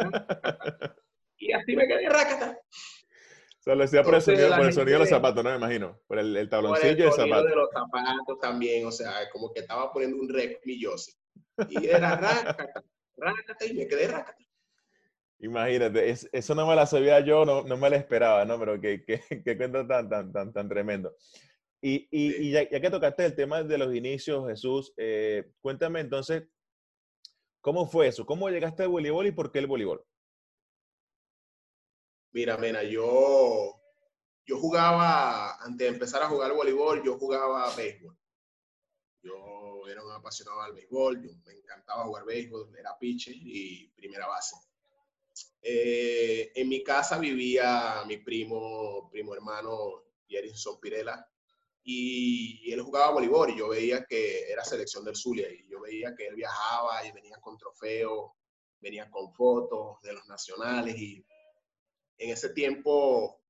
Y 1.37 1.53
así 1.53 1.77
me 1.77 1.87
quedé 1.87 2.09
racata. 2.09 2.59
O 2.59 3.63
sea, 3.63 3.75
lo 3.75 3.83
decía 3.83 4.03
por 4.03 4.15
el 4.15 4.21
sonido, 4.21 4.49
por 4.53 4.65
el 4.65 4.73
sonido 4.73 4.95
de 4.95 4.99
los 4.99 5.09
zapatos, 5.09 5.43
¿no? 5.45 5.49
Me 5.51 5.55
imagino. 5.55 6.01
Por 6.07 6.19
el, 6.19 6.35
el 6.35 6.49
Por 6.49 6.57
tabloncillo 6.57 6.89
el 6.89 6.97
del 6.97 7.11
sonido 7.13 7.43
de 7.43 7.55
los 7.55 7.69
zapatos 7.71 8.39
también, 8.41 8.85
o 8.85 8.91
sea, 8.91 9.29
como 9.31 9.53
que 9.53 9.61
estaba 9.61 9.93
poniendo 9.93 10.17
un 10.17 10.27
rec 10.27 10.59
mi 10.65 10.83
Jose. 10.83 11.13
Y 11.69 11.87
era 11.87 12.17
racata, 12.17 12.83
racata 13.17 13.65
y 13.65 13.73
me 13.73 13.87
quedé 13.87 14.07
racata. 14.07 14.37
Imagínate, 15.39 16.09
es- 16.09 16.29
eso 16.31 16.55
no 16.55 16.65
me 16.65 16.75
la 16.75 16.85
sabía 16.85 17.19
yo, 17.19 17.45
no, 17.45 17.63
no 17.63 17.77
me 17.77 17.89
la 17.89 17.97
esperaba, 17.97 18.45
¿no? 18.45 18.57
Pero 18.59 18.79
qué, 18.79 19.03
qué, 19.05 19.19
qué 19.45 19.57
cuento 19.57 19.85
tan, 19.85 20.09
tan, 20.09 20.31
tan, 20.31 20.53
tan 20.53 20.69
tremendo. 20.69 21.15
Y, 21.81 22.07
y, 22.09 22.31
Sí. 22.31 22.43
y 22.47 22.51
ya, 22.51 22.69
ya 22.69 22.79
que 22.81 22.89
tocaste 22.89 23.25
el 23.25 23.35
tema 23.35 23.61
de 23.63 23.77
los 23.77 23.93
inicios, 23.93 24.47
Jesús, 24.47 24.93
eh, 24.97 25.51
cuéntame 25.61 25.99
entonces, 25.99 26.43
¿cómo 27.61 27.85
fue 27.87 28.07
eso? 28.07 28.25
¿Cómo 28.25 28.49
llegaste 28.49 28.83
al 28.83 28.89
voleibol 28.89 29.27
y 29.27 29.31
por 29.31 29.51
qué 29.51 29.59
el 29.59 29.67
voleibol? 29.67 30.03
Mira, 32.31 32.57
mena, 32.57 32.83
yo, 32.83 33.81
yo 34.45 34.57
jugaba, 34.57 35.55
antes 35.63 35.87
de 35.87 35.93
empezar 35.93 36.21
a 36.23 36.27
jugar 36.27 36.53
voleibol, 36.53 37.03
yo 37.03 37.17
jugaba 37.17 37.73
béisbol. 37.75 38.17
Yo 39.25 39.87
era 39.87 40.03
un 40.03 40.11
apasionado 40.11 40.61
al 40.61 40.73
béisbol, 40.73 41.23
yo 41.23 41.31
me 41.45 41.53
encantaba 41.53 42.03
jugar 42.03 42.25
béisbol, 42.25 42.75
era 42.77 42.95
pitcher 42.99 43.33
y 43.35 43.87
primera 43.95 44.27
base. 44.27 44.55
Eh, 45.63 46.51
en 46.53 46.69
mi 46.69 46.83
casa 46.83 47.17
vivía 47.17 48.03
mi 48.05 48.17
primo, 48.17 49.09
primo 49.09 49.33
hermano 49.33 50.03
Jerison 50.27 50.79
Pirela, 50.79 51.27
y 51.83 52.71
él 52.71 52.81
jugaba 52.81 53.13
voleibol 53.13 53.49
y 53.49 53.57
yo 53.57 53.69
veía 53.69 54.05
que 54.05 54.51
era 54.51 54.63
selección 54.63 55.03
del 55.03 55.15
Zulia 55.15 55.51
y 55.51 55.67
yo 55.67 55.81
veía 55.81 56.15
que 56.15 56.27
él 56.27 56.35
viajaba 56.35 57.05
y 57.05 57.11
venía 57.11 57.37
con 57.39 57.57
trofeos, 57.57 58.31
venía 58.79 59.09
con 59.09 59.33
fotos 59.33 60.01
de 60.03 60.13
los 60.13 60.27
nacionales 60.27 60.95
y 60.97 61.25
en 62.17 62.29
ese 62.29 62.49
tiempo 62.49 63.41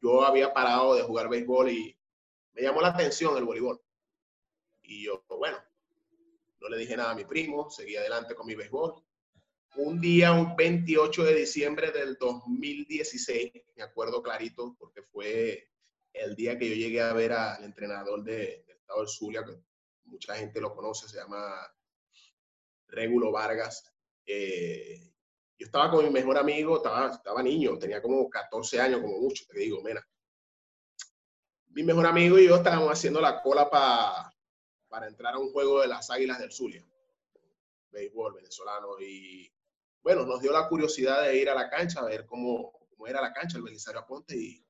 yo 0.00 0.22
había 0.24 0.52
parado 0.52 0.94
de 0.94 1.02
jugar 1.02 1.28
béisbol 1.28 1.70
y 1.70 1.98
me 2.52 2.62
llamó 2.62 2.80
la 2.80 2.88
atención 2.88 3.36
el 3.36 3.44
voleibol. 3.44 3.83
Y 4.84 5.04
yo, 5.04 5.24
bueno, 5.28 5.58
no 6.60 6.68
le 6.68 6.76
dije 6.78 6.96
nada 6.96 7.12
a 7.12 7.14
mi 7.14 7.24
primo, 7.24 7.70
seguí 7.70 7.96
adelante 7.96 8.34
con 8.34 8.46
mi 8.46 8.54
béisbol. 8.54 9.02
Un 9.76 10.00
día, 10.00 10.32
un 10.32 10.54
28 10.54 11.24
de 11.24 11.34
diciembre 11.34 11.90
del 11.90 12.16
2016, 12.16 13.52
me 13.76 13.82
acuerdo 13.82 14.22
clarito, 14.22 14.76
porque 14.78 15.02
fue 15.02 15.68
el 16.12 16.36
día 16.36 16.56
que 16.58 16.68
yo 16.68 16.74
llegué 16.76 17.00
a 17.00 17.12
ver 17.12 17.32
al 17.32 17.64
entrenador 17.64 18.22
de- 18.22 18.62
del 18.66 18.76
estado 18.76 19.00
del 19.00 19.08
Zulia, 19.08 19.44
que 19.44 19.58
mucha 20.04 20.36
gente 20.36 20.60
lo 20.60 20.74
conoce, 20.74 21.08
se 21.08 21.16
llama 21.16 21.52
Régulo 22.88 23.32
Vargas. 23.32 23.92
Eh, 24.26 25.10
yo 25.58 25.66
estaba 25.66 25.90
con 25.90 26.04
mi 26.04 26.10
mejor 26.10 26.36
amigo, 26.38 26.76
estaba, 26.76 27.10
estaba 27.10 27.42
niño, 27.42 27.78
tenía 27.78 28.00
como 28.02 28.28
14 28.28 28.80
años, 28.80 29.00
como 29.00 29.18
mucho, 29.18 29.44
te 29.48 29.58
digo, 29.58 29.82
mena. 29.82 30.06
Mi 31.70 31.82
mejor 31.82 32.06
amigo 32.06 32.38
y 32.38 32.46
yo 32.46 32.56
estábamos 32.56 32.90
haciendo 32.90 33.20
la 33.20 33.42
cola 33.42 33.68
pa- 33.68 34.33
para 34.94 35.08
entrar 35.08 35.34
a 35.34 35.38
un 35.38 35.50
juego 35.50 35.80
de 35.80 35.88
las 35.88 36.08
Águilas 36.08 36.38
del 36.38 36.52
Zulia, 36.52 36.86
béisbol 37.90 38.34
venezolano. 38.34 39.00
Y 39.00 39.52
bueno, 40.00 40.24
nos 40.24 40.40
dio 40.40 40.52
la 40.52 40.68
curiosidad 40.68 41.24
de 41.24 41.36
ir 41.36 41.50
a 41.50 41.54
la 41.56 41.68
cancha, 41.68 41.98
a 41.98 42.04
ver 42.04 42.24
cómo, 42.24 42.70
cómo 42.90 43.08
era 43.08 43.20
la 43.20 43.32
cancha, 43.32 43.56
el 43.56 43.64
Belisario 43.64 44.02
Aponte, 44.02 44.36
y 44.36 44.64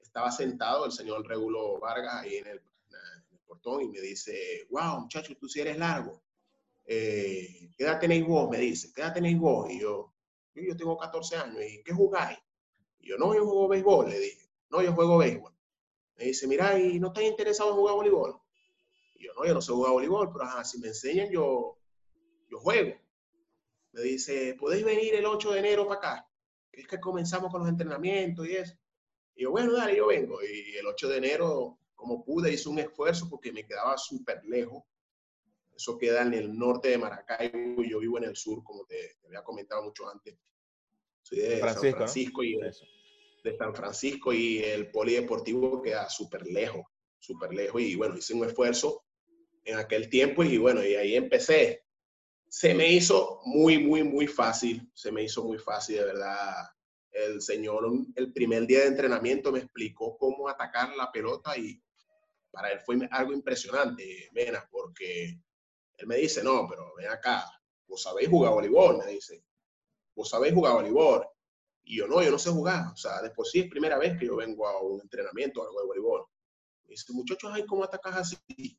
estaba 0.00 0.32
sentado 0.32 0.86
el 0.86 0.92
señor 0.92 1.28
Regulo 1.28 1.78
Vargas 1.78 2.14
ahí 2.22 2.36
en 2.36 2.46
el, 2.46 2.56
en 2.56 3.32
el 3.32 3.38
portón 3.40 3.82
y 3.82 3.88
me 3.88 4.00
dice, 4.00 4.66
wow, 4.70 4.98
muchacho, 5.00 5.36
tú 5.36 5.46
sí 5.46 5.60
eres 5.60 5.76
largo. 5.76 6.22
Eh, 6.86 7.68
¿Qué 7.76 7.84
edad 7.84 8.00
tenéis 8.00 8.26
vos? 8.26 8.48
Me 8.48 8.56
dice, 8.56 8.90
¿qué 8.94 9.02
edad 9.02 9.12
tenéis 9.12 9.38
vos? 9.38 9.70
Y 9.70 9.80
yo, 9.80 10.14
yo, 10.54 10.74
tengo 10.74 10.96
14 10.96 11.36
años, 11.36 11.62
¿y 11.62 11.82
qué 11.82 11.92
jugáis? 11.92 12.38
Y 12.98 13.10
yo, 13.10 13.18
no, 13.18 13.34
yo 13.34 13.44
juego 13.44 13.68
béisbol, 13.68 14.08
le 14.08 14.20
dije, 14.20 14.48
no, 14.70 14.80
yo 14.80 14.94
juego 14.94 15.18
béisbol. 15.18 15.52
Me 16.16 16.24
dice, 16.24 16.46
mira, 16.46 16.78
¿y 16.78 16.98
no 16.98 17.08
estás 17.08 17.24
interesado 17.24 17.68
en 17.72 17.76
jugar 17.76 17.94
voleibol? 17.94 18.40
Y 19.18 19.26
yo, 19.26 19.32
no, 19.34 19.46
yo 19.46 19.54
no 19.54 19.60
sé 19.60 19.72
jugar 19.72 19.92
voleibol, 19.92 20.32
pero 20.32 20.44
ajá, 20.44 20.64
si 20.64 20.78
me 20.78 20.88
enseñan, 20.88 21.30
yo, 21.30 21.78
yo 22.50 22.58
juego. 22.58 22.94
Me 23.92 24.02
dice, 24.02 24.54
¿podéis 24.58 24.84
venir 24.84 25.14
el 25.14 25.24
8 25.24 25.52
de 25.52 25.58
enero 25.58 25.86
para 25.86 25.98
acá? 25.98 26.28
Que 26.70 26.82
es 26.82 26.86
que 26.86 27.00
comenzamos 27.00 27.50
con 27.50 27.60
los 27.60 27.70
entrenamientos 27.70 28.46
y 28.46 28.56
eso. 28.56 28.74
Y 29.34 29.42
yo, 29.42 29.50
bueno, 29.50 29.72
dale, 29.72 29.96
yo 29.96 30.06
vengo. 30.06 30.42
Y 30.42 30.76
el 30.76 30.86
8 30.86 31.08
de 31.08 31.16
enero, 31.16 31.78
como 31.94 32.24
pude, 32.24 32.52
hice 32.52 32.68
un 32.68 32.78
esfuerzo 32.78 33.28
porque 33.30 33.52
me 33.52 33.64
quedaba 33.64 33.96
súper 33.96 34.44
lejos. 34.44 34.82
Eso 35.74 35.98
queda 35.98 36.22
en 36.22 36.34
el 36.34 36.58
norte 36.58 36.88
de 36.88 36.98
Maracaibo 36.98 37.82
y 37.82 37.90
yo 37.90 37.98
vivo 37.98 38.18
en 38.18 38.24
el 38.24 38.36
sur, 38.36 38.62
como 38.62 38.84
te, 38.86 39.16
te 39.20 39.26
había 39.26 39.42
comentado 39.42 39.82
mucho 39.82 40.08
antes. 40.08 40.38
Soy 41.22 41.38
de 41.38 41.58
Francisco, 41.58 41.88
San. 41.88 41.96
Francisco 41.96 42.44
y 42.44 42.56
de 42.56 43.56
San 43.56 43.74
Francisco 43.74 44.32
y 44.32 44.58
el 44.58 44.90
polideportivo 44.90 45.82
queda 45.82 46.08
súper 46.08 46.46
lejos, 46.46 46.84
súper 47.18 47.52
lejos. 47.52 47.80
Y 47.82 47.96
bueno, 47.96 48.16
hice 48.16 48.34
un 48.34 48.44
esfuerzo 48.44 49.05
en 49.66 49.78
aquel 49.78 50.08
tiempo 50.08 50.44
y 50.44 50.56
bueno, 50.58 50.82
y 50.84 50.94
ahí 50.94 51.16
empecé. 51.16 51.84
Se 52.48 52.72
me 52.72 52.88
hizo 52.88 53.40
muy, 53.44 53.78
muy, 53.78 54.04
muy 54.04 54.26
fácil, 54.28 54.88
se 54.94 55.10
me 55.12 55.24
hizo 55.24 55.44
muy 55.44 55.58
fácil, 55.58 55.96
de 55.96 56.04
verdad. 56.04 56.68
el 57.10 57.42
señor 57.42 57.84
el 58.14 58.32
primer 58.32 58.66
día 58.66 58.80
de 58.80 58.86
entrenamiento 58.86 59.50
me 59.50 59.58
explicó 59.58 60.16
cómo 60.16 60.48
atacar 60.48 60.94
la 60.96 61.10
pelota 61.10 61.56
y 61.58 61.82
para 62.50 62.70
él 62.70 62.80
fue 62.80 62.96
algo 63.10 63.32
impresionante, 63.32 64.30
Mena, 64.32 64.66
porque 64.70 65.38
él 65.96 66.06
me 66.06 66.16
dice, 66.16 66.42
no, 66.44 66.66
pero 66.68 66.94
ven 66.94 67.08
acá, 67.08 67.44
vos 67.88 68.02
sabéis 68.02 68.28
jugar 68.28 68.52
voleibol, 68.52 68.98
me 68.98 69.06
dice, 69.06 69.44
vos 70.14 70.28
sabéis 70.28 70.54
jugar 70.54 70.74
voleibol. 70.74 71.26
Y 71.84 71.98
yo 71.98 72.08
no, 72.08 72.22
yo 72.22 72.30
no 72.30 72.38
sé 72.38 72.50
jugar, 72.50 72.92
o 72.92 72.96
sea, 72.96 73.20
después 73.22 73.50
sí 73.50 73.60
es 73.60 73.68
primera 73.68 73.98
vez 73.98 74.18
que 74.18 74.26
yo 74.26 74.36
vengo 74.36 74.66
a 74.66 74.80
un 74.80 75.00
entrenamiento 75.00 75.62
algo 75.62 75.80
de 75.80 75.86
voleibol. 75.86 76.26
Me 76.84 76.90
dice, 76.92 77.12
muchachos, 77.12 77.50
ay, 77.52 77.66
¿cómo 77.66 77.84
atacas 77.84 78.16
así? 78.16 78.78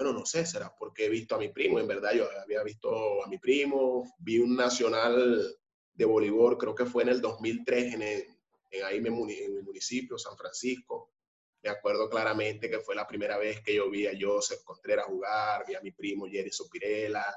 Bueno, 0.00 0.18
no 0.18 0.24
sé, 0.24 0.46
será 0.46 0.74
porque 0.78 1.04
he 1.04 1.08
visto 1.10 1.34
a 1.34 1.38
mi 1.38 1.48
primo, 1.48 1.78
en 1.78 1.86
verdad 1.86 2.14
yo 2.14 2.26
había 2.42 2.62
visto 2.62 3.22
a 3.22 3.28
mi 3.28 3.36
primo, 3.36 4.10
vi 4.18 4.38
un 4.38 4.56
nacional 4.56 5.54
de 5.92 6.04
voleibol, 6.06 6.56
creo 6.56 6.74
que 6.74 6.86
fue 6.86 7.02
en 7.02 7.10
el 7.10 7.20
2003 7.20 7.92
en, 7.92 8.02
en 8.02 8.84
ahí 8.86 8.96
en 8.96 9.02
mi 9.02 9.10
municipio, 9.10 10.16
San 10.16 10.38
Francisco. 10.38 11.12
Me 11.62 11.68
acuerdo 11.68 12.08
claramente 12.08 12.70
que 12.70 12.80
fue 12.80 12.94
la 12.94 13.06
primera 13.06 13.36
vez 13.36 13.60
que 13.60 13.74
yo 13.74 13.90
vi 13.90 14.06
a 14.06 14.12
Joseph 14.18 14.62
Contreras 14.64 15.04
jugar, 15.04 15.66
vi 15.68 15.74
a 15.74 15.82
mi 15.82 15.92
primo 15.92 16.26
Jerry 16.26 16.50
Sopirela, 16.50 17.36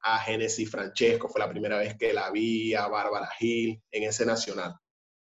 a 0.00 0.18
Genesis 0.18 0.68
Francesco, 0.68 1.28
fue 1.28 1.38
la 1.38 1.48
primera 1.48 1.78
vez 1.78 1.96
que 1.96 2.12
la 2.12 2.32
vi, 2.32 2.74
a 2.74 2.88
Bárbara 2.88 3.30
Gil 3.38 3.80
en 3.92 4.02
ese 4.02 4.26
nacional, 4.26 4.74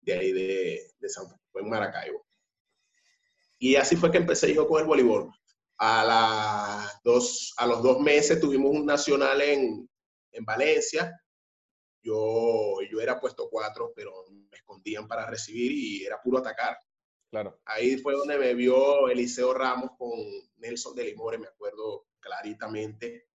de 0.00 0.12
ahí 0.12 0.30
de, 0.30 0.92
de 0.96 1.08
San 1.08 1.24
fue 1.50 1.62
en 1.62 1.70
Maracaibo. 1.70 2.24
Y 3.58 3.74
así 3.74 3.96
fue 3.96 4.12
que 4.12 4.18
empecé 4.18 4.54
yo 4.54 4.68
con 4.68 4.80
el 4.80 4.86
voleibol. 4.86 5.32
A, 5.78 6.04
las 6.04 7.02
dos, 7.02 7.54
a 7.56 7.66
los 7.66 7.82
dos 7.82 8.00
meses 8.00 8.40
tuvimos 8.40 8.70
un 8.72 8.86
nacional 8.86 9.40
en, 9.40 9.88
en 10.30 10.44
Valencia, 10.44 11.12
yo, 12.02 12.78
yo 12.90 13.00
era 13.00 13.20
puesto 13.20 13.48
cuatro, 13.48 13.92
pero 13.94 14.24
me 14.30 14.56
escondían 14.56 15.06
para 15.06 15.26
recibir 15.26 15.72
y 15.72 16.04
era 16.04 16.20
puro 16.20 16.38
atacar. 16.38 16.76
Claro. 17.30 17.60
Ahí 17.64 17.96
fue 17.96 18.14
donde 18.14 18.38
me 18.38 18.54
vio 18.54 19.08
Eliseo 19.08 19.54
Ramos 19.54 19.92
con 19.96 20.10
Nelson 20.56 20.94
de 20.94 21.04
Limore, 21.04 21.38
me 21.38 21.46
acuerdo 21.46 22.08
claritamente. 22.20 23.28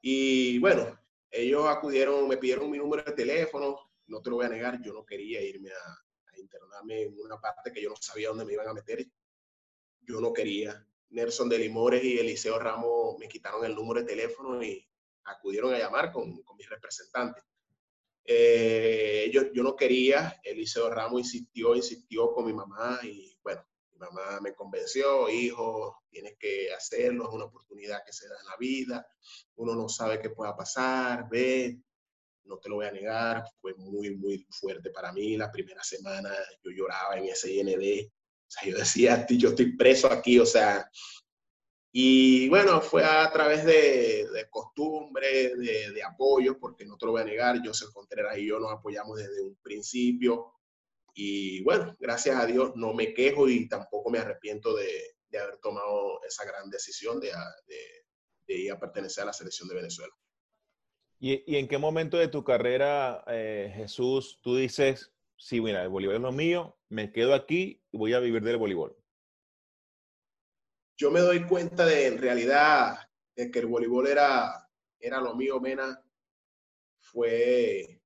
Y 0.00 0.58
bueno, 0.58 0.98
ellos 1.30 1.66
acudieron, 1.66 2.28
me 2.28 2.36
pidieron 2.36 2.70
mi 2.70 2.78
número 2.78 3.02
de 3.02 3.12
teléfono, 3.12 3.92
no 4.06 4.22
te 4.22 4.30
lo 4.30 4.36
voy 4.36 4.46
a 4.46 4.50
negar, 4.50 4.80
yo 4.82 4.92
no 4.92 5.04
quería 5.04 5.42
irme 5.42 5.70
a, 5.70 6.32
a 6.32 6.38
internarme 6.38 7.02
en 7.02 7.20
una 7.20 7.40
parte 7.40 7.72
que 7.72 7.82
yo 7.82 7.90
no 7.90 7.96
sabía 7.96 8.28
dónde 8.28 8.44
me 8.44 8.54
iban 8.54 8.68
a 8.68 8.74
meter. 8.74 9.06
Yo 10.00 10.20
no 10.20 10.32
quería. 10.32 10.86
Nelson 11.12 11.48
de 11.48 11.58
Limores 11.58 12.02
y 12.02 12.18
Eliseo 12.18 12.58
Ramos 12.58 13.16
me 13.18 13.28
quitaron 13.28 13.64
el 13.64 13.74
número 13.74 14.00
de 14.00 14.06
teléfono 14.06 14.62
y 14.62 14.86
acudieron 15.24 15.72
a 15.72 15.78
llamar 15.78 16.12
con, 16.12 16.42
con 16.42 16.56
mis 16.56 16.68
representantes. 16.68 17.44
Eh, 18.24 19.30
yo, 19.32 19.52
yo 19.52 19.62
no 19.62 19.74
quería, 19.74 20.40
Eliseo 20.44 20.88
Ramos 20.90 21.20
insistió, 21.20 21.74
insistió 21.74 22.32
con 22.32 22.46
mi 22.46 22.52
mamá 22.52 23.00
y 23.02 23.36
bueno, 23.42 23.64
mi 23.90 23.98
mamá 23.98 24.40
me 24.40 24.54
convenció, 24.54 25.28
hijo, 25.28 26.02
tienes 26.08 26.36
que 26.38 26.72
hacerlo, 26.72 27.24
es 27.28 27.34
una 27.34 27.46
oportunidad 27.46 28.04
que 28.04 28.12
se 28.12 28.28
da 28.28 28.36
en 28.40 28.46
la 28.46 28.56
vida, 28.56 29.06
uno 29.56 29.74
no 29.74 29.88
sabe 29.88 30.20
qué 30.20 30.30
pueda 30.30 30.56
pasar, 30.56 31.28
ve, 31.28 31.80
no 32.44 32.58
te 32.58 32.68
lo 32.68 32.76
voy 32.76 32.86
a 32.86 32.92
negar, 32.92 33.44
fue 33.60 33.74
muy, 33.74 34.14
muy 34.16 34.46
fuerte 34.50 34.90
para 34.90 35.12
mí. 35.12 35.36
La 35.36 35.50
primera 35.50 35.82
semana 35.82 36.30
yo 36.62 36.70
lloraba 36.70 37.16
en 37.16 37.24
ese 37.24 37.52
IND, 37.52 38.10
sea, 38.52 38.70
yo 38.70 38.78
decía, 38.78 39.26
yo 39.30 39.50
estoy 39.50 39.76
preso 39.76 40.10
aquí, 40.10 40.38
o 40.38 40.46
sea, 40.46 40.88
y 41.94 42.48
bueno, 42.48 42.80
fue 42.80 43.04
a 43.04 43.30
través 43.30 43.66
de, 43.66 44.26
de 44.32 44.48
costumbre, 44.48 45.54
de, 45.56 45.90
de, 45.90 46.02
apoyo, 46.02 46.58
porque 46.58 46.86
no 46.86 46.96
te 46.96 47.04
lo 47.04 47.12
voy 47.12 47.20
a 47.20 47.26
negar, 47.26 47.64
José 47.64 47.84
Contreras 47.92 48.38
y 48.38 48.46
yo 48.46 48.58
nos 48.58 48.72
apoyamos 48.72 49.18
desde 49.18 49.42
un 49.42 49.56
principio. 49.56 50.54
Y 51.14 51.62
bueno, 51.62 51.94
gracias 52.00 52.36
a 52.36 52.46
Dios 52.46 52.72
no 52.76 52.94
me 52.94 53.12
quejo 53.12 53.46
y 53.46 53.68
tampoco 53.68 54.08
me 54.08 54.18
arrepiento 54.18 54.74
de, 54.74 54.88
de 55.32 55.38
haber 55.38 55.58
tomado 55.58 56.22
esa 56.24 56.44
gran 56.44 56.70
decisión 56.70 57.18
de, 57.18 57.30
ir 58.46 58.72
a 58.72 58.78
pertenecer 58.78 59.22
a 59.22 59.26
la 59.26 59.32
selección 59.32 59.68
de 59.68 59.74
Venezuela. 59.74 60.12
¿Y, 61.18 61.42
y 61.46 61.56
en 61.56 61.68
qué 61.68 61.78
momento 61.78 62.16
de 62.16 62.28
tu 62.28 62.44
carrera, 62.44 63.24
eh, 63.28 63.72
Jesús, 63.74 64.38
tú 64.42 64.56
dices, 64.56 65.12
sí, 65.42 65.60
mira, 65.60 65.82
el 65.82 65.88
voleibol 65.88 66.16
es 66.16 66.22
lo 66.22 66.32
mío, 66.32 66.78
me 66.88 67.12
quedo 67.12 67.34
aquí 67.34 67.82
y 67.90 67.98
voy 67.98 68.14
a 68.14 68.20
vivir 68.20 68.42
del 68.42 68.56
voleibol? 68.56 68.96
yo 71.02 71.10
me 71.10 71.18
doy 71.18 71.44
cuenta 71.48 71.84
de 71.84 72.06
en 72.06 72.18
realidad 72.18 72.96
de 73.34 73.50
que 73.50 73.58
el 73.58 73.66
voleibol 73.66 74.06
era, 74.06 74.70
era 75.00 75.20
lo 75.20 75.34
mío, 75.34 75.58
Mena, 75.58 76.00
fue 77.00 78.00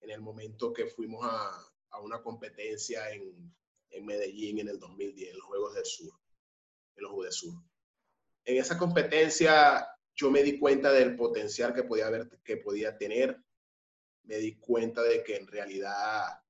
en 0.00 0.10
el 0.10 0.20
momento 0.20 0.72
que 0.72 0.86
fuimos 0.86 1.24
a, 1.24 1.50
a 1.90 2.00
una 2.00 2.22
competencia 2.22 3.10
en, 3.10 3.52
en, 3.90 4.06
Medellín 4.06 4.60
en 4.60 4.68
el 4.68 4.78
2010, 4.78 5.30
en 5.30 5.36
los 5.36 5.46
Juegos 5.46 5.74
del 5.74 5.84
Sur, 5.84 6.12
en 6.94 7.02
los 7.02 7.10
Juegos 7.10 7.24
del 7.24 7.32
Sur. 7.32 7.62
En 8.44 8.56
esa 8.56 8.78
competencia 8.78 9.88
yo 10.14 10.30
me 10.30 10.44
di 10.44 10.60
cuenta 10.60 10.92
del 10.92 11.16
potencial 11.16 11.74
que 11.74 11.82
podía, 11.82 12.06
haber, 12.06 12.28
que 12.44 12.58
podía 12.58 12.96
tener, 12.96 13.36
me 14.22 14.36
di 14.36 14.60
cuenta 14.60 15.02
de 15.02 15.24
que 15.24 15.36
en 15.36 15.46
realidad 15.48 16.40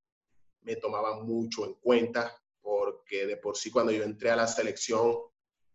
me 0.69 0.77
tomaban 0.77 1.27
mucho 1.27 1.65
en 1.65 1.75
cuenta, 1.75 2.37
porque 2.61 3.27
de 3.27 3.39
por 3.39 3.57
sí 3.57 3.71
cuando 3.71 3.91
yo 3.91 4.05
entré 4.05 4.31
a 4.31 4.37
la 4.37 4.47
selección, 4.47 5.17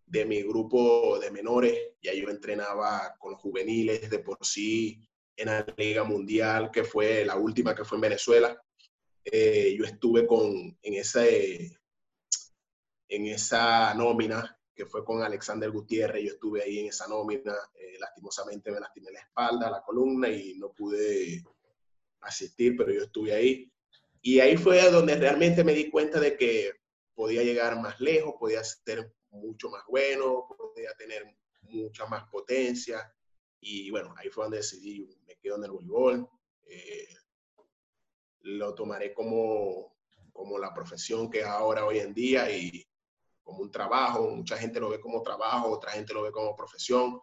de 0.06 0.26
mi 0.26 0.44
grupo 0.44 1.18
de 1.20 1.32
menores, 1.32 1.76
ya 2.02 2.14
yo 2.14 2.30
entrenaba 2.30 3.16
con 3.18 3.32
los 3.32 3.41
juveniles 3.41 4.10
de 4.10 4.20
por 4.20 4.38
sí 4.46 5.02
en 5.36 5.48
la 5.48 5.66
Liga 5.76 6.04
Mundial, 6.04 6.70
que 6.72 6.84
fue 6.84 7.26
la 7.26 7.36
última 7.36 7.74
que 7.74 7.84
fue 7.84 7.98
en 7.98 8.02
Venezuela. 8.02 8.64
Eh, 9.24 9.76
yo 9.76 9.86
estuve 9.86 10.28
con, 10.28 10.78
en, 10.82 10.94
ese, 10.94 11.80
en 13.08 13.26
esa 13.26 13.94
nómina 13.96 14.56
que 14.76 14.86
fue 14.86 15.04
con 15.04 15.24
Alexander 15.24 15.72
Gutiérrez, 15.72 16.24
yo 16.24 16.34
estuve 16.34 16.62
ahí 16.62 16.80
en 16.80 16.88
esa 16.88 17.08
nómina, 17.08 17.56
eh, 17.74 17.98
lastimosamente 18.00 18.72
me 18.72 18.80
lastimé 18.80 19.12
la 19.12 19.20
espalda, 19.20 19.70
la 19.70 19.82
columna 19.82 20.30
y 20.30 20.56
no 20.58 20.74
pude 20.74 21.44
asistir, 22.22 22.76
pero 22.78 22.91
yo 22.91 23.04
estuve 23.04 23.34
ahí. 23.34 23.73
Y 24.26 24.40
ahí 24.40 24.56
fue 24.56 24.90
donde 24.90 25.16
realmente 25.16 25.66
me 25.66 25.74
di 25.74 25.90
cuenta 25.90 26.18
de 26.18 26.38
que 26.38 26.72
podía 27.14 27.44
llegar 27.44 27.78
más 27.82 28.00
lejos, 28.00 28.36
podía 28.40 28.64
ser 28.64 29.14
mucho 29.30 29.70
más 29.70 29.84
bueno, 29.86 30.48
podía 30.58 30.94
tener 30.94 31.26
mucha 31.64 32.06
más 32.06 32.24
potencia. 32.30 33.14
Y 33.60 33.92
bueno, 33.92 34.14
ahí 34.18 34.30
fue 34.30 34.46
donde 34.46 34.58
decidí, 34.58 35.06
me 35.28 35.36
quedo 35.36 35.58
en 35.58 35.66
el 35.66 35.72
voleibol. 35.72 36.30
Eh, 36.66 37.10
lo 38.44 38.74
tomaré 38.74 39.14
como, 39.14 39.98
como 40.32 40.58
la 40.58 40.74
profesión 40.74 41.30
que 41.30 41.42
es 41.42 41.46
ahora 41.46 41.86
hoy 41.86 42.00
en 42.00 42.14
día 42.14 42.50
y 42.50 42.88
como 43.44 43.60
un 43.60 43.72
trabajo. 43.72 44.30
Mucha 44.30 44.56
gente 44.56 44.80
lo 44.80 44.90
ve 44.90 45.02
como 45.02 45.22
trabajo, 45.22 45.70
otra 45.70 45.92
gente 45.92 46.14
lo 46.14 46.22
ve 46.22 46.32
como 46.32 46.56
profesión. 46.56 47.20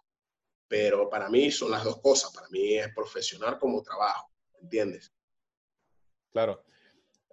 Pero 0.69 1.09
para 1.09 1.31
mí 1.31 1.51
son 1.51 1.71
las 1.71 1.83
dos 1.83 1.99
cosas. 2.03 2.31
Para 2.31 2.49
mí 2.51 2.77
es 2.77 2.93
profesional 2.95 3.59
como 3.59 3.83
trabajo, 3.83 4.31
¿entiendes? 4.61 5.11
Claro. 6.31 6.63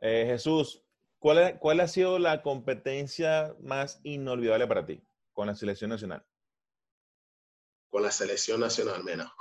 Eh, 0.02 0.26
Jesús, 0.28 0.84
¿Cuál, 1.20 1.58
¿Cuál, 1.60 1.80
ha 1.80 1.88
sido 1.88 2.20
la 2.20 2.44
competencia 2.44 3.56
más 3.60 4.00
inolvidable 4.04 4.68
para 4.68 4.86
ti 4.86 5.02
con 5.34 5.48
la 5.48 5.56
selección 5.56 5.90
nacional? 5.90 6.24
Con 7.90 8.04
la 8.04 8.12
selección 8.12 8.60
nacional, 8.60 9.04
Mena. 9.04 9.34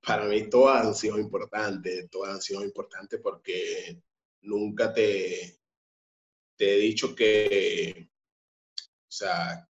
Para 0.00 0.24
mí 0.24 0.48
todas 0.48 0.86
han 0.86 0.94
sido 0.94 1.18
importantes, 1.18 2.08
todas 2.10 2.34
han 2.34 2.40
sido 2.40 2.64
importantes 2.64 3.20
porque 3.22 4.02
nunca 4.42 4.92
te, 4.92 5.58
he 6.58 6.76
dicho 6.76 7.14
que, 7.14 8.10
o 8.78 9.12
sea, 9.12 9.68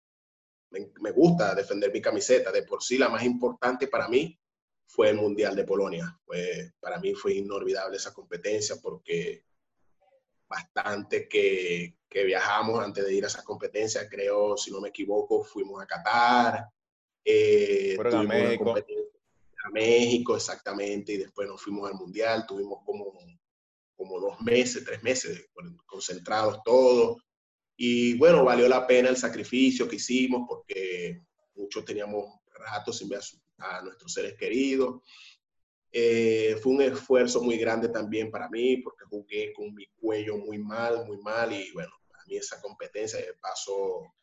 me, 0.71 0.91
me, 1.01 1.11
gusta 1.11 1.55
defender 1.55 1.91
mi 1.91 2.01
camiseta. 2.01 2.51
De 2.51 2.63
por 2.63 2.83
sí, 2.83 2.97
la 2.97 3.09
más 3.09 3.23
importante 3.23 3.87
para 3.87 4.07
mí 4.09 4.37
fue 4.87 5.09
el 5.09 5.17
Mundial 5.17 5.55
de 5.55 5.63
Polonia. 5.63 6.19
Fue, 6.25 6.73
para 6.79 6.99
mí 6.99 7.13
fue 7.13 7.35
inolvidable 7.35 7.97
esa 7.97 8.13
competencia 8.13 8.77
porque 8.81 9.45
bastante 10.51 11.27
que, 11.29 11.95
que, 12.09 12.23
viajamos 12.25 12.83
antes 12.83 13.05
de 13.05 13.13
ir 13.13 13.23
a 13.23 13.27
esas 13.27 13.43
competencias. 13.43 14.07
Creo, 14.09 14.57
si 14.57 14.69
no 14.69 14.81
me 14.81 14.89
equivoco, 14.89 15.43
fuimos 15.43 15.81
a 15.81 15.87
Qatar. 15.87 16.67
Eh, 17.23 17.97
a 17.99 18.23
México. 18.23 18.75
A 19.63 19.69
México, 19.69 20.35
exactamente. 20.35 21.13
Y 21.13 21.17
después 21.17 21.47
nos 21.47 21.61
fuimos 21.61 21.89
al 21.89 21.95
Mundial. 21.95 22.45
Tuvimos 22.45 22.79
como, 22.85 23.17
como 23.95 24.19
dos 24.19 24.41
meses, 24.41 24.83
tres 24.83 25.01
meses 25.01 25.49
concentrados 25.85 26.59
todos. 26.65 27.17
Y 27.77 28.17
bueno, 28.17 28.43
valió 28.43 28.67
la 28.67 28.85
pena 28.85 29.09
el 29.09 29.17
sacrificio 29.17 29.87
que 29.87 29.95
hicimos 29.95 30.45
porque 30.47 31.23
muchos 31.55 31.85
teníamos 31.85 32.25
ratos 32.53 32.97
sin 32.97 33.09
ver 33.09 33.21
a, 33.59 33.77
a 33.77 33.81
nuestros 33.81 34.13
seres 34.13 34.35
queridos. 34.37 35.01
Eh, 35.93 36.57
fue 36.61 36.73
un 36.73 36.81
esfuerzo 36.81 37.41
muy 37.41 37.57
grande 37.57 37.89
también 37.89 38.31
para 38.31 38.49
mí 38.49 38.77
porque 38.77 39.03
jugué 39.05 39.51
con 39.53 39.73
mi 39.73 39.87
cuello 39.99 40.37
muy 40.37 40.57
mal, 40.57 41.05
muy 41.05 41.17
mal 41.17 41.51
y 41.51 41.71
bueno, 41.73 41.91
para 42.09 42.23
mí 42.25 42.37
esa 42.37 42.61
competencia 42.61 43.19
de 43.19 43.33
paso 43.33 44.13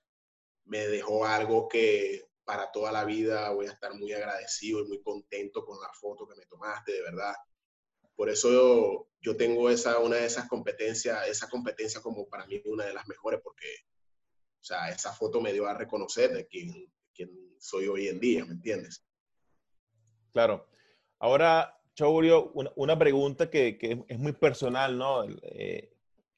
me 0.65 0.87
dejó 0.89 1.27
algo 1.27 1.69
que 1.69 2.27
para 2.45 2.73
toda 2.73 2.91
la 2.91 3.05
vida 3.05 3.51
voy 3.51 3.67
a 3.67 3.73
estar 3.73 3.93
muy 3.95 4.13
agradecido 4.15 4.81
y 4.81 4.89
muy 4.89 5.03
contento 5.03 5.67
con 5.67 5.79
la 5.81 5.93
foto 5.93 6.27
que 6.27 6.37
me 6.37 6.47
tomaste, 6.47 6.93
de 6.93 7.03
verdad, 7.03 7.35
por 8.19 8.29
eso 8.31 8.51
yo, 8.51 9.09
yo 9.21 9.37
tengo 9.37 9.71
esa, 9.71 10.01
una 10.01 10.17
de 10.17 10.27
esas 10.27 10.49
competencias, 10.49 11.29
esa 11.29 11.49
competencia 11.49 12.01
como 12.01 12.29
para 12.29 12.47
mí 12.47 12.61
una 12.65 12.85
de 12.85 12.93
las 12.93 13.07
mejores, 13.07 13.41
porque, 13.45 13.69
o 14.61 14.65
sea, 14.65 14.89
esa 14.89 15.13
foto 15.13 15.41
me 15.41 15.53
dio 15.53 15.69
a 15.69 15.75
reconocer 15.75 16.33
de 16.33 16.49
quién, 16.49 16.93
quién 17.15 17.31
soy 17.61 17.87
hoy 17.87 18.09
en 18.09 18.19
día, 18.19 18.45
¿me 18.45 18.55
entiendes? 18.55 19.05
Claro. 20.33 20.68
Ahora, 21.21 21.79
Chaurio, 21.95 22.53
una, 22.53 22.99
pregunta 22.99 23.51
que, 23.51 23.79
es 24.07 24.19
muy 24.19 24.33
personal, 24.33 24.97
¿no? 24.97 25.25
Eh, 25.25 25.91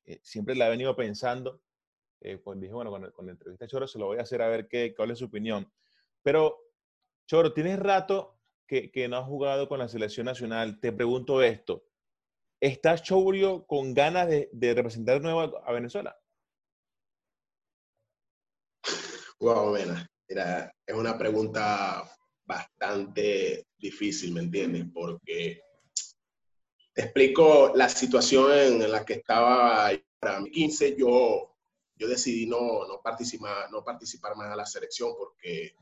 eh, 0.07 0.21
siempre 0.23 0.55
la 0.55 0.67
he 0.67 0.71
venido 0.71 0.97
pensando. 0.97 1.61
Eh, 2.21 2.39
pues 2.39 2.61
dije, 2.61 2.73
bueno, 2.73 2.91
con, 2.91 3.11
con, 3.11 3.27
la 3.27 3.33
entrevista 3.33 3.65
a 3.65 3.69
Choro 3.69 3.87
se 3.87 3.99
lo 3.99 4.07
voy 4.07 4.19
a 4.19 4.23
hacer 4.23 4.43
a 4.43 4.49
ver 4.49 4.69
qué, 4.69 4.95
cuál 4.95 5.11
es 5.11 5.19
su 5.19 5.27
opinión. 5.27 5.71
Pero, 6.23 6.59
Choro, 7.27 7.53
tienes 7.53 7.79
rato 7.79 8.41
que, 8.67 9.09
no 9.09 9.17
has 9.17 9.27
jugado 9.27 9.69
con 9.69 9.79
la 9.79 9.89
selección 9.89 10.27
nacional. 10.27 10.79
Te 10.81 10.93
pregunto 10.93 11.43
esto. 11.43 11.85
¿Estás, 12.61 13.03
Chaurio, 13.03 13.67
con 13.67 13.95
ganas 13.95 14.29
de, 14.29 14.75
representar 14.75 15.17
de 15.17 15.23
nuevo 15.23 15.61
a 15.65 15.73
Venezuela? 15.73 16.17
Wow, 19.41 19.73
Mena. 19.73 20.07
Mira, 20.29 20.73
es 20.87 20.95
una 20.95 21.19
pregunta 21.19 22.09
bastante 22.51 23.69
difícil, 23.79 24.33
¿me 24.33 24.41
entiendes? 24.41 24.87
Porque 24.93 25.63
te 26.93 27.03
explico 27.03 27.73
la 27.77 27.89
situación 27.89 28.53
en 28.53 28.91
la 28.91 29.05
que 29.05 29.15
estaba 29.15 29.91
para 30.19 30.35
2015. 30.35 30.97
Yo, 30.97 31.57
yo 31.95 32.09
decidí 32.09 32.47
no, 32.47 32.89
no, 32.89 33.01
participar, 33.03 33.71
no 33.71 33.85
participar 33.85 34.37
más 34.37 34.53
a 34.53 34.57
la 34.57 34.67
selección 34.67 35.15
porque 35.17 35.75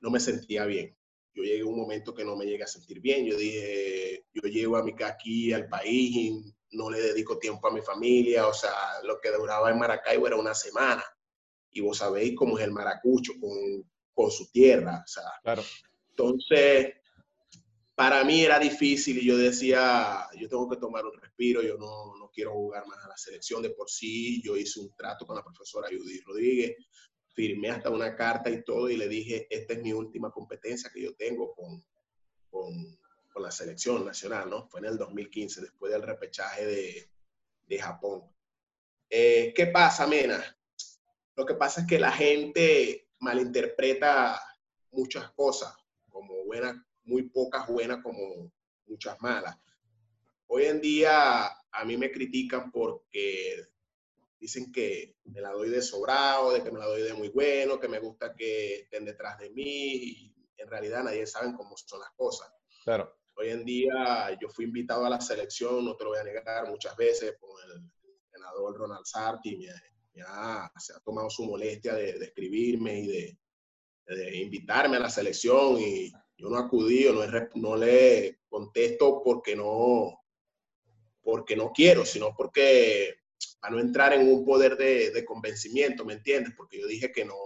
no 0.00 0.10
me 0.10 0.18
sentía 0.18 0.66
bien. 0.66 0.96
Yo 1.32 1.44
llegué 1.44 1.62
a 1.62 1.66
un 1.66 1.76
momento 1.76 2.12
que 2.12 2.24
no 2.24 2.36
me 2.36 2.44
llegué 2.44 2.64
a 2.64 2.68
sentir 2.68 3.00
bien. 3.00 3.24
Yo 3.24 3.36
dije, 3.36 4.24
yo 4.32 4.42
llego 4.42 4.76
a 4.76 4.82
mi, 4.82 4.94
aquí 5.04 5.52
al 5.52 5.68
país 5.68 6.16
y 6.16 6.54
no 6.72 6.90
le 6.90 7.00
dedico 7.00 7.38
tiempo 7.38 7.68
a 7.68 7.72
mi 7.72 7.80
familia. 7.80 8.48
O 8.48 8.54
sea, 8.54 8.72
lo 9.04 9.20
que 9.20 9.30
duraba 9.30 9.70
en 9.70 9.78
Maracaibo 9.78 10.26
era 10.26 10.36
una 10.36 10.54
semana. 10.54 11.04
Y 11.70 11.80
vos 11.80 11.98
sabéis 11.98 12.34
cómo 12.36 12.58
es 12.58 12.64
el 12.64 12.72
maracucho 12.72 13.32
con, 13.40 13.84
con 14.14 14.30
su 14.30 14.50
tierra. 14.50 15.02
O 15.04 15.08
sea, 15.08 15.24
claro. 15.42 15.62
Entonces, 16.10 16.94
para 17.94 18.24
mí 18.24 18.44
era 18.44 18.58
difícil 18.58 19.18
y 19.18 19.26
yo 19.26 19.36
decía, 19.36 20.26
yo 20.38 20.48
tengo 20.48 20.68
que 20.68 20.76
tomar 20.76 21.04
un 21.04 21.20
respiro, 21.20 21.62
yo 21.62 21.76
no, 21.76 22.16
no, 22.16 22.30
quiero 22.30 22.52
jugar 22.52 22.86
más 22.86 23.04
a 23.04 23.08
la 23.08 23.16
selección 23.16 23.62
de 23.62 23.70
por 23.70 23.88
sí. 23.88 24.42
Yo 24.42 24.56
hice 24.56 24.80
un 24.80 24.94
trato 24.94 25.26
con 25.26 25.36
la 25.36 25.44
profesora 25.44 25.88
Judy 25.88 26.20
Rodríguez, 26.20 26.76
firmé 27.32 27.70
hasta 27.70 27.90
una 27.90 28.16
carta 28.16 28.50
y 28.50 28.64
todo 28.64 28.88
y 28.88 28.96
le 28.96 29.08
dije, 29.08 29.46
esta 29.50 29.74
es 29.74 29.82
mi 29.82 29.92
última 29.92 30.30
competencia 30.30 30.90
que 30.92 31.02
yo 31.02 31.14
tengo 31.14 31.54
con, 31.54 31.84
con, 32.50 32.98
con 33.32 33.42
la 33.42 33.50
selección 33.50 34.04
nacional, 34.04 34.50
¿no? 34.50 34.68
Fue 34.68 34.80
en 34.80 34.86
el 34.86 34.98
2015, 34.98 35.60
después 35.60 35.92
del 35.92 36.02
repechaje 36.02 36.66
de, 36.66 37.10
de 37.66 37.78
Japón. 37.78 38.22
Eh, 39.08 39.52
¿Qué 39.54 39.66
pasa, 39.66 40.06
Mena? 40.06 40.42
Lo 41.36 41.46
que 41.46 41.54
pasa 41.54 41.82
es 41.82 41.86
que 41.86 41.98
la 41.98 42.12
gente 42.12 43.03
malinterpreta 43.24 44.40
muchas 44.90 45.30
cosas, 45.32 45.74
como 46.10 46.44
buenas, 46.44 46.76
muy 47.04 47.22
pocas 47.30 47.66
buenas 47.66 48.02
como 48.02 48.52
muchas 48.86 49.20
malas. 49.20 49.56
Hoy 50.46 50.66
en 50.66 50.80
día 50.80 51.46
a 51.46 51.84
mí 51.84 51.96
me 51.96 52.12
critican 52.12 52.70
porque 52.70 53.66
dicen 54.38 54.70
que 54.70 55.16
me 55.24 55.40
la 55.40 55.50
doy 55.50 55.70
de 55.70 55.80
sobrado, 55.80 56.52
de 56.52 56.62
que 56.62 56.70
me 56.70 56.78
la 56.78 56.86
doy 56.86 57.02
de 57.02 57.14
muy 57.14 57.30
bueno, 57.30 57.80
que 57.80 57.88
me 57.88 57.98
gusta 57.98 58.34
que 58.34 58.82
estén 58.82 59.06
detrás 59.06 59.38
de 59.38 59.50
mí 59.50 59.64
y 59.64 60.34
en 60.58 60.68
realidad 60.68 61.02
nadie 61.02 61.26
sabe 61.26 61.54
cómo 61.56 61.74
son 61.76 62.00
las 62.00 62.10
cosas. 62.10 62.52
Claro. 62.84 63.16
Hoy 63.36 63.48
en 63.48 63.64
día 63.64 64.38
yo 64.40 64.48
fui 64.48 64.66
invitado 64.66 65.06
a 65.06 65.10
la 65.10 65.20
selección, 65.20 65.84
no 65.84 65.96
te 65.96 66.04
lo 66.04 66.10
voy 66.10 66.20
a 66.20 66.24
negar, 66.24 66.68
muchas 66.68 66.94
veces 66.96 67.36
con 67.40 67.50
el 67.64 67.90
senador 68.30 68.76
Ronald 68.76 69.06
Sarti, 69.06 69.66
ha, 70.22 70.70
se 70.78 70.92
ha 70.92 71.00
tomado 71.00 71.30
su 71.30 71.44
molestia 71.44 71.94
de, 71.94 72.10
escribirme 72.10 73.00
y 73.00 73.06
de, 73.06 73.38
invitarme 74.36 74.96
a 74.96 75.00
la 75.00 75.10
selección 75.10 75.80
y 75.80 76.12
yo 76.36 76.50
no 76.50 76.58
acudí, 76.58 77.04
no, 77.04 77.24
no 77.54 77.76
le 77.76 78.40
contesto 78.48 79.22
porque 79.24 79.56
no, 79.56 80.20
porque 81.22 81.56
no 81.56 81.72
quiero, 81.72 82.04
sino 82.04 82.34
porque 82.36 83.14
para 83.60 83.74
no 83.74 83.80
entrar 83.80 84.12
en 84.12 84.28
un 84.28 84.44
poder 84.44 84.76
de, 84.76 85.10
de, 85.10 85.24
convencimiento, 85.24 86.04
¿me 86.04 86.14
entiendes? 86.14 86.52
Porque 86.56 86.80
yo 86.80 86.86
dije 86.86 87.10
que 87.12 87.24
no, 87.24 87.36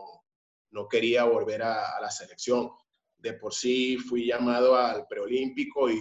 no 0.70 0.88
quería 0.88 1.24
volver 1.24 1.62
a, 1.62 1.96
a, 1.96 2.00
la 2.00 2.10
selección. 2.10 2.70
De 3.16 3.32
por 3.34 3.54
sí 3.54 3.98
fui 3.98 4.26
llamado 4.26 4.76
al 4.76 5.06
preolímpico 5.06 5.90
y 5.90 6.00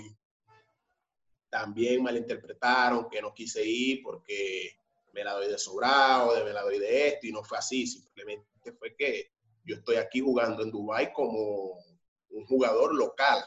también 1.50 2.04
malinterpretaron 2.04 3.10
que 3.10 3.22
no 3.22 3.34
quise 3.34 3.66
ir 3.66 4.02
porque 4.04 4.78
me 5.18 5.24
la 5.24 5.34
doy 5.34 5.48
de 5.48 5.58
sobrado, 5.58 6.36
de 6.36 6.44
me 6.44 6.54
la 6.54 6.62
doy 6.62 6.78
de 6.78 7.08
esto, 7.08 7.26
y 7.26 7.32
no 7.32 7.44
fue 7.44 7.58
así, 7.58 7.88
simplemente 7.88 8.72
fue 8.78 8.96
que 8.96 9.32
yo 9.66 9.78
estoy 9.78 9.96
aquí 9.96 10.20
jugando 10.20 10.62
en 10.62 10.70
Dubái 10.70 11.12
como 11.12 11.84
un 12.30 12.46
jugador 12.46 12.94
local. 12.94 13.44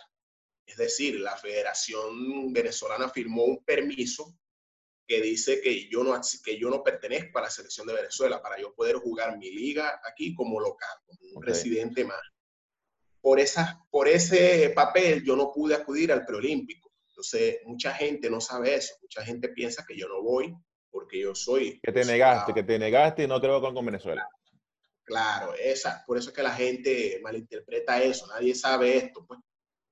Es 0.67 0.77
decir, 0.77 1.21
la 1.21 1.37
Federación 1.37 2.53
Venezolana 2.53 3.09
firmó 3.09 3.45
un 3.45 3.65
permiso 3.65 4.37
que 5.07 5.21
dice 5.21 5.61
que 5.61 5.89
yo 5.89 6.03
no, 6.03 6.21
que 6.45 6.59
yo 6.59 6.71
no 6.71 6.83
pertenezco 6.83 7.39
a 7.39 7.43
la 7.43 7.51
selección 7.51 7.87
de 7.87 7.95
Venezuela 7.95 8.43
para 8.43 8.61
yo 8.61 8.75
poder 8.75 8.97
jugar 8.97 9.39
mi 9.39 9.51
liga 9.51 10.01
aquí 10.05 10.35
como 10.35 10.61
local, 10.61 10.99
como 11.07 11.21
un 11.23 11.37
okay. 11.37 11.53
residente 11.53 12.05
más. 12.05 12.21
Por, 13.21 13.39
esa, 13.39 13.81
por 13.91 14.09
ese 14.09 14.73
papel 14.75 15.23
yo 15.25 15.37
no 15.37 15.53
pude 15.53 15.77
acudir 15.77 16.11
al 16.11 16.27
preolímpico. 16.27 16.93
Entonces, 17.09 17.59
mucha 17.65 17.95
gente 17.95 18.29
no 18.29 18.41
sabe 18.41 18.75
eso. 18.75 18.95
Mucha 19.03 19.25
gente 19.25 19.51
piensa 19.51 19.85
que 19.87 19.97
yo 19.97 20.09
no 20.09 20.23
voy 20.23 20.55
porque 20.91 21.21
yo 21.21 21.35
soy... 21.35 21.81
Que 21.81 21.93
te 21.93 22.05
negaste, 22.05 22.53
que 22.53 22.63
te 22.63 22.79
negaste 22.79 23.25
y 23.25 23.27
no 23.27 23.41
te 23.41 23.49
voy 23.49 23.61
con, 23.61 23.75
con 23.75 23.87
Venezuela. 23.87 24.29
Claro, 25.11 25.55
esa, 25.55 26.05
por 26.07 26.19
eso 26.19 26.31
es 26.31 26.37
que 26.37 26.43
la 26.43 26.55
gente 26.55 27.19
malinterpreta 27.21 28.01
eso, 28.01 28.29
nadie 28.29 28.55
sabe 28.55 28.97
esto. 28.97 29.27
Pues. 29.27 29.41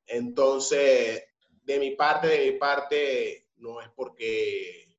Entonces, 0.07 1.25
de 1.65 1.79
mi 1.81 1.97
parte, 1.97 2.29
de 2.29 2.53
mi 2.53 2.57
parte, 2.57 3.49
no 3.57 3.81
es 3.81 3.89
porque, 3.97 4.97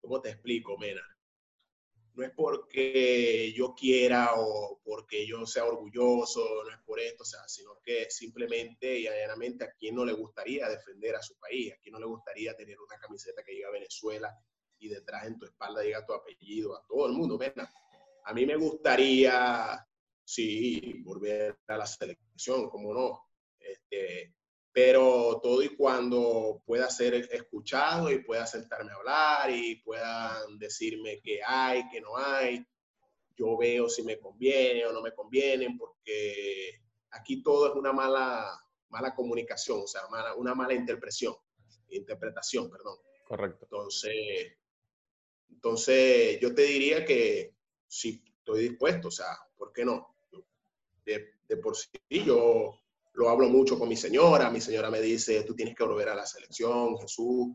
¿cómo 0.00 0.20
te 0.20 0.30
explico, 0.30 0.78
Mena? 0.78 1.02
No 2.14 2.22
es 2.22 2.30
porque 2.36 3.52
yo 3.52 3.74
quiera 3.74 4.34
o 4.36 4.80
porque 4.84 5.26
yo 5.26 5.44
sea 5.44 5.64
orgulloso, 5.64 6.62
no 6.62 6.70
es 6.70 6.80
por 6.84 7.00
esto, 7.00 7.24
o 7.24 7.26
sea, 7.26 7.40
sino 7.48 7.80
que 7.82 8.08
simplemente 8.10 8.98
y 8.98 9.02
llanamente 9.02 9.64
a 9.64 9.72
quien 9.72 9.96
no 9.96 10.04
le 10.04 10.12
gustaría 10.12 10.68
defender 10.68 11.16
a 11.16 11.22
su 11.22 11.36
país, 11.38 11.72
a 11.72 11.78
quien 11.78 11.94
no 11.94 11.98
le 11.98 12.06
gustaría 12.06 12.54
tener 12.54 12.78
una 12.78 12.96
camiseta 12.98 13.42
que 13.42 13.52
diga 13.52 13.70
Venezuela 13.70 14.32
y 14.82 14.88
detrás 14.88 15.26
en 15.26 15.38
tu 15.38 15.46
espalda 15.46 15.80
diga 15.80 16.04
tu 16.04 16.12
apellido, 16.12 16.76
a 16.76 16.84
todo 16.86 17.06
el 17.06 17.12
mundo, 17.12 17.38
Mena 17.38 17.70
a 18.24 18.32
mí 18.32 18.46
me 18.46 18.56
gustaría, 18.56 19.86
sí, 20.24 21.02
volver 21.04 21.58
a 21.66 21.76
la 21.76 21.86
selección, 21.86 22.68
como 22.70 22.94
no. 22.94 23.28
Este, 23.58 24.34
pero 24.72 25.40
todo 25.42 25.62
y 25.62 25.76
cuando 25.76 26.62
pueda 26.64 26.88
ser 26.88 27.14
escuchado 27.14 28.10
y 28.10 28.22
pueda 28.22 28.46
sentarme 28.46 28.92
a 28.92 28.96
hablar 28.96 29.50
y 29.50 29.76
puedan 29.76 30.58
decirme 30.58 31.20
qué 31.22 31.40
hay, 31.44 31.88
qué 31.90 32.00
no 32.00 32.16
hay, 32.16 32.64
yo 33.36 33.56
veo 33.56 33.88
si 33.88 34.02
me 34.02 34.18
conviene 34.18 34.86
o 34.86 34.92
no 34.92 35.02
me 35.02 35.14
conviene, 35.14 35.76
porque 35.78 36.80
aquí 37.10 37.42
todo 37.42 37.68
es 37.68 37.74
una 37.74 37.92
mala, 37.92 38.58
mala 38.88 39.14
comunicación, 39.14 39.80
o 39.82 39.86
sea, 39.86 40.02
mala, 40.10 40.34
una 40.34 40.54
mala 40.54 40.74
interpretación, 40.74 41.34
interpretación, 41.90 42.70
perdón. 42.70 42.98
Correcto. 43.26 43.64
Entonces, 43.64 44.56
entonces 45.54 46.38
yo 46.40 46.54
te 46.54 46.62
diría 46.62 47.04
que 47.04 47.54
sí 47.86 48.22
estoy 48.38 48.68
dispuesto, 48.68 49.08
o 49.08 49.10
sea, 49.10 49.26
¿por 49.56 49.72
qué 49.72 49.84
no? 49.84 50.14
De, 51.04 51.34
de, 51.48 51.56
por 51.56 51.76
sí 51.76 51.88
yo 52.10 52.78
lo 53.14 53.28
hablo 53.28 53.48
mucho 53.48 53.78
con 53.78 53.88
mi 53.88 53.96
señora, 53.96 54.50
mi 54.50 54.60
señora 54.60 54.90
me 54.90 55.00
dice, 55.00 55.42
tú 55.42 55.54
tienes 55.54 55.74
que 55.74 55.84
volver 55.84 56.08
a 56.08 56.14
la 56.14 56.26
selección, 56.26 56.98
Jesús, 56.98 57.48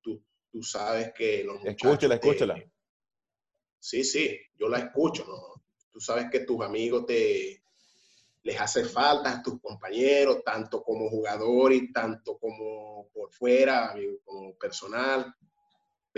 tú, 0.00 0.22
tú 0.50 0.62
sabes 0.62 1.12
que 1.12 1.44
los 1.44 1.64
Escúchala, 1.64 2.16
escúchala. 2.16 2.54
Te... 2.54 2.70
Sí, 3.78 4.04
sí, 4.04 4.38
yo 4.58 4.68
la 4.68 4.78
escucho, 4.78 5.24
¿no? 5.26 5.62
Tú 5.90 6.00
sabes 6.00 6.26
que 6.30 6.40
tus 6.40 6.60
amigos 6.60 7.06
te 7.06 7.62
les 8.42 8.60
hace 8.60 8.84
falta 8.84 9.32
a 9.32 9.42
tus 9.42 9.60
compañeros, 9.60 10.42
tanto 10.44 10.82
como 10.82 11.08
jugador 11.10 11.72
y 11.72 11.92
tanto 11.92 12.38
como 12.38 13.08
por 13.12 13.32
fuera, 13.32 13.94
como 14.24 14.54
personal, 14.54 15.34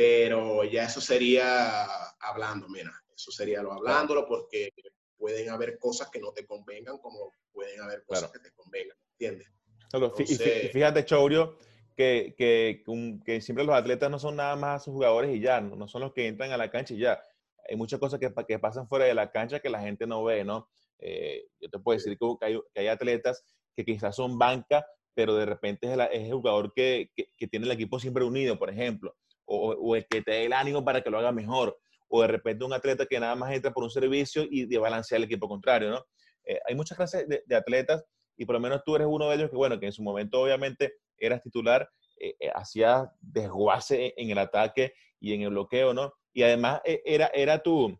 pero 0.00 0.64
ya 0.64 0.84
eso 0.84 0.98
sería 0.98 1.84
hablando, 2.20 2.66
mira, 2.70 2.90
eso 3.14 3.30
sería 3.30 3.62
lo 3.62 3.74
hablándolo 3.74 4.26
porque 4.26 4.70
pueden 5.18 5.50
haber 5.50 5.78
cosas 5.78 6.08
que 6.08 6.18
no 6.18 6.32
te 6.32 6.46
convengan 6.46 6.96
como 6.96 7.30
pueden 7.52 7.82
haber 7.82 8.02
cosas 8.04 8.30
claro. 8.30 8.32
que 8.32 8.48
te 8.48 8.54
convengan, 8.54 8.96
¿entiendes? 9.10 9.52
Entonces, 9.92 10.40
y 10.40 10.68
fíjate, 10.68 11.04
Chaurio, 11.04 11.58
que, 11.94 12.34
que, 12.34 12.82
que, 13.26 13.40
siempre 13.42 13.62
los 13.62 13.74
atletas 13.74 14.10
no 14.10 14.18
son 14.18 14.36
nada 14.36 14.56
más 14.56 14.84
sus 14.84 14.94
jugadores 14.94 15.36
y 15.36 15.40
ya, 15.40 15.60
no, 15.60 15.76
no 15.76 15.86
son 15.86 16.00
los 16.00 16.14
que 16.14 16.28
entran 16.28 16.50
a 16.50 16.56
la 16.56 16.70
cancha 16.70 16.94
y 16.94 17.00
ya. 17.00 17.22
Hay 17.68 17.76
muchas 17.76 18.00
cosas 18.00 18.18
que, 18.18 18.32
que 18.48 18.58
pasan 18.58 18.88
fuera 18.88 19.04
de 19.04 19.12
la 19.12 19.30
cancha 19.30 19.60
que 19.60 19.68
la 19.68 19.82
gente 19.82 20.06
no 20.06 20.24
ve, 20.24 20.44
¿no? 20.44 20.70
Eh, 20.98 21.44
yo 21.60 21.68
te 21.68 21.78
puedo 21.78 21.98
decir 21.98 22.16
que 22.16 22.46
hay, 22.46 22.58
que 22.72 22.80
hay 22.80 22.88
atletas 22.88 23.44
que 23.76 23.84
quizás 23.84 24.16
son 24.16 24.38
banca, 24.38 24.86
pero 25.12 25.34
de 25.34 25.44
repente 25.44 25.88
es 25.88 25.92
el, 25.92 26.00
es 26.00 26.26
el 26.28 26.32
jugador 26.32 26.72
que, 26.72 27.10
que, 27.14 27.28
que 27.36 27.46
tiene 27.48 27.66
el 27.66 27.72
equipo 27.72 28.00
siempre 28.00 28.24
unido, 28.24 28.58
por 28.58 28.70
ejemplo, 28.70 29.14
o, 29.52 29.96
el 29.96 30.06
que 30.06 30.22
te 30.22 30.30
dé 30.30 30.44
el 30.44 30.52
ánimo 30.52 30.84
para 30.84 31.00
que 31.02 31.10
lo 31.10 31.18
haga 31.18 31.32
mejor, 31.32 31.76
o 32.08 32.22
de 32.22 32.28
repente 32.28 32.64
un 32.64 32.72
atleta 32.72 33.06
que 33.06 33.18
nada 33.18 33.34
más 33.34 33.52
entra 33.52 33.72
por 33.72 33.82
un 33.82 33.90
servicio 33.90 34.44
y 34.48 34.66
de 34.66 34.78
balancear 34.78 35.18
el 35.18 35.24
equipo 35.24 35.48
contrario, 35.48 35.90
¿no? 35.90 36.04
Eh, 36.44 36.58
hay 36.66 36.74
muchas 36.74 36.96
clases 36.96 37.26
de, 37.28 37.56
atletas 37.56 38.04
y 38.36 38.44
por 38.44 38.54
lo 38.54 38.60
menos 38.60 38.82
tú 38.84 38.96
eres 38.96 39.08
uno 39.10 39.28
de 39.28 39.36
ellos 39.36 39.50
que, 39.50 39.56
bueno, 39.56 39.78
que 39.78 39.86
en 39.86 39.92
su 39.92 40.02
momento 40.02 40.40
obviamente 40.40 40.94
eras 41.18 41.42
titular, 41.42 41.88
eh, 42.16 42.34
eh, 42.38 42.50
hacías 42.54 43.08
desguace 43.20 44.14
en 44.16 44.30
el 44.30 44.38
ataque 44.38 44.94
y 45.18 45.34
en 45.34 45.42
el 45.42 45.50
bloqueo, 45.50 45.92
¿no? 45.92 46.12
Y 46.32 46.42
además 46.42 46.80
eh, 46.84 47.02
era, 47.04 47.26
era 47.34 47.62
tú, 47.62 47.98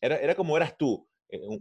era, 0.00 0.16
era 0.16 0.34
como 0.34 0.56
eras 0.56 0.76
tú, 0.76 1.06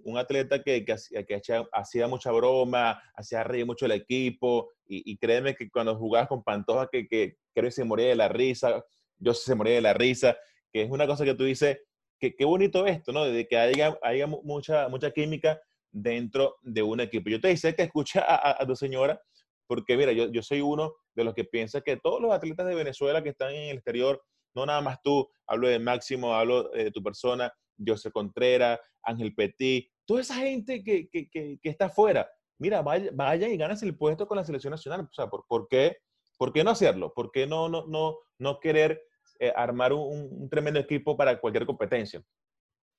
un, 0.04 0.18
atleta 0.18 0.62
que, 0.62 0.84
que, 0.84 0.92
hacía, 0.92 1.24
que 1.24 1.42
hacía, 1.72 2.08
mucha 2.08 2.32
broma, 2.32 3.02
hacía 3.16 3.44
reír 3.44 3.66
mucho 3.66 3.86
el 3.86 3.94
equipo 3.94 4.70
y, 4.86 5.10
y 5.10 5.18
créeme 5.18 5.56
que 5.56 5.70
cuando 5.70 5.96
jugabas 5.96 6.28
con 6.28 6.44
Pantoja 6.44 6.90
que, 6.92 7.08
que 7.08 7.38
creo 7.54 7.68
que 7.68 7.72
se 7.72 7.84
moría 7.84 8.08
de 8.08 8.16
la 8.16 8.28
risa, 8.28 8.84
yo 9.22 9.34
se 9.34 9.56
moría 9.56 9.76
de 9.76 9.82
la 9.82 9.94
risa, 9.94 10.38
que 10.74 10.82
es 10.82 10.90
una 10.90 11.08
cosa 11.08 11.24
que 11.24 11.36
tú 11.36 11.44
dices, 11.44 11.80
que 12.20 12.36
qué 12.36 12.46
bonito 12.46 12.86
esto, 12.86 13.12
¿no? 13.12 13.24
De 13.24 13.48
que 13.48 13.58
haya, 13.58 13.98
haya 14.02 14.28
mucha, 14.28 14.90
mucha 14.90 15.12
química 15.12 15.60
dentro 15.92 16.58
de 16.62 16.84
un 16.84 17.00
equipo. 17.00 17.30
Yo 17.30 17.40
te 17.40 17.50
decía 17.50 17.74
que 17.74 17.84
escucha 17.84 18.22
a, 18.22 18.62
a, 18.62 18.68
tu 18.68 18.76
señora, 18.76 19.22
porque 19.68 19.98
mira, 19.98 20.12
yo, 20.12 20.32
yo 20.32 20.44
soy 20.44 20.62
uno 20.62 20.94
de 21.16 21.24
los 21.24 21.34
que 21.34 21.44
piensa 21.44 21.82
que 21.82 21.98
todos 21.98 22.22
los 22.22 22.32
atletas 22.32 22.68
de 22.68 22.76
Venezuela 22.76 23.24
que 23.24 23.30
están 23.30 23.54
en 23.54 23.70
el 23.70 23.78
exterior, 23.78 24.22
no 24.54 24.66
nada 24.66 24.82
más 24.82 25.02
tú, 25.02 25.30
hablo 25.48 25.68
de 25.68 25.80
Máximo, 25.80 26.34
hablo 26.34 26.74
eh, 26.76 26.86
de 26.86 26.92
tu 26.92 27.02
persona, 27.02 27.52
José 27.86 28.12
Contreras, 28.12 28.80
Ángel 29.04 29.34
Petit, 29.34 29.90
toda 30.06 30.22
esa 30.22 30.36
gente 30.36 30.84
que, 30.84 31.10
que, 31.10 31.30
que, 31.30 31.58
que 31.62 31.70
está 31.70 31.86
afuera, 31.86 32.30
mira, 32.60 32.82
vaya, 32.82 33.10
vaya, 33.14 33.50
y 33.50 33.58
ganas 33.58 33.82
el 33.82 33.98
puesto 33.98 34.28
con 34.28 34.38
la 34.38 34.46
selección 34.46 34.72
nacional. 34.72 35.02
O 35.02 35.14
sea, 35.14 35.28
¿por, 35.28 35.46
por, 35.48 35.68
qué, 35.68 35.98
¿por 36.38 36.54
qué 36.54 36.64
no 36.64 36.70
hacerlo? 36.70 37.12
¿Por 37.14 37.32
qué 37.32 37.48
no, 37.48 37.68
no, 37.70 37.88
no, 37.88 38.20
no 38.38 38.60
querer 38.60 39.02
eh, 39.42 39.52
armar 39.56 39.92
un, 39.92 40.30
un, 40.32 40.50
tremendo 40.50 40.80
equipo 40.80 41.18
para 41.18 41.40
cualquier 41.40 41.66
competencia? 41.66 42.24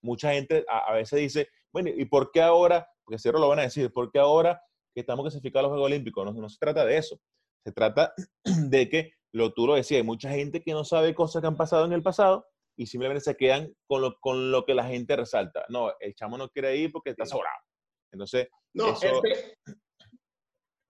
Mucha 0.03 0.33
gente 0.33 0.65
a, 0.69 0.91
a, 0.91 0.95
veces 0.95 1.21
dice, 1.21 1.49
bueno, 1.73 1.91
¿y 1.95 2.05
por 2.05 2.33
qué 2.33 2.43
ahora? 2.43 2.85
Porque 3.05 3.21
cierro 3.21 3.39
lo 3.39 3.49
van 3.49 3.61
a 3.61 3.63
decir, 3.63 3.93
¿por 3.93 4.11
qué 4.11 4.19
ahora 4.19 4.61
que 4.93 5.03
estamos 5.03 5.23
clasificados 5.23 5.61
a 5.61 5.63
los 5.69 5.71
Juegos 5.71 5.87
Olímpicos? 5.87 6.25
No, 6.25 6.33
no 6.33 6.49
se 6.49 6.59
trata 6.59 6.85
de 6.85 6.97
eso. 6.97 7.21
Se 7.65 7.71
trata 7.71 8.13
de 8.69 8.89
que, 8.89 9.13
lo 9.33 9.53
tú 9.53 9.69
lo 9.69 9.77
decías, 9.77 9.99
hay 9.99 10.07
mucha 10.07 10.31
gente 10.31 10.65
que 10.65 10.73
no 10.73 10.85
sabe 10.85 11.15
cosas 11.15 11.41
que 11.41 11.47
han 11.47 11.57
pasado 11.57 11.85
en 11.85 11.93
el 11.93 12.03
pasado 12.03 12.45
y 12.77 12.87
simplemente 12.87 13.23
se 13.23 13.37
quedan 13.37 13.73
con 13.87 14.03
lo, 14.03 14.19
con 14.19 14.51
lo 14.51 14.65
que 14.65 14.75
la 14.75 14.85
gente 14.85 15.15
resalta. 15.15 15.65
No, 15.69 15.93
el 16.01 16.15
chamo 16.17 16.37
no 16.37 16.49
quiere 16.49 16.77
ir 16.77 16.91
porque 16.91 17.11
está 17.11 17.25
sobrado. 17.25 17.57
Entonces, 18.13 18.49
no, 18.75 18.93
eso... 18.93 19.23
este, 19.25 19.55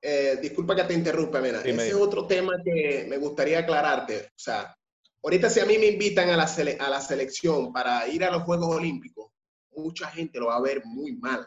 eh, 0.02 0.38
disculpa 0.40 0.74
que 0.74 0.84
te 0.84 0.94
interrumpa, 0.94 1.40
Mena. 1.40 1.60
Ese 1.60 1.88
es 1.88 1.94
otro 1.94 2.26
tema 2.26 2.54
que 2.64 3.06
me 3.08 3.18
gustaría 3.18 3.60
aclararte. 3.60 4.26
O 4.26 4.38
sea, 4.38 4.74
ahorita 5.22 5.50
si 5.50 5.60
a 5.60 5.66
mí 5.66 5.78
me 5.78 5.86
invitan 5.86 6.30
a 6.30 6.36
la, 6.36 6.46
sele 6.46 6.76
a 6.80 6.88
la 6.90 7.00
selección 7.00 7.72
para 7.72 8.06
ir 8.08 8.24
a 8.24 8.30
los 8.30 8.42
Juegos 8.42 8.76
Olímpicos, 8.76 9.32
mucha 9.70 10.08
gente 10.08 10.38
lo 10.38 10.46
va 10.46 10.56
a 10.56 10.62
ver 10.62 10.84
muy 10.84 11.12
mal. 11.14 11.46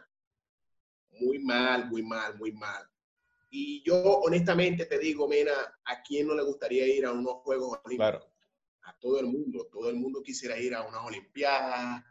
Muy 1.19 1.39
mal, 1.39 1.89
muy 1.89 2.03
mal, 2.03 2.37
muy 2.37 2.51
mal. 2.51 2.83
Y 3.49 3.81
yo 3.83 3.95
honestamente 3.95 4.85
te 4.85 4.99
digo, 4.99 5.27
Mena, 5.29 5.53
¿a 5.85 6.01
quién 6.01 6.27
no 6.27 6.35
le 6.35 6.43
gustaría 6.43 6.85
ir 6.87 7.05
a 7.05 7.13
unos 7.13 7.35
Juegos 7.35 7.79
Olímpicos? 7.83 8.09
Claro 8.09 8.35
a 8.85 8.97
todo 8.99 9.19
el 9.19 9.27
mundo. 9.27 9.67
Todo 9.71 9.89
el 9.89 9.95
mundo 9.95 10.21
quisiera 10.23 10.57
ir 10.57 10.73
a 10.73 10.83
unas 10.83 11.03
Olimpiadas, 11.03 12.03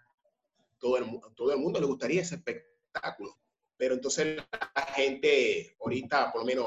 todo 0.79 0.99
el, 0.99 1.07
todo 1.35 1.53
el 1.53 1.59
mundo 1.59 1.81
le 1.81 1.87
gustaría 1.87 2.23
ese 2.23 2.37
espectáculo. 2.37 3.39
Pero 3.77 3.95
entonces 3.95 4.37
la 4.53 4.83
gente, 4.95 5.77
ahorita, 5.81 6.31
por 6.33 6.43
lo 6.43 6.47
menos, 6.47 6.67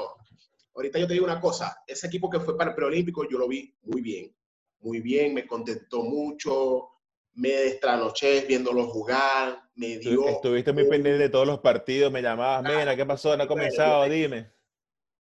ahorita 0.74 0.98
yo 0.98 1.06
te 1.06 1.14
digo 1.14 1.24
una 1.24 1.40
cosa, 1.40 1.82
ese 1.86 2.06
equipo 2.06 2.28
que 2.28 2.40
fue 2.40 2.56
para 2.56 2.70
el 2.70 2.76
preolímpico 2.76 3.28
yo 3.28 3.38
lo 3.38 3.48
vi 3.48 3.74
muy 3.82 4.00
bien, 4.00 4.34
muy 4.80 5.00
bien, 5.00 5.34
me 5.34 5.46
contentó 5.46 6.02
mucho, 6.02 6.88
me 7.34 7.50
destranoché 7.50 8.42
viéndolo 8.42 8.86
jugar, 8.86 9.62
me 9.74 9.98
dio... 9.98 10.28
Estuviste 10.28 10.72
muy 10.72 10.84
pendiente 10.88 11.22
de 11.22 11.28
todos 11.28 11.46
los 11.46 11.60
partidos, 11.60 12.12
me 12.12 12.22
llamabas, 12.22 12.62
mira, 12.62 12.96
¿qué 12.96 13.06
pasó? 13.06 13.36
¿No 13.36 13.44
ha 13.44 13.48
comenzado? 13.48 14.04
Dime 14.04 14.58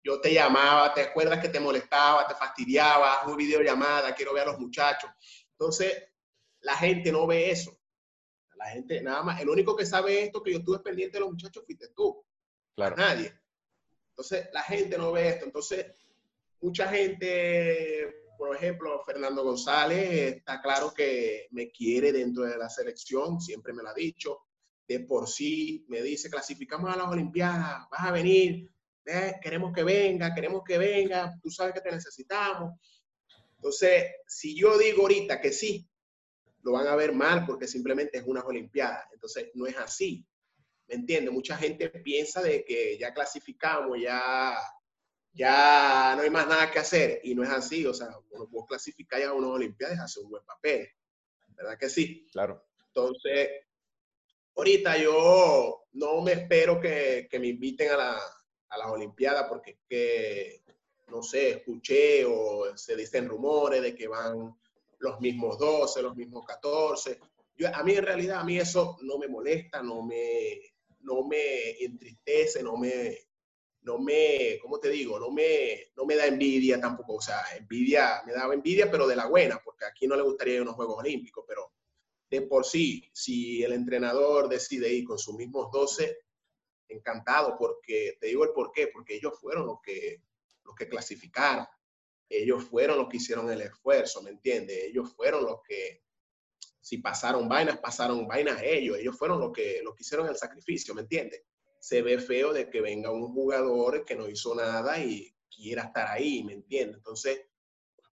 yo 0.05 0.20
te 0.20 0.34
llamaba, 0.34 0.92
te 0.92 1.03
acuerdas 1.03 1.40
que 1.40 1.48
te 1.48 1.61
molestaba, 1.61 2.26
te 2.26 2.34
fastidiaba, 2.34 3.22
un 3.26 3.36
videollamada, 3.36 4.14
quiero 4.14 4.34
ver 4.34 4.42
a 4.48 4.53
los 4.53 4.59
muchachos. 4.59 5.11
Entonces, 5.53 6.09
la 6.61 6.76
gente 6.76 7.12
no 7.12 7.26
ve 7.26 7.50
eso. 7.50 7.78
La 8.57 8.66
gente, 8.66 9.00
nada 9.00 9.22
más, 9.22 9.40
el 9.40 9.48
único 9.48 9.76
que 9.76 9.86
sabe 9.86 10.24
esto 10.24 10.42
que 10.42 10.53
yo 10.53 10.59
estuve 10.59 10.80
pendiente 10.80 11.16
de 11.16 11.20
los 11.20 11.30
muchachos 11.30 11.64
fuiste 11.64 11.88
tú. 11.94 12.24
Claro. 12.74 12.96
Nadie. 12.96 13.32
Entonces, 14.11 14.48
la 14.53 14.62
gente 14.62 14.98
no 14.98 15.12
ve 15.12 15.28
esto. 15.28 15.44
Entonces, 15.44 15.86
mucha 16.61 16.88
gente, 16.88 18.22
por 18.43 18.57
ejemplo, 18.57 19.01
Fernando 19.07 19.45
González, 19.45 20.34
está 20.38 20.61
claro 20.61 20.93
que 20.93 21.47
me 21.53 21.70
quiere 21.70 22.11
dentro 22.11 22.43
de 22.43 22.59
la 22.59 22.68
selección, 22.68 23.40
siempre 23.40 23.72
me 23.72 23.84
lo 23.84 23.90
ha 23.90 23.95
dicho. 23.95 24.40
De 24.88 24.99
por 24.99 25.28
sí, 25.28 25.84
me 25.86 26.03
dice, 26.03 26.28
clasificamos 26.28 26.93
a 26.93 26.97
las 26.97 27.07
Olimpiadas, 27.07 27.86
vas 27.88 28.01
a 28.01 28.11
venir, 28.11 28.68
queremos 29.40 29.72
que 29.72 29.84
venga, 29.84 30.34
queremos 30.34 30.64
que 30.66 30.76
venga, 30.76 31.38
tú 31.40 31.51
sabes 31.51 31.72
que 31.72 31.82
te 31.82 31.93
necesitamos. 31.93 32.72
Entonces, 33.55 34.07
si 34.26 34.59
yo 34.59 34.76
digo 34.76 35.03
ahorita 35.03 35.40
que 35.40 35.53
sí, 35.53 35.88
lo 36.64 36.72
van 36.72 36.88
a 36.88 36.97
ver 36.97 37.12
mal 37.12 37.47
porque 37.47 37.68
simplemente 37.68 38.18
es 38.18 38.24
unas 38.26 38.45
Olimpiadas. 38.45 39.05
Entonces, 39.12 39.53
no 39.55 39.68
es 39.68 39.76
así. 39.76 40.26
¿Me 40.88 40.97
entiendes? 40.97 41.32
Mucha 41.32 41.57
gente 41.57 41.90
piensa 41.90 42.43
de 42.43 42.64
que 42.64 42.99
ya 42.99 43.14
clasificamos, 43.14 44.01
ya, 44.01 44.57
ya 45.33 46.14
no 46.16 46.22
hay 46.22 46.30
más 46.30 46.47
nada 46.47 46.70
que 46.70 46.78
hacer. 46.78 47.20
Y 47.24 47.35
no 47.35 47.43
es 47.43 47.51
así. 47.51 47.87
O 47.87 47.95
sea, 47.95 48.09
puede 48.28 48.66
clasificar 48.66 49.20
ya 49.20 49.30
a 49.30 49.33
unas 49.33 49.51
Olimpiadas 49.51 49.97
y 49.97 50.01
hacer 50.01 50.24
un 50.24 50.30
buen 50.30 50.45
papel. 50.45 50.89
¿Verdad 51.49 51.78
que 51.78 51.89
sí? 51.89 52.28
Claro. 52.33 52.64
Entonces, 52.89 53.49
ahorita 54.55 54.99
yo 54.99 55.85
no 55.93 56.20
me 56.20 56.33
espero 56.33 56.80
que, 56.80 57.28
que 57.30 57.39
me 57.39 57.49
inviten 57.49 57.91
a 57.91 57.97
la, 57.97 58.20
a 58.68 58.78
las 58.78 58.91
Olimpiadas 58.91 59.49
porque 59.49 59.78
que, 59.89 60.62
no 61.09 61.22
sé, 61.22 61.51
escuché 61.51 62.24
o 62.24 62.76
se 62.76 62.97
dicen 62.97 63.28
rumores 63.28 63.83
de 63.83 63.95
que 63.95 64.09
van 64.09 64.55
los 64.99 65.20
mismos 65.20 65.59
12, 65.59 66.03
los 66.03 66.16
mismos 66.16 66.45
14. 66.47 67.20
Yo, 67.57 67.68
a 67.74 67.83
mí 67.83 67.93
en 67.95 68.05
realidad, 68.05 68.41
a 68.41 68.45
mí 68.45 68.59
eso 68.59 68.99
no 69.03 69.18
me 69.18 69.28
molesta, 69.28 69.83
no 69.83 70.03
me, 70.03 70.61
no 71.01 71.26
me 71.26 71.70
entristece, 71.72 72.62
no 72.62 72.76
me, 72.76 73.18
no 73.83 73.99
me, 73.99 74.59
¿cómo 74.61 74.78
te 74.78 74.91
digo? 74.91 75.18
No 75.18 75.30
me, 75.30 75.91
no 75.97 76.05
me 76.05 76.16
da 76.16 76.26
envidia 76.26 76.80
tampoco. 76.80 77.14
O 77.14 77.20
sea, 77.20 77.43
envidia, 77.57 78.22
me 78.24 78.33
daba 78.33 78.55
envidia, 78.55 78.91
pero 78.91 79.07
de 79.07 79.16
la 79.16 79.26
buena, 79.26 79.61
porque 79.64 79.85
aquí 79.85 80.07
no 80.07 80.16
le 80.16 80.22
gustaría 80.22 80.55
ir 80.55 80.61
a 80.61 80.62
unos 80.62 80.76
Juegos 80.76 80.99
Olímpicos, 80.99 81.45
pero 81.47 81.72
de 82.30 82.43
por 82.43 82.64
sí, 82.64 83.11
si 83.12 83.62
el 83.62 83.72
entrenador 83.72 84.49
decide 84.49 84.93
ir 84.93 85.05
con 85.05 85.18
sus 85.18 85.35
mismos 85.35 85.70
12, 85.70 86.16
encantado 86.89 87.57
porque, 87.59 88.16
te 88.20 88.28
digo 88.28 88.45
el 88.45 88.53
por 88.53 88.72
qué, 88.72 88.89
porque 88.89 89.16
ellos 89.16 89.39
fueron 89.39 89.66
los 89.66 89.80
que, 89.83 90.22
los 90.64 90.74
que 90.74 90.89
clasificaron, 90.89 91.66
ellos 92.28 92.64
fueron 92.64 92.99
los 92.99 93.09
que 93.09 93.18
hicieron 93.18 93.51
el 93.51 93.61
esfuerzo, 93.61 94.22
¿me 94.22 94.30
entiendes? 94.30 94.85
Ellos 94.85 95.12
fueron 95.14 95.45
los 95.45 95.61
que, 95.62 96.03
si 96.80 96.99
pasaron 96.99 97.49
vainas, 97.49 97.78
pasaron 97.78 98.26
vainas 98.26 98.62
ellos, 98.62 98.99
ellos 98.99 99.16
fueron 99.18 99.39
los 99.39 99.53
que, 99.53 99.80
los 99.83 99.95
que 99.95 100.03
hicieron 100.03 100.26
el 100.26 100.37
sacrificio, 100.37 100.95
¿me 100.95 101.03
entiendes? 101.03 101.43
Se 101.83 102.01
ve 102.01 102.18
feo 102.20 102.53
de 102.53 102.70
que 102.70 102.80
venga 102.80 103.11
un 103.11 103.33
jugador 103.33 104.05
que 104.05 104.14
no 104.14 104.28
hizo 104.28 104.55
nada 104.55 105.03
y 105.03 105.35
quiera 105.51 105.83
estar 105.83 106.07
ahí, 106.07 106.45
¿me 106.45 106.53
entiendes? 106.53 106.99
Entonces, 106.99 107.41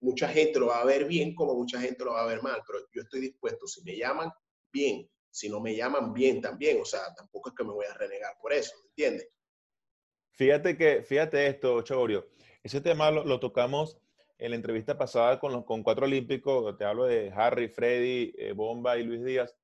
mucha 0.01 0.27
gente 0.27 0.59
lo 0.59 0.67
va 0.67 0.81
a 0.81 0.85
ver 0.85 1.05
bien 1.05 1.35
como 1.35 1.53
mucha 1.53 1.79
gente 1.79 2.03
lo 2.03 2.13
va 2.13 2.23
a 2.23 2.27
ver 2.27 2.41
mal, 2.41 2.63
pero 2.65 2.79
yo 2.91 3.03
estoy 3.03 3.19
dispuesto, 3.21 3.67
si 3.67 3.83
me 3.83 3.95
llaman, 3.95 4.31
bien, 4.71 5.07
si 5.29 5.49
no 5.49 5.59
me 5.59 5.75
llaman 5.75 6.13
bien 6.13 6.41
también, 6.41 6.81
o 6.81 6.85
sea, 6.85 7.13
tampoco 7.15 7.49
es 7.49 7.55
que 7.55 7.63
me 7.63 7.71
voy 7.71 7.85
a 7.85 7.93
renegar 7.93 8.33
por 8.41 8.53
eso, 8.53 8.73
¿me 8.81 8.87
entiendes? 8.89 9.29
Fíjate 10.31 10.75
que, 10.75 11.03
fíjate 11.03 11.45
esto, 11.45 11.83
Chorio, 11.83 12.27
ese 12.63 12.81
tema 12.81 13.11
lo, 13.11 13.39
tocamos 13.39 13.97
en 14.39 14.49
la 14.49 14.55
entrevista 14.55 14.97
pasada 14.97 15.39
con 15.39 15.51
los 15.51 15.63
con 15.65 15.83
cuatro 15.83 16.05
olímpicos, 16.05 16.75
te 16.75 16.85
hablo 16.85 17.05
de 17.05 17.31
Harry, 17.35 17.67
Freddy, 17.67 18.33
eh, 18.35 18.53
Bomba 18.53 18.97
y 18.97 19.03
Luis 19.03 19.23
Díaz, 19.23 19.55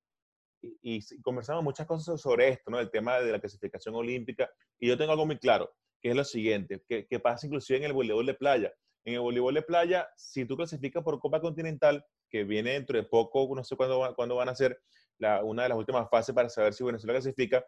y, 0.82 0.98
y, 0.98 1.22
conversamos 1.22 1.64
muchas 1.64 1.86
cosas 1.88 2.20
sobre 2.20 2.50
esto, 2.50 2.72
¿no? 2.72 2.80
El 2.80 2.90
tema 2.90 3.20
de 3.20 3.32
la 3.32 3.40
clasificación 3.40 3.96
olímpica, 3.96 4.50
y 4.80 4.88
yo 4.88 4.98
tengo 4.98 5.12
algo 5.12 5.26
muy 5.26 5.38
claro, 5.38 5.74
que 6.02 6.10
es 6.10 6.16
lo 6.16 6.24
siguiente, 6.24 6.84
que, 6.88 7.06
que 7.08 7.20
pasa 7.20 7.48
inclusive 7.48 7.80
en 7.80 7.86
el 7.86 7.94
voleibol 7.94 8.26
de 8.26 8.34
playa. 8.34 8.74
En 9.04 9.14
el 9.16 9.20
voleibol 9.20 9.54
de 9.54 9.62
playa, 9.62 10.08
si 10.16 10.46
tú 10.46 10.56
clasificas 10.56 11.04
por 11.04 11.20
Copa 11.20 11.40
Continental, 11.40 12.04
que 12.30 12.44
viene 12.44 12.72
dentro 12.72 12.98
de 12.98 13.04
poco, 13.04 13.48
no 13.56 13.64
sé 13.64 13.76
cuándo, 13.76 14.14
cuándo 14.16 14.36
van 14.36 14.50
a 14.50 14.56
ser, 14.56 14.82
la, 15.18 15.44
una 15.44 15.64
de 15.64 15.70
las 15.70 15.78
últimas 15.78 16.10
fases 16.10 16.34
para 16.34 16.50
saber 16.50 16.74
si 16.74 16.84
Venezuela 16.84 17.14
clasifica, 17.14 17.66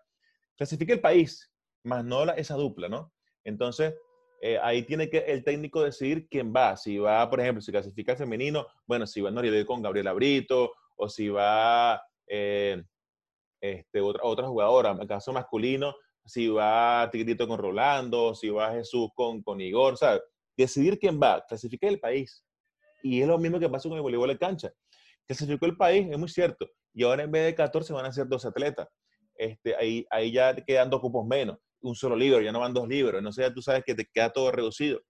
clasifica 0.56 0.94
el 0.94 1.02
país, 1.02 1.52
más 1.84 2.04
no 2.04 2.26
la, 2.26 2.34
esa 2.34 2.56
dupla, 2.56 2.90
¿no? 2.90 3.14
Entonces, 3.44 3.94
eh, 4.42 4.60
ahí 4.62 4.84
tiene 4.84 5.10
que 5.10 5.20
el 5.20 5.44
técnico 5.44 5.84
decidir 5.84 6.28
quién 6.30 6.54
va. 6.54 6.76
Si 6.78 6.98
va, 6.98 7.30
por 7.30 7.40
ejemplo, 7.40 7.62
si 7.62 7.72
clasifica 7.72 8.12
el 8.12 8.18
femenino, 8.18 8.68
bueno, 8.86 9.08
si 9.08 9.22
va 9.22 9.32
Noriel 9.32 9.66
con 9.66 9.82
Gabriela 9.82 10.14
Brito, 10.14 10.74
o 10.96 11.10
si 11.10 11.30
va 11.30 12.02
eh, 12.28 12.84
este, 13.62 14.02
otra, 14.02 14.24
otra 14.24 14.48
jugadora, 14.48 14.92
en 14.92 15.02
el 15.02 15.08
caso 15.08 15.34
masculino, 15.34 15.96
si 16.28 16.48
va 16.50 17.10
Tigrito 17.12 17.48
con 17.48 17.58
Rolando, 17.58 18.36
si 18.36 18.50
va 18.50 18.74
Jesús 18.74 19.10
con, 19.16 19.42
con 19.42 19.62
Igor, 19.62 19.98
¿sabes? 19.98 20.22
Decidir 20.56 21.00
quién 21.00 21.20
va, 21.20 21.44
clasificar 21.48 21.90
el 21.90 22.00
país. 22.00 22.44
Y 23.02 23.22
es 23.22 23.28
lo 23.28 23.38
mismo 23.38 23.60
que 23.60 23.70
pasa 23.70 23.88
con 23.88 23.98
el 23.98 24.02
voleibol 24.02 24.30
de 24.30 24.38
cancha. 24.38 24.72
Clasificó 25.26 25.66
el 25.66 25.78
país, 25.78 26.08
es 26.10 26.18
muy 26.18 26.30
cierto. 26.30 26.70
Y 26.94 27.04
ahora 27.04 27.24
en 27.24 27.32
vez 27.32 27.46
de 27.46 27.56
14 27.56 27.94
van 27.94 28.06
a 28.06 28.12
ser 28.12 28.28
dos 28.28 28.46
atletas. 28.46 28.88
Este, 29.36 29.76
ahí, 29.76 30.06
ahí 30.10 30.32
ya 30.32 30.56
quedan 30.56 30.90
dos 30.90 31.00
cupos 31.00 31.26
menos. 31.26 31.58
Un 31.82 31.96
solo 31.96 32.16
libro, 32.16 32.42
ya 32.42 32.52
no 32.52 32.60
van 32.60 32.74
dos 32.74 32.88
libros. 32.88 33.22
No 33.22 33.32
sé, 33.32 33.44
ya 33.44 33.54
tú 33.54 33.62
sabes 33.62 33.84
que 33.86 33.96
te 33.96 34.06
queda 34.06 34.32
todo 34.32 34.52
reducido. 34.52 35.02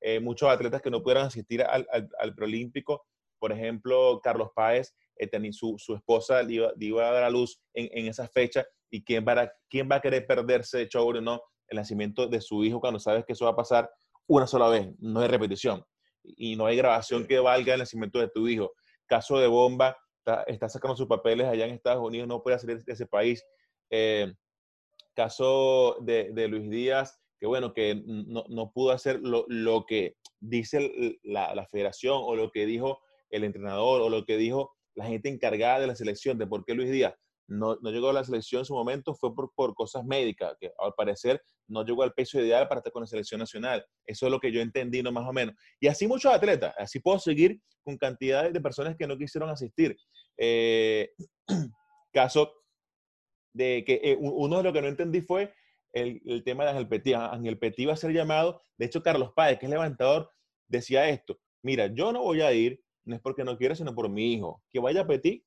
Eh, 0.00 0.20
muchos 0.20 0.48
atletas 0.50 0.82
que 0.82 0.90
no 0.90 1.02
pudieron 1.02 1.26
asistir 1.26 1.62
al 1.62 2.34
preolímpico, 2.34 3.06
por 3.38 3.52
ejemplo, 3.52 4.20
Carlos 4.22 4.50
Páez, 4.54 4.94
eh, 5.16 5.52
su, 5.52 5.76
su, 5.78 5.94
esposa 5.94 6.42
le 6.42 6.54
iba, 6.54 6.72
iba, 6.78 7.08
a 7.08 7.12
dar 7.12 7.24
a 7.24 7.30
luz 7.30 7.60
en, 7.74 7.88
en 7.92 8.06
esa 8.06 8.28
fecha 8.28 8.64
y 8.90 9.02
quién 9.02 9.24
va, 9.26 9.42
a, 9.42 9.52
quién 9.68 9.88
va 9.90 9.96
a 9.96 10.00
querer 10.00 10.26
perderse, 10.26 10.88
Chobre, 10.88 11.20
no, 11.20 11.40
el 11.68 11.76
nacimiento 11.76 12.26
de 12.26 12.40
su 12.40 12.64
hijo 12.64 12.80
cuando 12.80 12.98
sabes 12.98 13.24
que 13.24 13.32
eso 13.32 13.44
va 13.44 13.52
a 13.52 13.56
pasar 13.56 13.90
una 14.26 14.46
sola 14.46 14.68
vez, 14.68 14.88
no 14.98 15.20
hay 15.20 15.28
repetición 15.28 15.84
y 16.22 16.56
no 16.56 16.66
hay 16.66 16.76
grabación 16.76 17.26
que 17.26 17.38
valga 17.38 17.74
el 17.74 17.80
nacimiento 17.80 18.18
de 18.18 18.28
tu 18.28 18.48
hijo. 18.48 18.72
Caso 19.06 19.38
de 19.38 19.46
bomba, 19.46 19.96
está, 20.18 20.42
está 20.44 20.68
sacando 20.68 20.96
sus 20.96 21.06
papeles 21.06 21.46
allá 21.46 21.66
en 21.66 21.74
Estados 21.74 22.04
Unidos, 22.04 22.26
no 22.26 22.42
puede 22.42 22.58
salir 22.58 22.84
de 22.84 22.92
ese 22.92 23.06
país. 23.06 23.44
Eh, 23.90 24.32
caso 25.14 25.96
de, 26.00 26.32
de, 26.32 26.48
Luis 26.48 26.68
Díaz, 26.68 27.18
que 27.38 27.46
bueno, 27.46 27.72
que 27.72 28.02
no, 28.04 28.44
no 28.48 28.72
pudo 28.72 28.90
hacer 28.90 29.20
lo, 29.20 29.44
lo 29.48 29.86
que 29.86 30.16
dice 30.40 31.16
la, 31.22 31.54
la, 31.54 31.66
federación 31.66 32.18
o 32.20 32.34
lo 32.34 32.50
que 32.50 32.66
dijo 32.66 33.00
el 33.30 33.44
entrenador 33.44 34.02
o 34.02 34.10
lo 34.10 34.24
que 34.24 34.36
dijo 34.36 34.75
la 34.96 35.06
gente 35.06 35.28
encargada 35.28 35.80
de 35.80 35.86
la 35.86 35.94
selección, 35.94 36.38
de 36.38 36.46
por 36.46 36.64
qué 36.64 36.74
Luis 36.74 36.90
Díaz 36.90 37.14
no, 37.48 37.76
no 37.80 37.90
llegó 37.90 38.10
a 38.10 38.12
la 38.12 38.24
selección 38.24 38.60
en 38.60 38.64
su 38.64 38.74
momento, 38.74 39.14
fue 39.14 39.34
por, 39.34 39.52
por, 39.54 39.74
cosas 39.74 40.04
médicas, 40.04 40.54
que 40.60 40.72
al 40.78 40.92
parecer 40.94 41.40
no 41.68 41.84
llegó 41.84 42.02
al 42.02 42.12
peso 42.12 42.40
ideal 42.40 42.66
para 42.68 42.80
estar 42.80 42.92
con 42.92 43.02
la 43.02 43.06
selección 43.06 43.38
nacional. 43.38 43.84
Eso 44.04 44.26
es 44.26 44.32
lo 44.32 44.40
que 44.40 44.50
yo 44.50 44.60
entendí, 44.60 45.02
no 45.02 45.12
más 45.12 45.28
o 45.28 45.32
menos. 45.32 45.54
Y 45.80 45.86
así 45.86 46.06
muchos 46.08 46.32
atletas, 46.32 46.74
así 46.78 46.98
puedo 46.98 47.18
seguir 47.18 47.60
con 47.84 47.96
cantidades 47.96 48.52
de 48.52 48.60
personas 48.60 48.96
que 48.96 49.06
no 49.06 49.16
quisieron 49.16 49.50
asistir. 49.50 49.96
Eh, 50.36 51.10
caso 52.12 52.52
de 53.52 53.84
que 53.86 54.00
eh, 54.02 54.16
uno 54.18 54.58
de 54.58 54.62
lo 54.64 54.72
que 54.72 54.82
no 54.82 54.88
entendí 54.88 55.20
fue 55.20 55.52
el, 55.92 56.20
el, 56.26 56.42
tema 56.42 56.64
de 56.64 56.70
Ángel 56.70 56.88
Petit. 56.88 57.14
Ángel 57.14 57.58
Petit 57.58 57.88
va 57.88 57.92
a 57.92 57.96
ser 57.96 58.12
llamado, 58.12 58.60
de 58.76 58.86
hecho 58.86 59.02
Carlos 59.02 59.32
Páez, 59.34 59.58
que 59.58 59.66
es 59.66 59.70
levantador, 59.70 60.30
decía 60.68 61.08
esto, 61.08 61.38
mira, 61.62 61.86
yo 61.86 62.12
no 62.12 62.22
voy 62.22 62.42
a 62.42 62.52
ir, 62.52 62.82
no 63.06 63.14
es 63.14 63.22
porque 63.22 63.44
no 63.44 63.56
quiera, 63.56 63.74
sino 63.74 63.94
por 63.94 64.08
mi 64.08 64.34
hijo. 64.34 64.62
Que 64.70 64.80
vaya 64.80 65.06
Petit. 65.06 65.44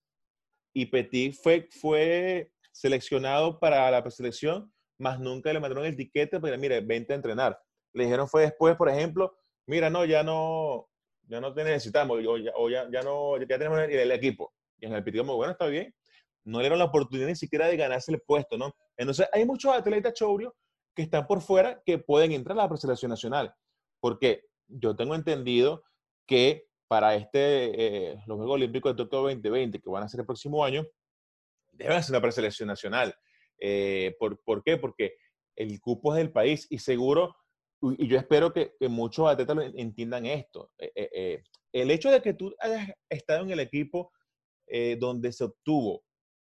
Y 0.74 0.86
Petit 0.88 1.36
fue, 1.36 1.68
fue 1.70 2.52
seleccionado 2.72 3.60
para 3.60 3.92
la 3.92 4.02
preselección, 4.02 4.72
más 4.98 5.20
nunca 5.20 5.52
le 5.52 5.60
mandaron 5.60 5.86
el 5.86 5.96
tiquete, 5.96 6.40
pero 6.40 6.58
mire, 6.58 6.82
vente 6.82 7.14
a 7.14 7.16
entrenar. 7.18 7.60
Le 7.94 8.06
dijeron 8.06 8.28
fue 8.28 8.44
después, 8.44 8.76
por 8.76 8.90
ejemplo, 8.90 9.36
mira, 9.68 9.90
no, 9.90 10.06
ya 10.06 10.24
no, 10.24 10.88
ya 11.24 11.42
no 11.42 11.54
te 11.54 11.64
necesitamos, 11.64 12.18
o 12.26 12.38
ya, 12.38 12.52
o 12.56 12.70
ya, 12.70 12.88
ya 12.92 13.02
no, 13.02 13.38
ya 13.38 13.46
tenemos 13.58 13.80
el, 13.80 13.92
el, 13.92 14.12
equipo. 14.12 14.54
Y 14.80 14.86
en 14.86 14.94
el 14.94 15.04
Petit, 15.04 15.20
como, 15.20 15.36
bueno, 15.36 15.52
está 15.52 15.66
bien. 15.66 15.94
No 16.46 16.60
le 16.60 16.64
dieron 16.64 16.80
la 16.80 16.86
oportunidad 16.86 17.28
ni 17.28 17.36
siquiera 17.36 17.68
de 17.68 17.76
ganarse 17.76 18.12
el 18.12 18.22
puesto, 18.22 18.58
¿no? 18.58 18.74
Entonces, 18.96 19.28
hay 19.34 19.46
muchos 19.46 19.74
atletas, 19.74 20.14
Chourio, 20.14 20.56
que 20.96 21.02
están 21.02 21.28
por 21.28 21.42
fuera 21.42 21.82
que 21.86 21.98
pueden 21.98 22.32
entrar 22.32 22.58
a 22.58 22.64
la 22.64 22.70
preselección 22.70 23.10
nacional. 23.10 23.54
Porque 24.00 24.46
yo 24.68 24.96
tengo 24.96 25.16
entendido 25.16 25.84
que 26.26 26.69
para 26.90 27.14
este, 27.16 28.10
eh, 28.10 28.16
los 28.26 28.38
Juegos 28.38 28.56
Olímpicos 28.56 28.92
de 28.92 28.98
Tokio 28.98 29.20
2020, 29.20 29.80
que 29.80 29.90
van 29.90 30.04
a 30.04 30.10
ser 30.10 30.22
el 30.22 30.26
próximo 30.26 30.66
año, 30.66 30.86
deben 31.72 31.98
hacer 31.98 32.14
una 32.14 32.22
preselección 32.22 32.68
nacional. 32.68 33.16
Eh, 33.60 34.16
¿por, 34.20 34.42
¿por, 34.44 34.64
qué? 34.64 34.78
Porque 34.78 35.16
el 35.56 35.80
cupo 35.80 36.14
es 36.14 36.18
del 36.18 36.32
país 36.32 36.66
y 36.72 36.80
seguro, 36.80 37.36
y 37.82 38.08
yo 38.08 38.18
espero 38.18 38.52
que, 38.52 38.74
que 38.80 38.90
muchos 38.90 39.30
atletas 39.30 39.56
entiendan 39.76 40.26
esto. 40.26 40.72
Eh, 40.80 40.92
eh, 40.96 41.44
el 41.72 41.92
hecho 41.92 42.10
de 42.10 42.24
que 42.24 42.34
tú 42.34 42.56
hayas 42.60 42.90
estado 43.08 43.44
en 43.44 43.52
el 43.52 43.60
equipo 43.60 44.12
donde 45.00 45.32
se 45.32 45.46
obtuvo 45.46 46.04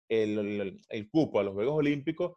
el, 0.10 0.40
el, 0.40 0.82
el, 0.90 1.10
cupo 1.12 1.40
a 1.40 1.44
los 1.44 1.54
Juegos 1.54 1.76
Olímpicos, 1.76 2.36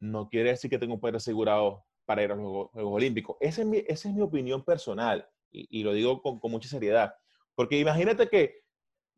no 0.00 0.30
quiere 0.30 0.50
decir 0.50 0.70
que 0.70 0.78
tenga 0.78 0.94
un 0.94 1.00
poder 1.00 1.16
asegurado 1.16 1.84
para 2.06 2.22
ir 2.22 2.32
a 2.32 2.34
los 2.34 2.44
Juegos, 2.44 2.70
Juegos 2.72 2.94
Olímpicos. 2.94 3.36
Esa 3.40 3.60
es, 3.60 3.66
mi, 3.66 3.78
esa 3.86 4.08
es 4.08 4.14
mi 4.14 4.22
opinión 4.22 4.64
personal 4.64 5.28
y, 5.50 5.80
y 5.80 5.82
lo 5.82 5.92
digo 5.92 6.22
con, 6.22 6.40
con 6.40 6.50
mucha 6.50 6.66
seriedad. 6.66 7.12
Porque 7.58 7.76
imagínate 7.76 8.28
que 8.28 8.60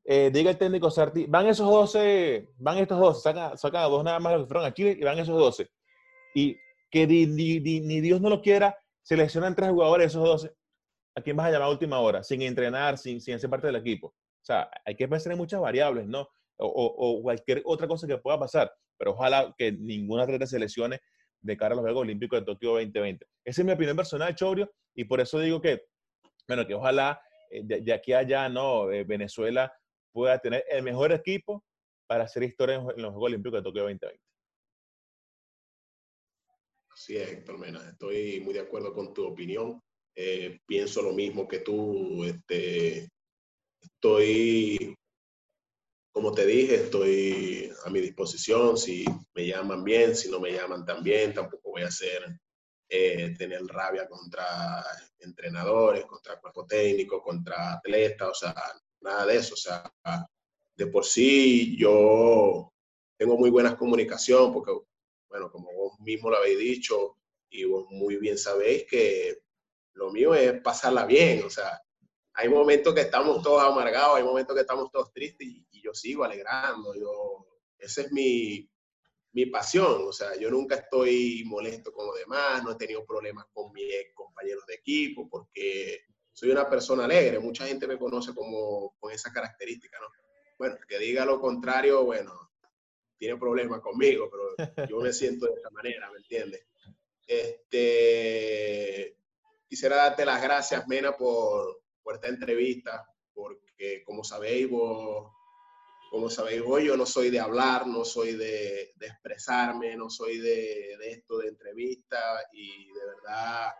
eh, 0.03 0.31
diga 0.33 0.51
el 0.51 0.57
técnico 0.57 0.91
Sarti, 0.91 1.27
van 1.27 1.47
esos 1.47 1.69
12, 1.69 2.49
van 2.57 2.79
estos 2.79 2.99
12, 2.99 3.21
sacan, 3.21 3.59
sacan 3.59 3.83
a 3.83 3.85
dos 3.85 4.03
nada 4.03 4.19
más 4.19 4.33
los 4.33 4.45
que 4.45 4.49
fueron 4.49 4.65
a 4.65 4.73
Chile 4.73 4.97
y 4.99 5.05
van 5.05 5.19
esos 5.19 5.39
12. 5.39 5.69
Y 6.35 6.57
que 6.91 7.07
ni, 7.07 7.27
ni, 7.27 7.81
ni 7.81 8.01
Dios 8.01 8.19
no 8.23 8.31
lo 8.31 8.41
quiera, 8.41 8.75
seleccionan 9.03 9.55
tres 9.55 9.69
jugadores 9.69 10.07
esos 10.07 10.25
12. 10.25 10.51
¿A 11.17 11.21
quién 11.21 11.37
vas 11.37 11.49
a 11.49 11.51
llamar 11.51 11.69
a 11.69 11.71
última 11.71 11.99
hora? 12.01 12.23
Sin 12.23 12.41
entrenar, 12.41 12.97
sin, 12.97 13.21
sin 13.21 13.39
ser 13.39 13.51
parte 13.51 13.67
del 13.67 13.77
equipo. 13.77 14.07
O 14.07 14.45
sea, 14.45 14.71
hay 14.87 14.97
que 14.97 15.07
pensar 15.07 15.33
en 15.33 15.39
muchas 15.39 15.61
variables, 15.61 16.07
¿no? 16.07 16.27
O, 16.57 16.67
o, 16.67 17.19
o, 17.19 17.23
cualquier 17.23 17.61
otra 17.67 17.87
cosa 17.87 18.07
que 18.07 18.17
pueda 18.17 18.39
pasar. 18.39 18.73
Pero 18.97 19.11
ojalá 19.11 19.55
que 19.59 19.71
ninguna 19.71 20.23
atleta 20.23 20.47
se 20.47 20.59
lesione 20.59 20.99
de 21.43 21.57
cara 21.59 21.75
a 21.75 21.77
los 21.77 21.85
Juegos 21.85 22.01
Olímpicos 22.01 22.41
de 22.41 22.47
Tokio 22.47 22.71
2020. 22.71 23.27
Esa 23.45 23.61
es 23.61 23.67
mi 23.67 23.73
opinión 23.73 23.99
personal, 23.99 24.35
Chorio, 24.35 24.73
y 24.95 25.05
por 25.05 25.21
eso 25.21 25.39
digo 25.41 25.61
que, 25.61 25.83
bueno, 26.49 26.67
que 26.67 26.73
ojalá 26.73 27.21
de, 27.51 27.81
de, 27.81 27.93
aquí 27.93 28.13
a 28.13 28.19
allá, 28.19 28.49
no, 28.49 28.91
eh, 28.91 29.05
Venezuela 29.05 29.73
pueda 30.13 30.39
tener 30.39 30.65
el 30.71 30.83
mejor 30.83 31.13
equipo 31.13 31.65
para 32.07 32.25
hacer 32.25 32.43
historia 32.43 32.77
en, 32.77 32.83
en 32.83 33.03
los 33.03 33.11
Juegos 33.13 33.27
Olímpicos 33.27 33.59
de 33.59 33.63
Tokio 33.63 33.83
2020. 33.83 34.21
Así 36.93 37.17
es, 37.17 37.31
Héctor 37.31 37.59
Mena. 37.59 37.89
Estoy 37.89 38.41
muy 38.41 38.53
de 38.53 38.61
acuerdo 38.61 38.93
con 38.93 39.15
tu 39.15 39.27
opinión. 39.27 39.81
Eh, 40.15 40.61
pienso 40.67 41.01
lo 41.01 41.13
mismo 41.13 41.49
que 41.49 41.61
tú. 41.61 42.25
Este, 42.25 43.09
estoy, 43.81 44.95
como 46.13 46.33
te 46.33 46.45
dije, 46.45 46.75
estoy 46.75 47.73
a 47.87 47.91
mi 47.91 48.01
disposición. 48.01 48.77
Si 48.77 49.05
me 49.35 49.47
llaman 49.47 49.83
bien, 49.83 50.15
si 50.15 50.31
no 50.31 50.41
me 50.41 50.53
llaman 50.53 50.85
también, 50.85 51.33
tampoco 51.33 51.71
voy 51.71 51.83
a 51.83 51.87
hacer 51.87 52.23
eh, 52.93 53.37
tener 53.39 53.65
rabia 53.67 54.09
contra 54.09 54.85
entrenadores, 55.21 56.05
contra 56.07 56.41
cuerpo 56.41 56.67
técnico, 56.67 57.23
contra 57.23 57.75
atletas, 57.75 58.29
o 58.31 58.35
sea, 58.35 58.55
nada 59.01 59.27
de 59.27 59.37
eso. 59.37 59.55
O 59.55 59.57
sea, 59.57 59.93
de 60.75 60.87
por 60.89 61.05
sí 61.05 61.77
yo 61.79 62.73
tengo 63.17 63.37
muy 63.37 63.51
buena 63.51 63.77
comunicación 63.77 64.53
porque, 64.53 64.73
bueno, 65.29 65.53
como 65.53 65.73
vos 65.73 66.01
mismo 66.01 66.31
lo 66.31 66.39
habéis 66.39 66.59
dicho 66.59 67.17
y 67.49 67.65
vos 67.65 67.87
muy 67.91 68.17
bien 68.17 68.37
sabéis 68.37 68.87
que 68.91 69.39
lo 69.93 70.11
mío 70.11 70.35
es 70.35 70.61
pasarla 70.61 71.05
bien, 71.05 71.45
o 71.45 71.51
sea, 71.51 71.81
hay 72.33 72.49
momentos 72.49 72.95
que 72.95 73.03
estamos 73.03 73.43
todos 73.43 73.63
amargados, 73.63 74.17
hay 74.17 74.25
momentos 74.25 74.55
que 74.55 74.63
estamos 74.63 74.91
todos 74.91 75.13
tristes 75.13 75.47
y, 75.47 75.67
y 75.71 75.83
yo 75.83 75.93
sigo 75.93 76.25
alegrando, 76.25 76.95
yo, 76.95 77.47
ese 77.79 78.03
es 78.03 78.13
mi, 78.13 78.70
mi 79.33 79.47
pasión, 79.47 80.09
o 80.09 80.13
sea, 80.13 80.37
yo 80.37 80.51
nunca 80.51 80.75
estoy 80.77 81.45
molesto 81.47 81.93
con 81.93 82.07
los 82.07 82.17
demás, 82.17 82.65
no 82.65 82.73
he 82.73 82.77
tenido 82.77 83.05
problemas 83.05 83.47
con 83.53 83.73
mis 83.73 83.87
compañeros 84.15 84.67
de 84.67 84.75
equipo, 84.75 85.29
porque 85.29 86.01
soy 86.33 86.51
una 86.51 86.69
persona 86.69 87.05
alegre, 87.05 87.39
mucha 87.39 87.67
gente 87.67 87.87
me 87.87 87.99
conoce 87.99 88.35
como 88.35 88.97
con 88.99 89.13
esa 89.13 89.33
característica, 89.33 89.99
¿no? 90.01 90.07
Bueno, 90.59 90.77
que 90.89 90.99
diga 90.99 91.25
lo 91.25 91.41
contrario, 91.41 92.05
bueno, 92.05 92.51
tiene 93.17 93.37
problemas 93.37 93.81
conmigo, 93.81 94.29
pero 94.31 94.89
yo 94.89 95.01
me 95.01 95.13
siento 95.13 95.47
de 95.47 95.55
esta 95.55 95.71
manera, 95.71 96.11
¿me 96.11 96.19
entiendes? 96.19 96.67
Este, 97.27 99.17
quisiera 99.69 99.97
darte 99.97 100.25
las 100.25 100.43
gracias, 100.43 100.89
Mena, 100.89 101.17
por, 101.17 101.83
por 102.03 102.17
esta 102.17 102.29
entrevista, 102.29 103.07
porque 103.33 104.03
como 104.05 104.25
sabéis, 104.25 104.69
vos 104.69 105.33
como 106.11 106.29
sabéis 106.29 106.63
hoy, 106.67 106.87
yo 106.87 106.97
no 106.97 107.07
soy 107.07 107.31
de 107.31 107.39
hablar, 107.39 107.87
no 107.87 108.05
soy 108.05 108.35
de, 108.35 108.93
de 108.97 109.07
expresarme, 109.07 109.97
no 109.97 110.11
soy 110.11 110.39
de, 110.39 110.97
de, 110.99 111.11
esto 111.13 111.39
de 111.39 111.49
entrevista 111.49 112.19
y 112.53 112.93
de 112.93 113.07
verdad 113.07 113.71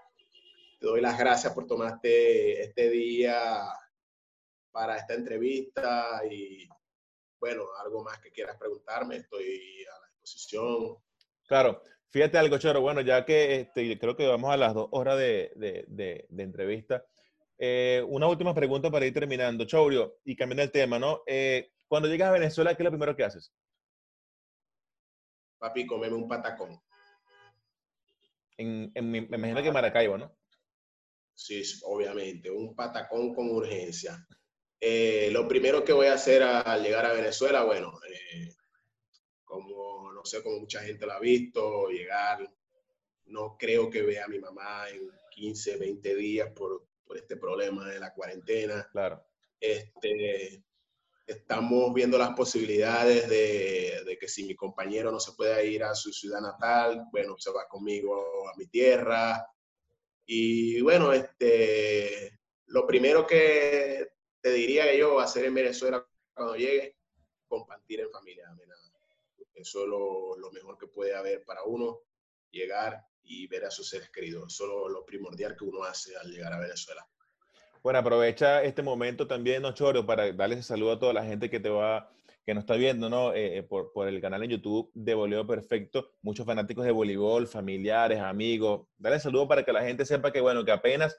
te 0.79 0.87
doy 0.87 1.01
las 1.01 1.19
gracias 1.19 1.53
por 1.53 1.67
tomarte 1.67 2.63
este 2.63 2.89
día 2.89 3.65
para 4.71 4.97
esta 4.97 5.15
entrevista 5.15 6.23
y 6.31 6.69
bueno, 7.41 7.65
algo 7.83 8.05
más 8.05 8.21
que 8.21 8.31
quieras 8.31 8.57
preguntarme, 8.57 9.17
estoy 9.17 9.85
a 9.93 10.01
la 10.01 10.07
disposición. 10.07 10.99
Claro, 11.49 11.83
fíjate 12.11 12.39
algo, 12.39 12.59
Choro, 12.59 12.81
bueno, 12.81 13.01
ya 13.01 13.25
que 13.25 13.63
este, 13.63 13.99
creo 13.99 14.15
que 14.15 14.29
vamos 14.29 14.53
a 14.53 14.57
las 14.57 14.73
dos 14.73 14.87
horas 14.93 15.19
de, 15.19 15.51
de, 15.57 16.27
de 16.29 16.43
entrevista, 16.45 17.05
eh, 17.59 18.05
una 18.07 18.29
última 18.29 18.55
pregunta 18.55 18.89
para 18.89 19.05
ir 19.05 19.13
terminando, 19.13 19.65
Chourio, 19.65 20.21
y 20.25 20.37
cambiando 20.37 20.63
el 20.63 20.71
tema, 20.71 21.01
¿no? 21.01 21.23
Eh, 21.27 21.73
cuando 21.91 22.09
llegas 22.09 22.29
a 22.29 22.35
Venezuela, 22.35 22.73
¿qué 22.77 22.83
es 22.83 22.85
lo 22.85 22.93
primero 22.93 23.17
que 23.17 23.25
haces? 23.25 23.53
Papi, 25.59 25.85
comeme 25.87 26.15
un 26.15 26.29
patacón. 26.29 26.81
En, 28.57 28.93
en, 28.95 29.11
me 29.11 29.19
imagino 29.19 29.61
que 29.61 29.73
Maracaibo, 29.73 30.17
¿no? 30.17 30.33
Sí, 31.35 31.65
obviamente, 31.83 32.49
un 32.49 32.77
patacón 32.77 33.35
con 33.35 33.51
urgencia. 33.51 34.25
Eh, 34.79 35.31
lo 35.33 35.49
primero 35.49 35.83
que 35.83 35.93
voy 35.93 36.07
a 36.07 36.15
hacer 36.15 36.45
al 36.45 36.81
llegar 36.81 37.07
a 37.07 37.13
Venezuela, 37.13 37.65
bueno, 37.65 37.99
eh, 38.09 38.55
como 39.43 40.13
no 40.13 40.25
sé, 40.25 40.45
como 40.45 40.61
mucha 40.61 40.83
gente 40.83 41.07
lo 41.07 41.13
ha 41.15 41.19
visto, 41.19 41.89
llegar 41.89 42.49
no 43.27 43.57
creo 43.59 43.91
que 43.91 44.03
vea 44.03 44.27
a 44.27 44.29
mi 44.29 44.39
mamá 44.39 44.89
en 44.91 45.11
15, 45.31 45.77
20 45.77 46.15
días 46.15 46.53
por, 46.53 46.87
por 47.05 47.17
este 47.17 47.37
problema 47.37 47.89
de 47.89 47.99
la 47.99 48.15
cuarentena. 48.15 48.89
Claro. 48.93 49.25
Este, 49.59 50.63
estamos 51.27 51.95
viendo 51.95 52.19
las 52.19 52.31
posibilidades 52.31 53.29
de, 53.29 54.03
de, 54.05 54.19
que 54.19 54.29
si 54.29 54.45
mi 54.45 54.55
compañero 54.55 55.13
no 55.13 55.21
se 55.21 55.33
puede 55.33 55.67
ir 55.67 55.85
a 55.85 55.95
su 55.95 56.13
ciudad 56.13 56.41
natal, 56.41 57.05
bueno, 57.13 57.37
se 57.39 57.51
va 57.53 57.69
conmigo 57.69 58.49
a 58.49 58.57
mi 58.57 58.67
tierra. 58.67 59.47
Y 60.27 60.81
bueno, 60.81 61.13
este, 61.13 62.41
lo 62.67 62.87
primero 62.87 63.27
que 63.27 64.09
te 64.41 64.53
diría 64.53 64.85
que 64.85 64.99
yo 64.99 65.21
hacer 65.21 65.45
en 65.45 65.55
Venezuela 65.55 66.07
cuando 66.35 66.57
llegue, 66.57 66.97
compartir 67.49 68.01
en 68.01 68.11
familia. 68.11 68.45
Eso 69.55 69.83
es 69.83 69.89
lo, 69.89 70.37
lo, 70.39 70.51
mejor 70.53 70.79
que 70.79 70.87
puede 70.87 71.15
haber 71.15 71.45
para 71.45 71.65
uno, 71.65 72.01
llegar 72.51 73.05
y 73.23 73.47
ver 73.47 73.67
a 73.67 73.71
sus 73.71 73.91
seres 73.91 74.11
queridos. 74.11 74.55
Eso 74.55 74.65
es 74.65 74.71
lo, 74.71 74.89
lo 74.89 75.05
primordial 75.05 75.55
que 75.55 75.65
uno 75.65 75.85
hace 75.85 76.17
al 76.17 76.31
llegar 76.31 76.53
a 76.55 76.61
Venezuela. 76.61 77.07
Bueno, 77.83 77.99
aprovecha 78.01 78.63
este 78.63 78.83
momento 78.83 79.27
también, 79.27 79.63
¿no, 79.63 79.73
Choro, 79.73 80.05
para 80.05 80.31
darles 80.33 80.59
ese 80.59 80.69
saludo 80.69 80.93
a 80.93 80.99
toda 80.99 81.15
la 81.15 81.25
gente 81.25 81.49
que 81.49 81.61
te 81.61 81.71
va, 81.71 82.11
que 82.45 82.53
nos 82.53 82.65
está 82.65 82.75
viendo, 82.75 83.09
¿no? 83.09 83.33
Eh, 83.33 83.57
eh, 83.57 83.63
por, 83.63 83.91
por, 83.93 84.07
el 84.07 84.21
canal 84.21 84.43
en 84.43 84.51
YouTube 84.51 84.91
de 84.93 85.15
Boleo 85.15 85.47
Perfecto. 85.47 86.11
Muchos 86.21 86.45
fanáticos 86.45 86.85
de 86.85 86.91
voleibol, 86.91 87.47
familiares, 87.47 88.21
amigos. 88.21 88.87
Dale 88.99 89.19
saludo 89.19 89.49
para 89.49 89.65
que 89.65 89.73
la 89.73 89.83
gente 89.83 90.05
sepa 90.05 90.31
que, 90.31 90.43
bueno, 90.43 90.63
que 90.63 90.73
apenas 90.73 91.17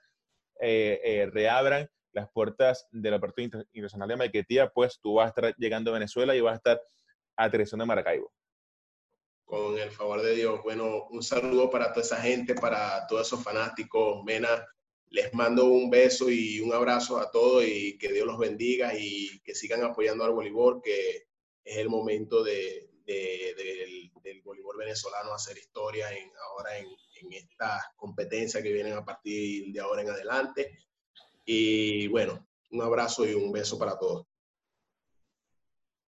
eh, 0.59 1.28
reabran 1.34 1.89
las 2.12 2.30
puertas 2.30 2.88
de 2.91 3.09
la 3.09 3.18
Apertura 3.18 3.45
Internacional 3.45 4.09
de 4.09 4.18
Maiquetía, 4.18 4.70
pues 4.70 4.99
tú 5.01 5.16
vas 5.16 5.26
a 5.26 5.30
estar 5.30 5.55
llegando 5.57 5.89
a 5.89 5.95
Venezuela 5.95 6.36
y 6.36 6.41
vas 6.41 6.53
a 6.53 6.57
estar 6.57 6.82
aterrizando 7.38 7.86
en 7.86 7.88
Maracaibo. 7.88 8.32
Con 9.45 9.80
el 9.80 9.89
favor 9.89 10.22
de 10.22 10.36
Dios. 10.36 10.62
Bueno, 10.62 11.07
un 11.09 11.24
saludo 11.24 11.72
para 11.72 11.91
toda 11.91 12.05
esa 12.05 12.18
gente, 12.18 12.53
para 12.53 13.07
todos 13.07 13.26
esos 13.26 13.43
fanáticos, 13.43 14.24
Mena 14.24 14.64
les 15.12 15.34
mando 15.34 15.66
un 15.66 15.89
beso 15.89 16.30
y 16.30 16.62
un 16.62 16.74
abrazo 16.74 17.20
a 17.20 17.30
todos 17.30 17.66
y 17.66 17.97
que 17.97 18.12
Dios 18.14 18.26
los 18.26 18.38
bendiga 18.38 18.93
y 18.97 19.41
que 19.43 19.53
sigan 19.53 19.84
apoyando 19.84 20.24
al 20.24 20.32
voleibol, 20.32 20.82
que 20.82 21.28
es 21.64 21.78
el 21.78 21.89
momento 21.89 22.43
de, 22.43 22.89
de, 23.05 23.53
de, 23.57 24.12
del, 24.24 24.41
voleibol 24.41 24.78
venezolano 24.78 25.34
hacer 25.34 25.57
historia 25.57 26.12
en, 26.14 26.32
ahora 26.49 26.78
en, 26.78 26.88
estas 27.30 27.84
competencias 27.97 28.64
que 28.64 28.72
vienen 28.74 28.93
a 28.93 29.05
partir 29.05 29.72
de 29.72 29.80
ahora 29.80 30.01
en 30.01 30.09
adelante. 30.09 30.80
Y 31.45 32.07
bueno, 32.07 32.47
un 32.72 32.82
abrazo 32.82 33.28
y 33.28 33.34
un 33.34 33.51
beso 33.51 33.78
para 33.78 33.99
todos. 33.99 34.26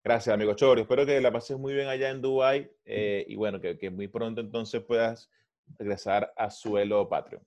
Gracias, 0.05 0.35
amigo 0.35 0.55
Chori. 0.55 0.83
Espero 0.83 1.07
que 1.07 1.21
la 1.21 1.33
pases 1.33 1.57
muy 1.57 1.73
bien 1.73 1.89
allá 1.89 2.11
en 2.11 2.21
Dubái 2.21 2.71
eh, 2.85 3.25
y 3.27 3.37
bueno, 3.37 3.61
que 3.61 3.91
muy 3.91 4.09
pronto 4.09 4.41
entonces 4.41 4.83
puedas 4.83 5.31
regresar 5.79 6.33
a 6.37 6.51
suelo 6.51 7.09
patrio. 7.09 7.41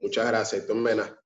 Muchas 0.00 0.26
gracias, 0.26 0.66
Tom 0.66 0.82
Mena. 0.82 1.18